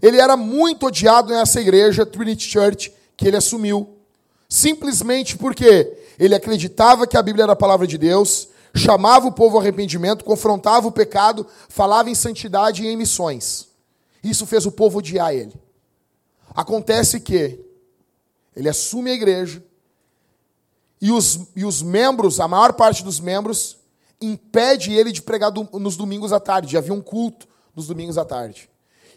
ele 0.00 0.18
era 0.18 0.36
muito 0.36 0.86
odiado 0.86 1.32
nessa 1.32 1.60
igreja, 1.60 2.04
Trinity 2.04 2.48
Church, 2.48 2.92
que 3.16 3.28
ele 3.28 3.36
assumiu. 3.36 3.96
Simplesmente 4.48 5.36
porque 5.36 5.96
ele 6.18 6.34
acreditava 6.34 7.06
que 7.06 7.16
a 7.16 7.22
Bíblia 7.22 7.44
era 7.44 7.52
a 7.52 7.56
palavra 7.56 7.86
de 7.86 7.96
Deus, 7.96 8.48
chamava 8.74 9.28
o 9.28 9.32
povo 9.32 9.56
ao 9.56 9.62
arrependimento, 9.62 10.24
confrontava 10.24 10.88
o 10.88 10.92
pecado, 10.92 11.46
falava 11.68 12.10
em 12.10 12.14
santidade 12.14 12.82
e 12.82 12.88
em 12.88 12.96
missões. 12.96 13.68
Isso 14.24 14.46
fez 14.46 14.66
o 14.66 14.72
povo 14.72 14.98
odiar 14.98 15.32
ele. 15.32 15.52
Acontece 16.54 17.20
que 17.20 17.60
ele 18.54 18.68
assume 18.68 19.10
a 19.10 19.14
igreja 19.14 19.62
e 21.00 21.10
os, 21.10 21.48
e 21.56 21.64
os 21.64 21.82
membros, 21.82 22.40
a 22.40 22.46
maior 22.46 22.72
parte 22.72 23.02
dos 23.02 23.20
membros, 23.20 23.76
impede 24.20 24.92
ele 24.92 25.10
de 25.10 25.22
pregar 25.22 25.50
do, 25.50 25.68
nos 25.78 25.96
domingos 25.96 26.32
à 26.32 26.38
tarde. 26.38 26.76
Havia 26.76 26.94
um 26.94 27.00
culto 27.00 27.48
nos 27.74 27.86
domingos 27.86 28.18
à 28.18 28.24
tarde. 28.24 28.68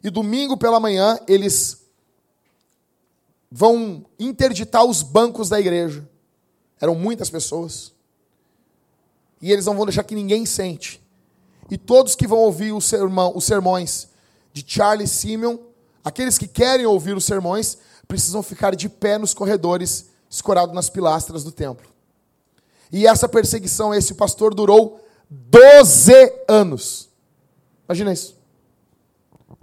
E 0.03 0.09
domingo 0.09 0.57
pela 0.57 0.79
manhã 0.79 1.19
eles 1.27 1.85
vão 3.51 4.05
interditar 4.19 4.85
os 4.85 5.01
bancos 5.01 5.49
da 5.49 5.59
igreja. 5.59 6.07
Eram 6.79 6.95
muitas 6.95 7.29
pessoas. 7.29 7.93
E 9.41 9.51
eles 9.51 9.65
não 9.65 9.75
vão 9.75 9.85
deixar 9.85 10.03
que 10.03 10.15
ninguém 10.15 10.45
sente. 10.45 11.01
E 11.69 11.77
todos 11.77 12.15
que 12.15 12.27
vão 12.27 12.39
ouvir 12.39 12.71
o 12.71 12.81
sermão, 12.81 13.33
os 13.35 13.45
sermões 13.45 14.09
de 14.53 14.63
Charles 14.65 15.11
Simeon, 15.11 15.57
aqueles 16.03 16.37
que 16.37 16.47
querem 16.47 16.85
ouvir 16.85 17.15
os 17.15 17.25
sermões, 17.25 17.77
precisam 18.07 18.43
ficar 18.43 18.75
de 18.75 18.87
pé 18.87 19.17
nos 19.17 19.33
corredores, 19.33 20.07
escorado 20.29 20.73
nas 20.73 20.89
pilastras 20.89 21.43
do 21.43 21.51
templo. 21.51 21.87
E 22.91 23.07
essa 23.07 23.27
perseguição, 23.27 23.93
esse 23.93 24.13
pastor 24.13 24.53
durou 24.53 25.01
12 25.29 26.11
anos. 26.47 27.09
Imagina 27.87 28.13
isso. 28.13 28.35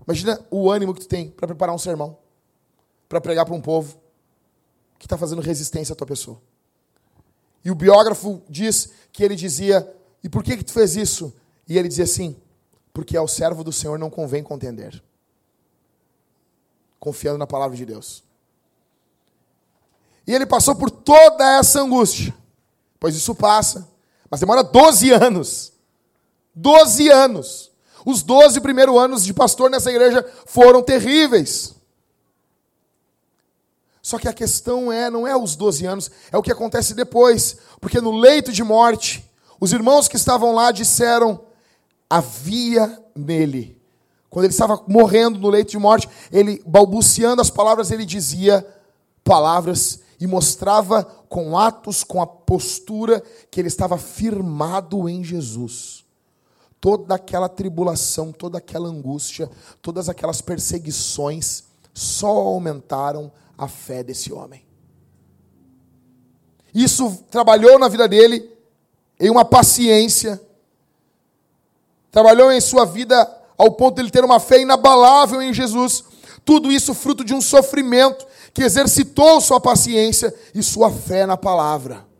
Imagina 0.06 0.44
o 0.50 0.70
ânimo 0.70 0.94
que 0.94 1.00
tu 1.00 1.08
tem 1.08 1.30
para 1.30 1.46
preparar 1.46 1.74
um 1.74 1.78
sermão, 1.78 2.18
para 3.08 3.20
pregar 3.20 3.44
para 3.44 3.54
um 3.54 3.60
povo 3.60 4.00
que 4.98 5.06
está 5.06 5.16
fazendo 5.16 5.42
resistência 5.42 5.92
à 5.92 5.96
tua 5.96 6.06
pessoa. 6.06 6.40
E 7.64 7.70
o 7.70 7.74
biógrafo 7.74 8.42
diz 8.48 8.90
que 9.12 9.24
ele 9.24 9.36
dizia: 9.36 9.90
E 10.22 10.28
por 10.28 10.42
que, 10.42 10.56
que 10.56 10.64
tu 10.64 10.72
fez 10.72 10.96
isso? 10.96 11.34
E 11.68 11.78
ele 11.78 11.88
dizia 11.88 12.04
assim: 12.04 12.36
Porque 12.92 13.16
ao 13.16 13.28
servo 13.28 13.62
do 13.62 13.72
Senhor 13.72 13.98
não 13.98 14.10
convém 14.10 14.42
contender. 14.42 15.02
Confiando 16.98 17.38
na 17.38 17.46
palavra 17.46 17.76
de 17.76 17.84
Deus. 17.84 18.22
E 20.26 20.32
ele 20.32 20.46
passou 20.46 20.76
por 20.76 20.90
toda 20.90 21.58
essa 21.58 21.80
angústia. 21.80 22.34
Pois 23.00 23.16
isso 23.16 23.34
passa. 23.34 23.88
Mas 24.30 24.40
demora 24.40 24.62
12 24.62 25.10
anos. 25.10 25.72
12 26.54 27.08
anos. 27.08 27.71
Os 28.04 28.22
12 28.22 28.60
primeiros 28.60 28.96
anos 28.96 29.24
de 29.24 29.32
pastor 29.32 29.70
nessa 29.70 29.90
igreja 29.90 30.24
foram 30.46 30.82
terríveis. 30.82 31.74
Só 34.02 34.18
que 34.18 34.26
a 34.26 34.32
questão 34.32 34.92
é, 34.92 35.08
não 35.08 35.26
é 35.26 35.36
os 35.36 35.54
12 35.54 35.86
anos, 35.86 36.10
é 36.32 36.36
o 36.36 36.42
que 36.42 36.50
acontece 36.50 36.92
depois. 36.92 37.58
Porque 37.80 38.00
no 38.00 38.10
leito 38.10 38.50
de 38.50 38.64
morte, 38.64 39.24
os 39.60 39.72
irmãos 39.72 40.08
que 40.08 40.16
estavam 40.16 40.52
lá 40.52 40.72
disseram: 40.72 41.40
havia 42.10 43.00
nele. 43.14 43.80
Quando 44.28 44.46
ele 44.46 44.52
estava 44.52 44.82
morrendo 44.88 45.38
no 45.38 45.48
leito 45.48 45.70
de 45.70 45.78
morte, 45.78 46.08
ele, 46.32 46.62
balbuciando 46.66 47.40
as 47.40 47.50
palavras, 47.50 47.90
ele 47.90 48.04
dizia 48.04 48.66
palavras 49.22 50.00
e 50.18 50.26
mostrava 50.26 51.04
com 51.28 51.56
atos, 51.58 52.02
com 52.02 52.20
a 52.20 52.26
postura, 52.26 53.22
que 53.50 53.60
ele 53.60 53.68
estava 53.68 53.98
firmado 53.98 55.08
em 55.08 55.22
Jesus. 55.22 56.01
Toda 56.82 57.14
aquela 57.14 57.48
tribulação, 57.48 58.32
toda 58.32 58.58
aquela 58.58 58.88
angústia, 58.88 59.48
todas 59.80 60.08
aquelas 60.08 60.40
perseguições 60.40 61.62
só 61.94 62.26
aumentaram 62.26 63.30
a 63.56 63.68
fé 63.68 64.02
desse 64.02 64.32
homem. 64.32 64.66
Isso 66.74 67.24
trabalhou 67.30 67.78
na 67.78 67.86
vida 67.86 68.08
dele 68.08 68.50
em 69.20 69.30
uma 69.30 69.44
paciência, 69.44 70.42
trabalhou 72.10 72.50
em 72.50 72.60
sua 72.60 72.84
vida 72.84 73.30
ao 73.56 73.70
ponto 73.70 73.94
de 73.94 74.02
ele 74.02 74.10
ter 74.10 74.24
uma 74.24 74.40
fé 74.40 74.60
inabalável 74.60 75.40
em 75.40 75.54
Jesus. 75.54 76.02
Tudo 76.44 76.72
isso 76.72 76.94
fruto 76.94 77.22
de 77.22 77.32
um 77.32 77.40
sofrimento 77.40 78.26
que 78.52 78.64
exercitou 78.64 79.40
sua 79.40 79.60
paciência 79.60 80.34
e 80.52 80.64
sua 80.64 80.90
fé 80.90 81.26
na 81.26 81.36
palavra. 81.36 82.10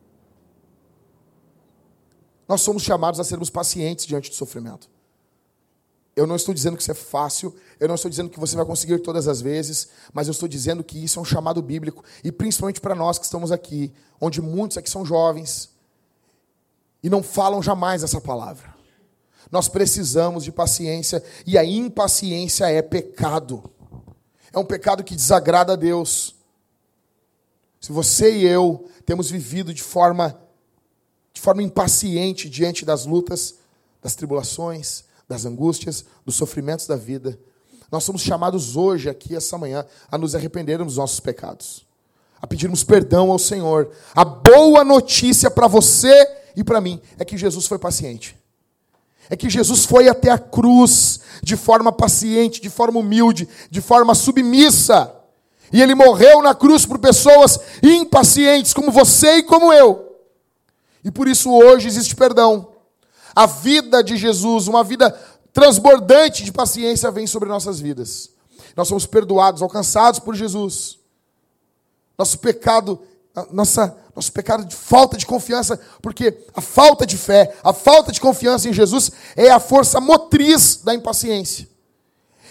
Nós 2.53 2.61
somos 2.61 2.83
chamados 2.83 3.19
a 3.19 3.25
sermos 3.25 3.49
pacientes 3.49 4.05
diante 4.05 4.29
do 4.29 4.37
sofrimento. 4.37 4.87
Eu 6.15 6.27
não 6.27 6.37
estou 6.37 6.53
dizendo 6.53 6.77
que 6.77 6.83
isso 6.83 6.91
é 6.91 6.95
fácil, 6.95 7.57
eu 7.81 7.89
não 7.89 7.95
estou 7.95 8.11
dizendo 8.11 8.29
que 8.29 8.39
você 8.39 8.55
vai 8.55 8.67
conseguir 8.67 8.99
todas 8.99 9.27
as 9.27 9.41
vezes, 9.41 9.89
mas 10.13 10.27
eu 10.29 10.33
estou 10.33 10.47
dizendo 10.47 10.85
que 10.85 11.03
isso 11.03 11.19
é 11.19 11.23
um 11.23 11.25
chamado 11.25 11.63
bíblico, 11.63 12.05
e 12.23 12.31
principalmente 12.31 12.79
para 12.79 12.95
nós 12.95 13.19
que 13.19 13.25
estamos 13.25 13.51
aqui, 13.51 13.91
onde 14.21 14.43
muitos 14.43 14.77
aqui 14.77 14.91
são 14.91 15.03
jovens 15.03 15.71
e 17.03 17.09
não 17.09 17.23
falam 17.23 17.63
jamais 17.63 18.03
essa 18.03 18.21
palavra. 18.21 18.75
Nós 19.51 19.67
precisamos 19.67 20.45
de 20.45 20.53
paciência, 20.53 21.25
e 21.47 21.57
a 21.57 21.65
impaciência 21.65 22.71
é 22.71 22.83
pecado. 22.83 23.65
É 24.53 24.59
um 24.59 24.65
pecado 24.67 25.03
que 25.03 25.17
desagrada 25.17 25.73
a 25.73 25.77
Deus. 25.77 26.35
Se 27.81 27.93
você 27.93 28.37
e 28.37 28.47
eu 28.47 28.91
temos 29.07 29.31
vivido 29.31 29.73
de 29.73 29.83
forma 29.83 30.42
de 31.33 31.41
forma 31.41 31.63
impaciente 31.63 32.49
diante 32.49 32.85
das 32.85 33.07
lutas, 33.07 33.57
das 34.03 34.15
tribulações, 34.15 35.05
das 35.29 35.45
angústias, 35.45 36.05
dos 36.25 36.35
sofrimentos 36.35 36.87
da 36.87 36.97
vida. 36.97 37.39
Nós 37.91 38.05
somos 38.05 38.23
chamados 38.23 38.77
hoje, 38.77 39.09
aqui, 39.09 39.35
essa 39.35 39.57
manhã, 39.57 39.85
a 40.11 40.19
nos 40.19 40.35
arrependermos 40.35 40.95
dos 40.95 40.97
nossos 40.97 41.21
pecados, 41.21 41.87
a 42.41 42.47
pedirmos 42.47 42.83
perdão 42.83 43.31
ao 43.31 43.39
Senhor. 43.39 43.91
A 44.15 44.25
boa 44.25 44.85
notícia 44.85 45.51
para 45.51 45.67
você 45.67 46.13
e 46.57 46.63
para 46.65 46.81
mim 46.81 47.01
é 47.19 47.25
que 47.25 47.39
Jesus 47.39 47.67
foi 47.67 47.79
paciente. 47.79 48.37
É 49.31 49.37
que 49.37 49.49
Jesus 49.49 49.85
foi 49.85 50.09
até 50.09 50.31
a 50.31 50.39
cruz 50.39 51.21
de 51.43 51.57
forma 51.57 51.93
paciente, 51.93 52.61
de 52.61 52.69
forma 52.69 52.99
humilde, 52.99 53.49
de 53.71 53.81
forma 53.81 54.15
submissa. 54.15 55.15
E 55.73 55.81
ele 55.81 55.95
morreu 55.95 56.43
na 56.43 56.55
cruz 56.55 56.85
por 56.85 56.99
pessoas 56.99 57.59
impacientes, 57.83 58.75
como 58.75 58.91
você 58.91 59.37
e 59.37 59.43
como 59.43 59.73
eu. 59.73 60.12
E 61.05 61.11
por 61.11 61.29
isso 61.29 61.51
hoje 61.51 61.89
existe 61.89 62.15
perdão. 62.15 62.69
A 63.35 63.47
vida 63.47 64.03
de 64.03 64.17
Jesus, 64.17 64.69
uma 64.69 64.85
vida 64.85 65.11
transbordante 65.53 66.45
de 66.45 66.53
paciência, 66.53 67.11
vem 67.11 67.27
sobre 67.27 67.49
nossas 67.49 67.81
vidas. 67.81 68.31
Nós 68.77 68.89
somos 68.89 69.07
perdoados, 69.07 69.63
alcançados 69.63 70.21
por 70.21 70.35
Jesus. 70.35 70.99
Nosso 72.17 72.39
pecado, 72.39 73.01
nossa, 73.51 73.97
nosso 74.15 74.33
pecado 74.33 74.65
de 74.65 74.75
falta 74.75 75.17
de 75.17 75.27
confiança, 75.27 75.81
porque 76.01 76.47
a 76.55 76.61
falta 76.61 77.07
de 77.07 77.17
fé, 77.17 77.55
a 77.65 77.73
falta 77.73 78.13
de 78.13 78.21
confiança 78.21 78.69
em 78.69 78.73
Jesus 78.73 79.11
é 79.35 79.51
a 79.51 79.59
força 79.59 80.01
motriz 80.01 80.77
da 80.85 80.95
impaciência. 80.95 81.69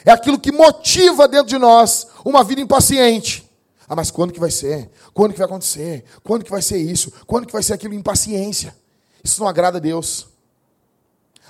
É 0.04 0.12
aquilo 0.12 0.40
que 0.40 0.52
motiva 0.52 1.28
dentro 1.28 1.48
de 1.48 1.58
nós 1.58 2.08
uma 2.26 2.44
vida 2.44 2.62
impaciente. 2.62 3.51
Ah, 3.92 3.96
mas 3.96 4.10
quando 4.10 4.32
que 4.32 4.40
vai 4.40 4.50
ser? 4.50 4.90
Quando 5.14 5.34
que 5.34 5.38
vai 5.38 5.46
acontecer? 5.46 6.06
Quando 6.24 6.46
que 6.46 6.50
vai 6.50 6.62
ser 6.62 6.78
isso? 6.78 7.12
Quando 7.28 7.46
que 7.46 7.52
vai 7.52 7.62
ser 7.62 7.74
aquilo? 7.74 7.94
Impaciência. 7.94 8.74
Isso 9.22 9.42
não 9.42 9.50
agrada 9.50 9.80
a 9.80 9.82
Deus. 9.82 10.30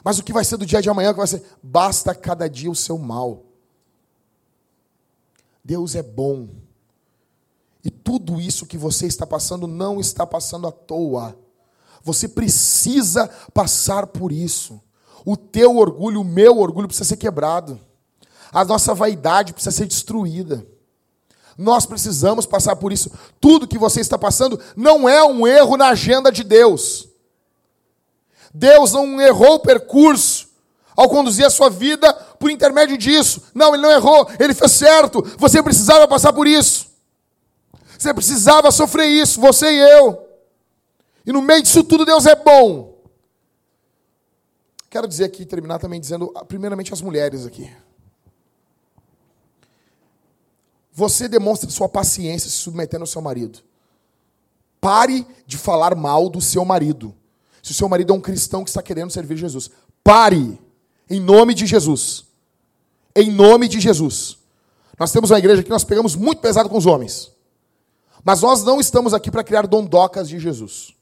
Mas 0.03 0.17
o 0.17 0.23
que 0.23 0.33
vai 0.33 0.43
ser 0.43 0.57
do 0.57 0.65
dia 0.65 0.81
de 0.81 0.89
amanhã? 0.89 1.11
O 1.11 1.13
que 1.13 1.19
vai 1.19 1.27
ser? 1.27 1.43
Basta 1.61 2.15
cada 2.15 2.49
dia 2.49 2.71
o 2.71 2.75
seu 2.75 2.97
mal. 2.97 3.43
Deus 5.63 5.93
é 5.93 6.01
bom. 6.01 6.49
E 7.85 7.91
tudo 7.91 8.41
isso 8.41 8.65
que 8.65 8.75
você 8.75 9.05
está 9.05 9.27
passando 9.27 9.67
não 9.67 9.99
está 9.99 10.25
passando 10.25 10.65
à 10.65 10.71
toa. 10.71 11.37
Você 12.01 12.27
precisa 12.27 13.27
passar 13.53 14.07
por 14.07 14.31
isso. 14.31 14.81
O 15.23 15.37
teu 15.37 15.77
orgulho, 15.77 16.21
o 16.21 16.25
meu 16.25 16.57
orgulho 16.57 16.87
precisa 16.87 17.09
ser 17.09 17.17
quebrado. 17.17 17.79
A 18.51 18.65
nossa 18.65 18.95
vaidade 18.95 19.53
precisa 19.53 19.77
ser 19.77 19.85
destruída. 19.85 20.65
Nós 21.61 21.85
precisamos 21.85 22.47
passar 22.47 22.75
por 22.75 22.91
isso. 22.91 23.11
Tudo 23.39 23.67
que 23.67 23.77
você 23.77 24.01
está 24.01 24.17
passando 24.17 24.59
não 24.75 25.07
é 25.07 25.23
um 25.23 25.47
erro 25.47 25.77
na 25.77 25.89
agenda 25.89 26.31
de 26.31 26.43
Deus. 26.43 27.07
Deus 28.51 28.91
não 28.91 29.21
errou 29.21 29.53
o 29.55 29.59
percurso 29.59 30.49
ao 30.97 31.07
conduzir 31.07 31.45
a 31.45 31.51
sua 31.51 31.69
vida 31.69 32.11
por 32.39 32.49
intermédio 32.49 32.97
disso. 32.97 33.43
Não, 33.53 33.75
ele 33.75 33.83
não 33.83 33.91
errou, 33.91 34.27
ele 34.39 34.55
fez 34.55 34.71
certo. 34.71 35.21
Você 35.37 35.61
precisava 35.61 36.07
passar 36.07 36.33
por 36.33 36.47
isso. 36.47 36.87
Você 37.97 38.11
precisava 38.11 38.71
sofrer 38.71 39.05
isso, 39.05 39.39
você 39.39 39.71
e 39.71 39.79
eu. 39.79 40.27
E 41.23 41.31
no 41.31 41.43
meio 41.43 41.61
disso 41.61 41.83
tudo, 41.83 42.03
Deus 42.03 42.25
é 42.25 42.35
bom. 42.35 42.97
Quero 44.89 45.07
dizer 45.07 45.25
aqui, 45.25 45.45
terminar 45.45 45.77
também 45.77 46.01
dizendo, 46.01 46.33
primeiramente, 46.47 46.91
as 46.91 47.01
mulheres 47.01 47.45
aqui. 47.45 47.71
Você 50.93 51.27
demonstra 51.27 51.69
sua 51.69 51.87
paciência 51.87 52.49
se 52.49 52.57
submetendo 52.57 53.03
ao 53.03 53.07
seu 53.07 53.21
marido. 53.21 53.59
Pare 54.79 55.25
de 55.45 55.57
falar 55.57 55.95
mal 55.95 56.29
do 56.29 56.41
seu 56.41 56.65
marido. 56.65 57.15
Se 57.61 57.71
o 57.71 57.75
seu 57.75 57.87
marido 57.87 58.13
é 58.13 58.15
um 58.15 58.21
cristão 58.21 58.63
que 58.63 58.69
está 58.69 58.81
querendo 58.81 59.11
servir 59.11 59.37
Jesus, 59.37 59.69
pare, 60.03 60.59
em 61.09 61.19
nome 61.19 61.53
de 61.53 61.65
Jesus. 61.65 62.25
Em 63.15 63.29
nome 63.29 63.67
de 63.67 63.79
Jesus. 63.79 64.37
Nós 64.97 65.11
temos 65.11 65.31
uma 65.31 65.39
igreja 65.39 65.63
que 65.63 65.69
nós 65.69 65.83
pegamos 65.83 66.15
muito 66.15 66.41
pesado 66.41 66.69
com 66.69 66.77
os 66.77 66.85
homens. 66.85 67.31
Mas 68.23 68.41
nós 68.41 68.63
não 68.63 68.79
estamos 68.79 69.13
aqui 69.13 69.31
para 69.31 69.43
criar 69.43 69.67
dondocas 69.67 70.27
de 70.27 70.39
Jesus. 70.39 70.95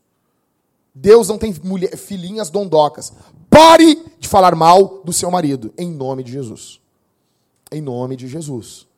Deus 0.93 1.27
não 1.27 1.37
tem 1.37 1.53
mulher, 1.63 1.95
filhinhas 1.95 2.49
dondocas. 2.49 3.13
Pare 3.49 4.03
de 4.19 4.27
falar 4.27 4.55
mal 4.55 5.01
do 5.03 5.13
seu 5.13 5.31
marido, 5.31 5.73
em 5.77 5.89
nome 5.89 6.23
de 6.23 6.31
Jesus. 6.31 6.79
Em 7.71 7.81
nome 7.81 8.15
de 8.15 8.27
Jesus. 8.27 8.88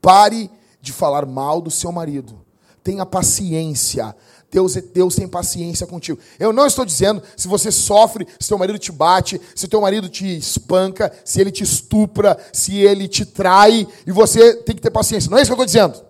Pare 0.00 0.50
de 0.80 0.92
falar 0.92 1.26
mal 1.26 1.60
do 1.60 1.70
seu 1.70 1.92
marido. 1.92 2.40
Tenha 2.82 3.04
paciência. 3.04 4.14
Deus, 4.50 4.76
é, 4.76 4.80
Deus 4.80 5.14
tem 5.14 5.28
paciência 5.28 5.86
contigo. 5.86 6.18
Eu 6.38 6.52
não 6.52 6.66
estou 6.66 6.84
dizendo 6.84 7.22
se 7.36 7.46
você 7.46 7.70
sofre, 7.70 8.26
se 8.38 8.48
teu 8.48 8.58
marido 8.58 8.78
te 8.78 8.90
bate, 8.90 9.40
se 9.54 9.68
teu 9.68 9.80
marido 9.80 10.08
te 10.08 10.36
espanca, 10.36 11.12
se 11.24 11.40
ele 11.40 11.52
te 11.52 11.62
estupra, 11.62 12.36
se 12.52 12.76
ele 12.78 13.06
te 13.06 13.24
trai, 13.24 13.86
e 14.06 14.10
você 14.10 14.54
tem 14.54 14.74
que 14.74 14.82
ter 14.82 14.90
paciência. 14.90 15.30
Não 15.30 15.38
é 15.38 15.42
isso 15.42 15.50
que 15.50 15.52
eu 15.52 15.64
estou 15.64 15.66
dizendo. 15.66 16.04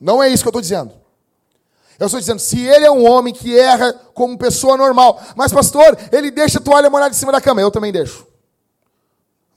Não 0.00 0.22
é 0.22 0.28
isso 0.28 0.42
que 0.44 0.48
eu 0.48 0.50
estou 0.50 0.62
dizendo. 0.62 0.92
Eu 1.98 2.06
estou 2.06 2.20
dizendo, 2.20 2.38
se 2.38 2.60
ele 2.60 2.84
é 2.84 2.90
um 2.90 3.08
homem 3.08 3.32
que 3.32 3.56
erra 3.56 3.92
como 4.12 4.36
pessoa 4.36 4.76
normal, 4.76 5.20
mas 5.36 5.52
pastor, 5.52 5.96
ele 6.12 6.30
deixa 6.30 6.58
a 6.58 6.62
toalha 6.62 6.90
molhada 6.90 7.14
em 7.14 7.18
cima 7.18 7.32
da 7.32 7.40
cama, 7.40 7.60
eu 7.60 7.70
também 7.70 7.92
deixo. 7.92 8.26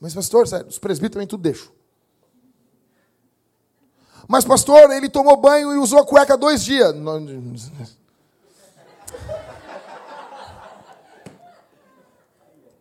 Mas 0.00 0.14
pastor, 0.14 0.44
os 0.44 0.78
presbíteros 0.78 1.14
também 1.14 1.26
tudo 1.26 1.42
deixam. 1.42 1.77
Mas, 4.28 4.44
pastor, 4.44 4.90
ele 4.90 5.08
tomou 5.08 5.38
banho 5.38 5.72
e 5.72 5.78
usou 5.78 6.00
a 6.00 6.06
cueca 6.06 6.36
dois 6.36 6.62
dias. 6.62 6.94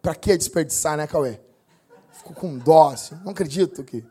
Para 0.01 0.13
que 0.13 0.35
desperdiçar, 0.37 0.97
né, 0.97 1.07
Cauê? 1.07 1.39
Ficou 2.11 2.33
com 2.33 2.57
dó, 2.57 2.89
assim. 2.89 3.15
Não 3.23 3.31
acredito 3.31 3.81
que. 3.81 4.05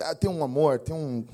Ah, 0.00 0.14
tem 0.14 0.28
um 0.28 0.42
amor, 0.42 0.80
tem 0.80 0.94
um. 0.94 1.24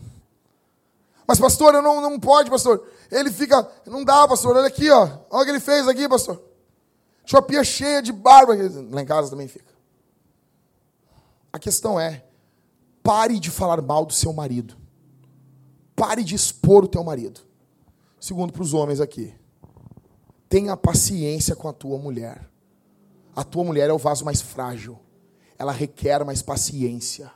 Mas, 1.27 1.41
pastor, 1.41 1.75
eu 1.75 1.81
não, 1.81 2.03
não 2.03 2.21
pode, 2.21 2.51
pastor. 2.51 2.87
Ele 3.11 3.33
fica, 3.33 3.67
não 3.87 4.05
dá, 4.05 4.29
pastor. 4.29 4.55
Olha 4.55 4.67
aqui, 4.67 4.91
ó. 4.91 5.09
Olha 5.31 5.43
o 5.43 5.45
que 5.45 5.51
ele 5.51 5.61
fez 5.61 5.89
aqui, 5.89 6.07
pastor. 6.07 6.43
Tinha 7.25 7.41
uma 7.41 7.47
pia 7.47 7.65
cheia 7.65 8.03
de 8.03 8.13
barba. 8.13 8.53
Lá 8.91 9.01
em 9.01 9.07
casa 9.07 9.31
também 9.31 9.49
fica. 9.49 9.72
A 11.53 11.59
questão 11.59 12.01
é, 12.01 12.25
pare 13.03 13.39
de 13.39 13.51
falar 13.51 13.83
mal 13.83 14.07
do 14.07 14.13
seu 14.13 14.33
marido. 14.33 14.77
Pare 15.95 16.25
de 16.25 16.35
expor 16.35 16.85
o 16.85 16.89
teu 16.89 17.05
marido. 17.05 17.41
Segundo 18.19 18.53
para 18.53 18.63
os 18.63 18.73
homens 18.73 19.01
aqui. 19.01 19.35
Tenha 20.49 20.77
paciência 20.77 21.55
com 21.55 21.69
a 21.69 21.73
tua 21.73 21.99
mulher. 21.99 22.49
A 23.35 23.45
tua 23.45 23.65
mulher 23.65 23.91
é 23.91 23.93
o 23.93 23.99
vaso 23.99 24.25
mais 24.25 24.41
frágil. 24.41 24.99
Ela 25.59 25.73
requer 25.73 26.25
mais 26.25 26.41
paciência. 26.43 27.31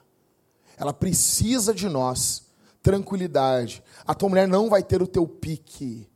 Ela 0.76 0.92
precisa 0.92 1.74
de 1.74 1.88
nós. 1.88 2.46
Tranquilidade. 2.82 3.82
A 4.06 4.14
tua 4.14 4.28
mulher 4.28 4.46
não 4.46 4.70
vai 4.70 4.82
ter 4.82 5.02
o 5.02 5.06
teu 5.06 5.26
pique. 5.26 6.08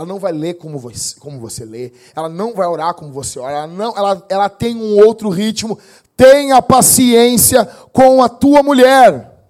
Ela 0.00 0.06
não 0.06 0.18
vai 0.18 0.32
ler 0.32 0.54
como 0.54 0.78
você, 0.78 1.20
como 1.20 1.38
você 1.38 1.62
lê. 1.62 1.92
Ela 2.16 2.26
não 2.26 2.54
vai 2.54 2.66
orar 2.66 2.94
como 2.94 3.12
você 3.12 3.38
ora. 3.38 3.52
Ela, 3.52 3.66
não, 3.66 3.94
ela, 3.94 4.26
ela 4.30 4.48
tem 4.48 4.74
um 4.74 4.96
outro 4.96 5.28
ritmo. 5.28 5.78
Tenha 6.16 6.62
paciência 6.62 7.66
com 7.92 8.22
a 8.22 8.28
tua 8.28 8.62
mulher. 8.62 9.44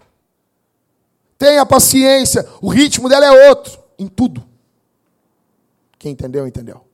Tenha 1.38 1.64
paciência. 1.64 2.44
O 2.61 2.68
ritmo 2.68 3.09
dela 3.09 3.26
é 3.26 3.48
outro. 3.48 3.78
Em 3.96 4.09
tudo. 4.09 4.44
Quem 5.96 6.11
entendeu, 6.11 6.44
entendeu. 6.48 6.84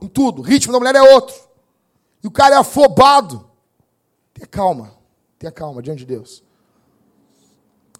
Em 0.00 0.06
tudo. 0.06 0.40
O 0.40 0.44
ritmo 0.44 0.72
da 0.72 0.78
mulher 0.78 0.94
é 0.94 1.02
outro. 1.02 1.34
E 2.22 2.28
o 2.28 2.30
cara 2.30 2.54
é 2.54 2.58
afobado. 2.58 3.44
Tenha 4.32 4.46
calma. 4.46 4.92
Tenha 5.36 5.50
calma 5.50 5.82
diante 5.82 5.98
de 5.98 6.06
Deus. 6.06 6.44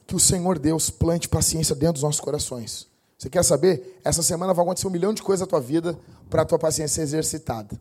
Que 0.07 0.14
o 0.14 0.20
Senhor 0.20 0.57
Deus 0.57 0.88
plante 0.88 1.28
paciência 1.28 1.74
dentro 1.74 1.94
dos 1.94 2.05
nossos 2.05 2.20
corações. 2.20 2.86
Você 3.18 3.30
quer 3.30 3.42
saber? 3.42 3.98
Essa 4.04 4.22
semana 4.22 4.52
vai 4.52 4.64
acontecer 4.64 4.86
um 4.86 4.90
milhão 4.90 5.14
de 5.14 5.22
coisas 5.22 5.40
na 5.40 5.46
tua 5.46 5.60
vida 5.60 5.98
para 6.28 6.42
a 6.42 6.44
tua 6.44 6.58
paciência 6.58 6.96
ser 6.96 7.02
exercitada. 7.02 7.80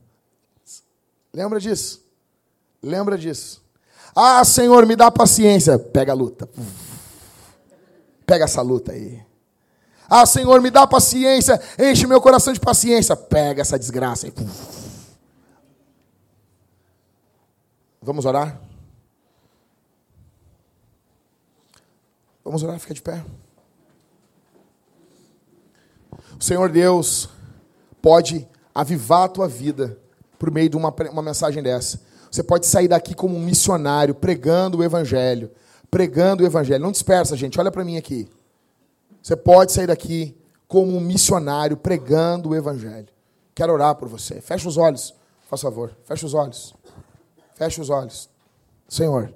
Lembra 1.33 1.59
disso? 1.59 2.05
Lembra 2.81 3.17
disso? 3.17 3.61
Ah, 4.15 4.43
Senhor, 4.45 4.86
me 4.86 4.95
dá 4.95 5.11
paciência. 5.11 5.77
Pega 5.77 6.13
a 6.13 6.15
luta. 6.15 6.47
Pega 8.25 8.45
essa 8.45 8.61
luta 8.61 8.93
aí. 8.93 9.21
Ah, 10.09 10.25
Senhor, 10.25 10.61
me 10.61 10.71
dá 10.71 10.88
paciência. 10.88 11.59
Enche 11.77 12.07
meu 12.07 12.21
coração 12.21 12.53
de 12.53 12.59
paciência. 12.59 13.15
Pega 13.15 13.61
essa 13.61 13.77
desgraça 13.77 14.27
aí. 14.27 14.33
Vamos 18.01 18.23
orar? 18.23 18.61
Vamos 22.43 22.63
orar, 22.63 22.79
fica 22.79 22.93
de 22.93 23.01
pé. 23.01 23.25
O 26.39 26.43
Senhor 26.43 26.69
Deus 26.69 27.29
pode 28.01 28.47
avivar 28.73 29.23
a 29.23 29.29
tua 29.29 29.47
vida 29.47 29.97
por 30.38 30.51
meio 30.51 30.69
de 30.69 30.77
uma, 30.77 30.93
uma 31.11 31.21
mensagem 31.21 31.63
dessa. 31.63 31.99
Você 32.29 32.43
pode 32.43 32.65
sair 32.65 32.88
daqui 32.88 33.15
como 33.15 33.36
um 33.36 33.39
missionário, 33.39 34.13
pregando 34.13 34.79
o 34.79 34.83
Evangelho. 34.83 35.49
Pregando 35.89 36.43
o 36.43 36.45
Evangelho. 36.45 36.83
Não 36.83 36.91
dispersa, 36.91 37.38
gente. 37.38 37.59
Olha 37.59 37.71
para 37.71 37.86
mim 37.86 37.97
aqui. 37.97 38.27
Você 39.23 39.36
pode 39.36 39.71
sair 39.71 39.88
daqui 39.88 40.36
como 40.67 40.95
um 40.95 40.99
missionário, 40.99 41.77
pregando 41.77 42.49
o 42.49 42.55
Evangelho. 42.55 43.07
Quero 43.53 43.71
orar 43.71 43.95
por 43.95 44.09
você. 44.09 44.41
Fecha 44.41 44.67
os 44.67 44.75
olhos, 44.75 45.15
por 45.49 45.57
favor. 45.57 45.95
Fecha 46.03 46.25
os 46.25 46.33
olhos. 46.33 46.75
Fecha 47.55 47.81
os 47.81 47.89
olhos. 47.89 48.29
Senhor. 48.89 49.33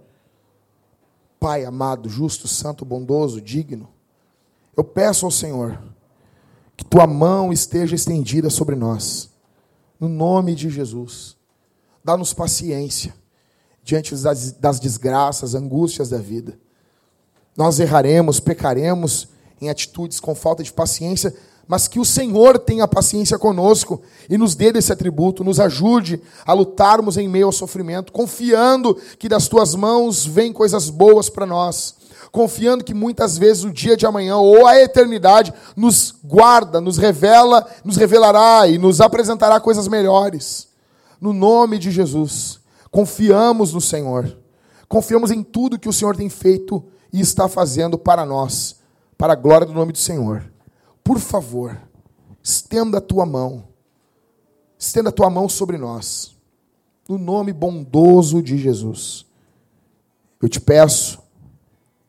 Pai 1.40 1.64
amado, 1.64 2.10
justo, 2.10 2.50
santo, 2.50 2.84
bondoso, 2.84 3.40
digno, 3.40 3.88
eu 4.76 4.84
peço 4.84 5.26
ao 5.26 5.32
Senhor 5.32 5.80
que 6.80 6.86
tua 6.86 7.06
mão 7.06 7.52
esteja 7.52 7.94
estendida 7.94 8.50
sobre 8.50 8.74
nós, 8.74 9.30
no 10.00 10.08
nome 10.08 10.56
de 10.56 10.70
Jesus. 10.70 11.36
Dá-nos 12.02 12.34
paciência 12.34 13.14
diante 13.84 14.16
das, 14.16 14.54
das 14.54 14.80
desgraças, 14.80 15.56
angústias 15.56 16.08
da 16.08 16.20
vida. 16.20 16.58
Nós 17.58 17.82
erraremos, 17.82 18.40
pecaremos 18.40 19.28
em 19.60 19.70
atitudes 19.70 20.22
com 20.22 20.34
falta 20.34 20.64
de 20.64 20.72
paciência, 20.72 21.36
mas 21.68 21.86
que 21.86 22.00
o 22.00 22.06
Senhor 22.06 22.58
tenha 22.58 22.88
paciência 22.88 23.38
conosco 23.38 24.02
e 24.30 24.38
nos 24.38 24.56
dê 24.56 24.72
desse 24.72 24.94
atributo, 24.94 25.44
nos 25.44 25.60
ajude 25.60 26.22
a 26.46 26.54
lutarmos 26.54 27.18
em 27.18 27.28
meio 27.28 27.48
ao 27.48 27.52
sofrimento, 27.52 28.14
confiando 28.14 28.96
que 29.20 29.28
das 29.28 29.50
tuas 29.50 29.76
mãos 29.76 30.26
vêm 30.26 30.54
coisas 30.54 30.90
boas 30.90 31.30
para 31.30 31.46
nós, 31.46 31.96
confiando 32.32 32.84
que 32.84 32.94
muitas 32.94 33.38
vezes 33.38 33.64
o 33.64 33.72
dia 33.72 33.98
de 33.98 34.06
amanhã 34.06 34.38
ou 34.38 34.68
a 34.68 34.80
eternidade 34.80 35.54
nos 35.76 36.14
guarda, 36.24 36.80
nos 36.80 36.98
revela, 36.98 37.68
nos 37.84 37.98
revelará 37.98 38.68
e 38.68 38.78
nos 38.78 39.02
apresentará 39.02 39.60
coisas 39.60 39.88
melhores. 39.88 40.68
No 41.20 41.34
nome 41.34 41.78
de 41.80 41.92
Jesus, 41.92 42.60
confiamos 42.92 43.74
no 43.74 43.82
Senhor. 43.82 44.38
Confiamos 44.88 45.32
em 45.32 45.44
tudo 45.44 45.80
que 45.80 45.90
o 45.90 45.94
Senhor 45.94 46.16
tem 46.16 46.30
feito 46.30 46.84
e 47.12 47.20
está 47.20 47.48
fazendo 47.48 47.98
para 47.98 48.26
nós, 48.26 48.78
para 49.18 49.34
a 49.34 49.36
glória 49.36 49.66
do 49.68 49.74
nome 49.74 49.92
do 49.92 49.98
Senhor 49.98 50.50
por 51.10 51.18
favor, 51.18 51.76
estenda 52.44 53.00
a 53.00 53.02
tua 53.02 53.26
mão, 53.26 53.64
estenda 54.78 55.10
a 55.10 55.12
tua 55.12 55.28
mão 55.28 55.50
sobre 55.50 55.76
nós, 55.76 56.38
no 57.08 57.18
nome 57.18 57.52
bondoso 57.52 58.44
de 58.44 58.56
Jesus. 58.60 59.26
Eu 60.40 60.48
te 60.48 60.62
peço 60.62 61.20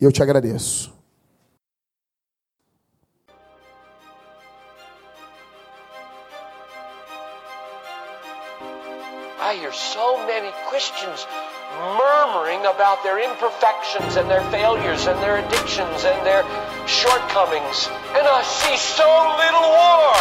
e 0.00 0.04
eu 0.04 0.10
te 0.10 0.22
agradeço. 0.22 0.98
I 9.42 9.54
hear 9.56 9.72
so 9.72 10.16
many 10.26 10.52
Christians 10.68 11.26
murmuring 11.98 12.64
about 12.66 13.02
their 13.02 13.18
imperfections 13.18 14.16
and 14.16 14.30
their 14.30 14.42
failures 14.50 15.06
and 15.06 15.18
their 15.20 15.38
addictions 15.38 16.04
and 16.04 16.24
their 16.24 16.44
shortcomings. 16.86 17.90
And 18.14 18.26
I 18.26 18.42
see 18.42 18.76
so 18.76 19.08
little 19.36 19.66
war. 19.68 20.14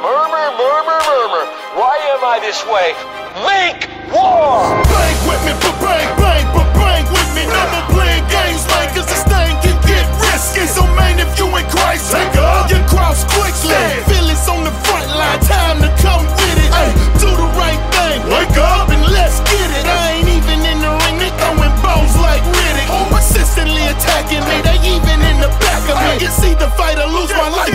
Murmur, 0.00 0.48
murmur, 0.56 1.00
murmur. 1.04 1.44
Why 1.76 1.98
am 2.16 2.24
I 2.24 2.40
this 2.40 2.64
way? 2.66 3.17
Make 3.46 3.86
war! 4.10 4.74
Bang 4.90 5.18
with 5.30 5.42
me, 5.46 5.54
but 5.62 5.76
bang, 5.78 6.10
bang, 6.18 6.46
but 6.50 6.66
bang 6.74 7.06
with 7.06 7.30
me. 7.38 7.46
Never 7.46 7.82
playing 7.94 8.26
games, 8.26 8.66
man, 8.66 8.90
cause 8.90 9.06
this 9.06 9.22
thing 9.30 9.54
can 9.62 9.78
get 9.86 10.02
risky. 10.26 10.66
So, 10.66 10.82
man, 10.98 11.22
if 11.22 11.30
you 11.38 11.46
in 11.54 11.62
Christ, 11.70 12.10
take 12.10 12.34
up 12.34 12.66
your 12.66 12.82
cross 12.90 13.22
quickly. 13.30 13.78
Feelings 14.10 14.42
on 14.50 14.66
the 14.66 14.74
front 14.82 15.06
line, 15.14 15.38
time 15.46 15.78
to 15.86 15.90
come 16.02 16.26
with 16.26 16.58
it. 16.58 16.70
Ay, 16.74 16.90
do 17.22 17.30
the 17.30 17.48
right 17.54 17.78
thing, 17.94 18.26
wake 18.26 18.58
up 18.58 18.90
and 18.90 19.06
let's 19.06 19.38
get 19.46 19.70
it. 19.70 19.86
I 19.86 20.18
ain't 20.18 20.26
even 20.26 20.58
in 20.66 20.82
the 20.82 20.90
ring, 21.06 21.22
they 21.22 21.30
throwing 21.38 21.74
bones 21.78 22.18
like 22.18 22.42
Riddick. 22.42 22.90
Persistently 23.06 23.86
attacking 23.86 24.42
me, 24.50 24.66
they 24.66 24.82
even 24.82 25.18
in 25.22 25.38
the 25.38 25.50
back 25.62 25.86
of 25.86 25.94
me. 25.94 26.26
It's 26.26 26.42
either 26.42 26.66
fight 26.74 26.98
or 26.98 27.06
lose 27.06 27.30
my 27.30 27.54
life, 27.54 27.70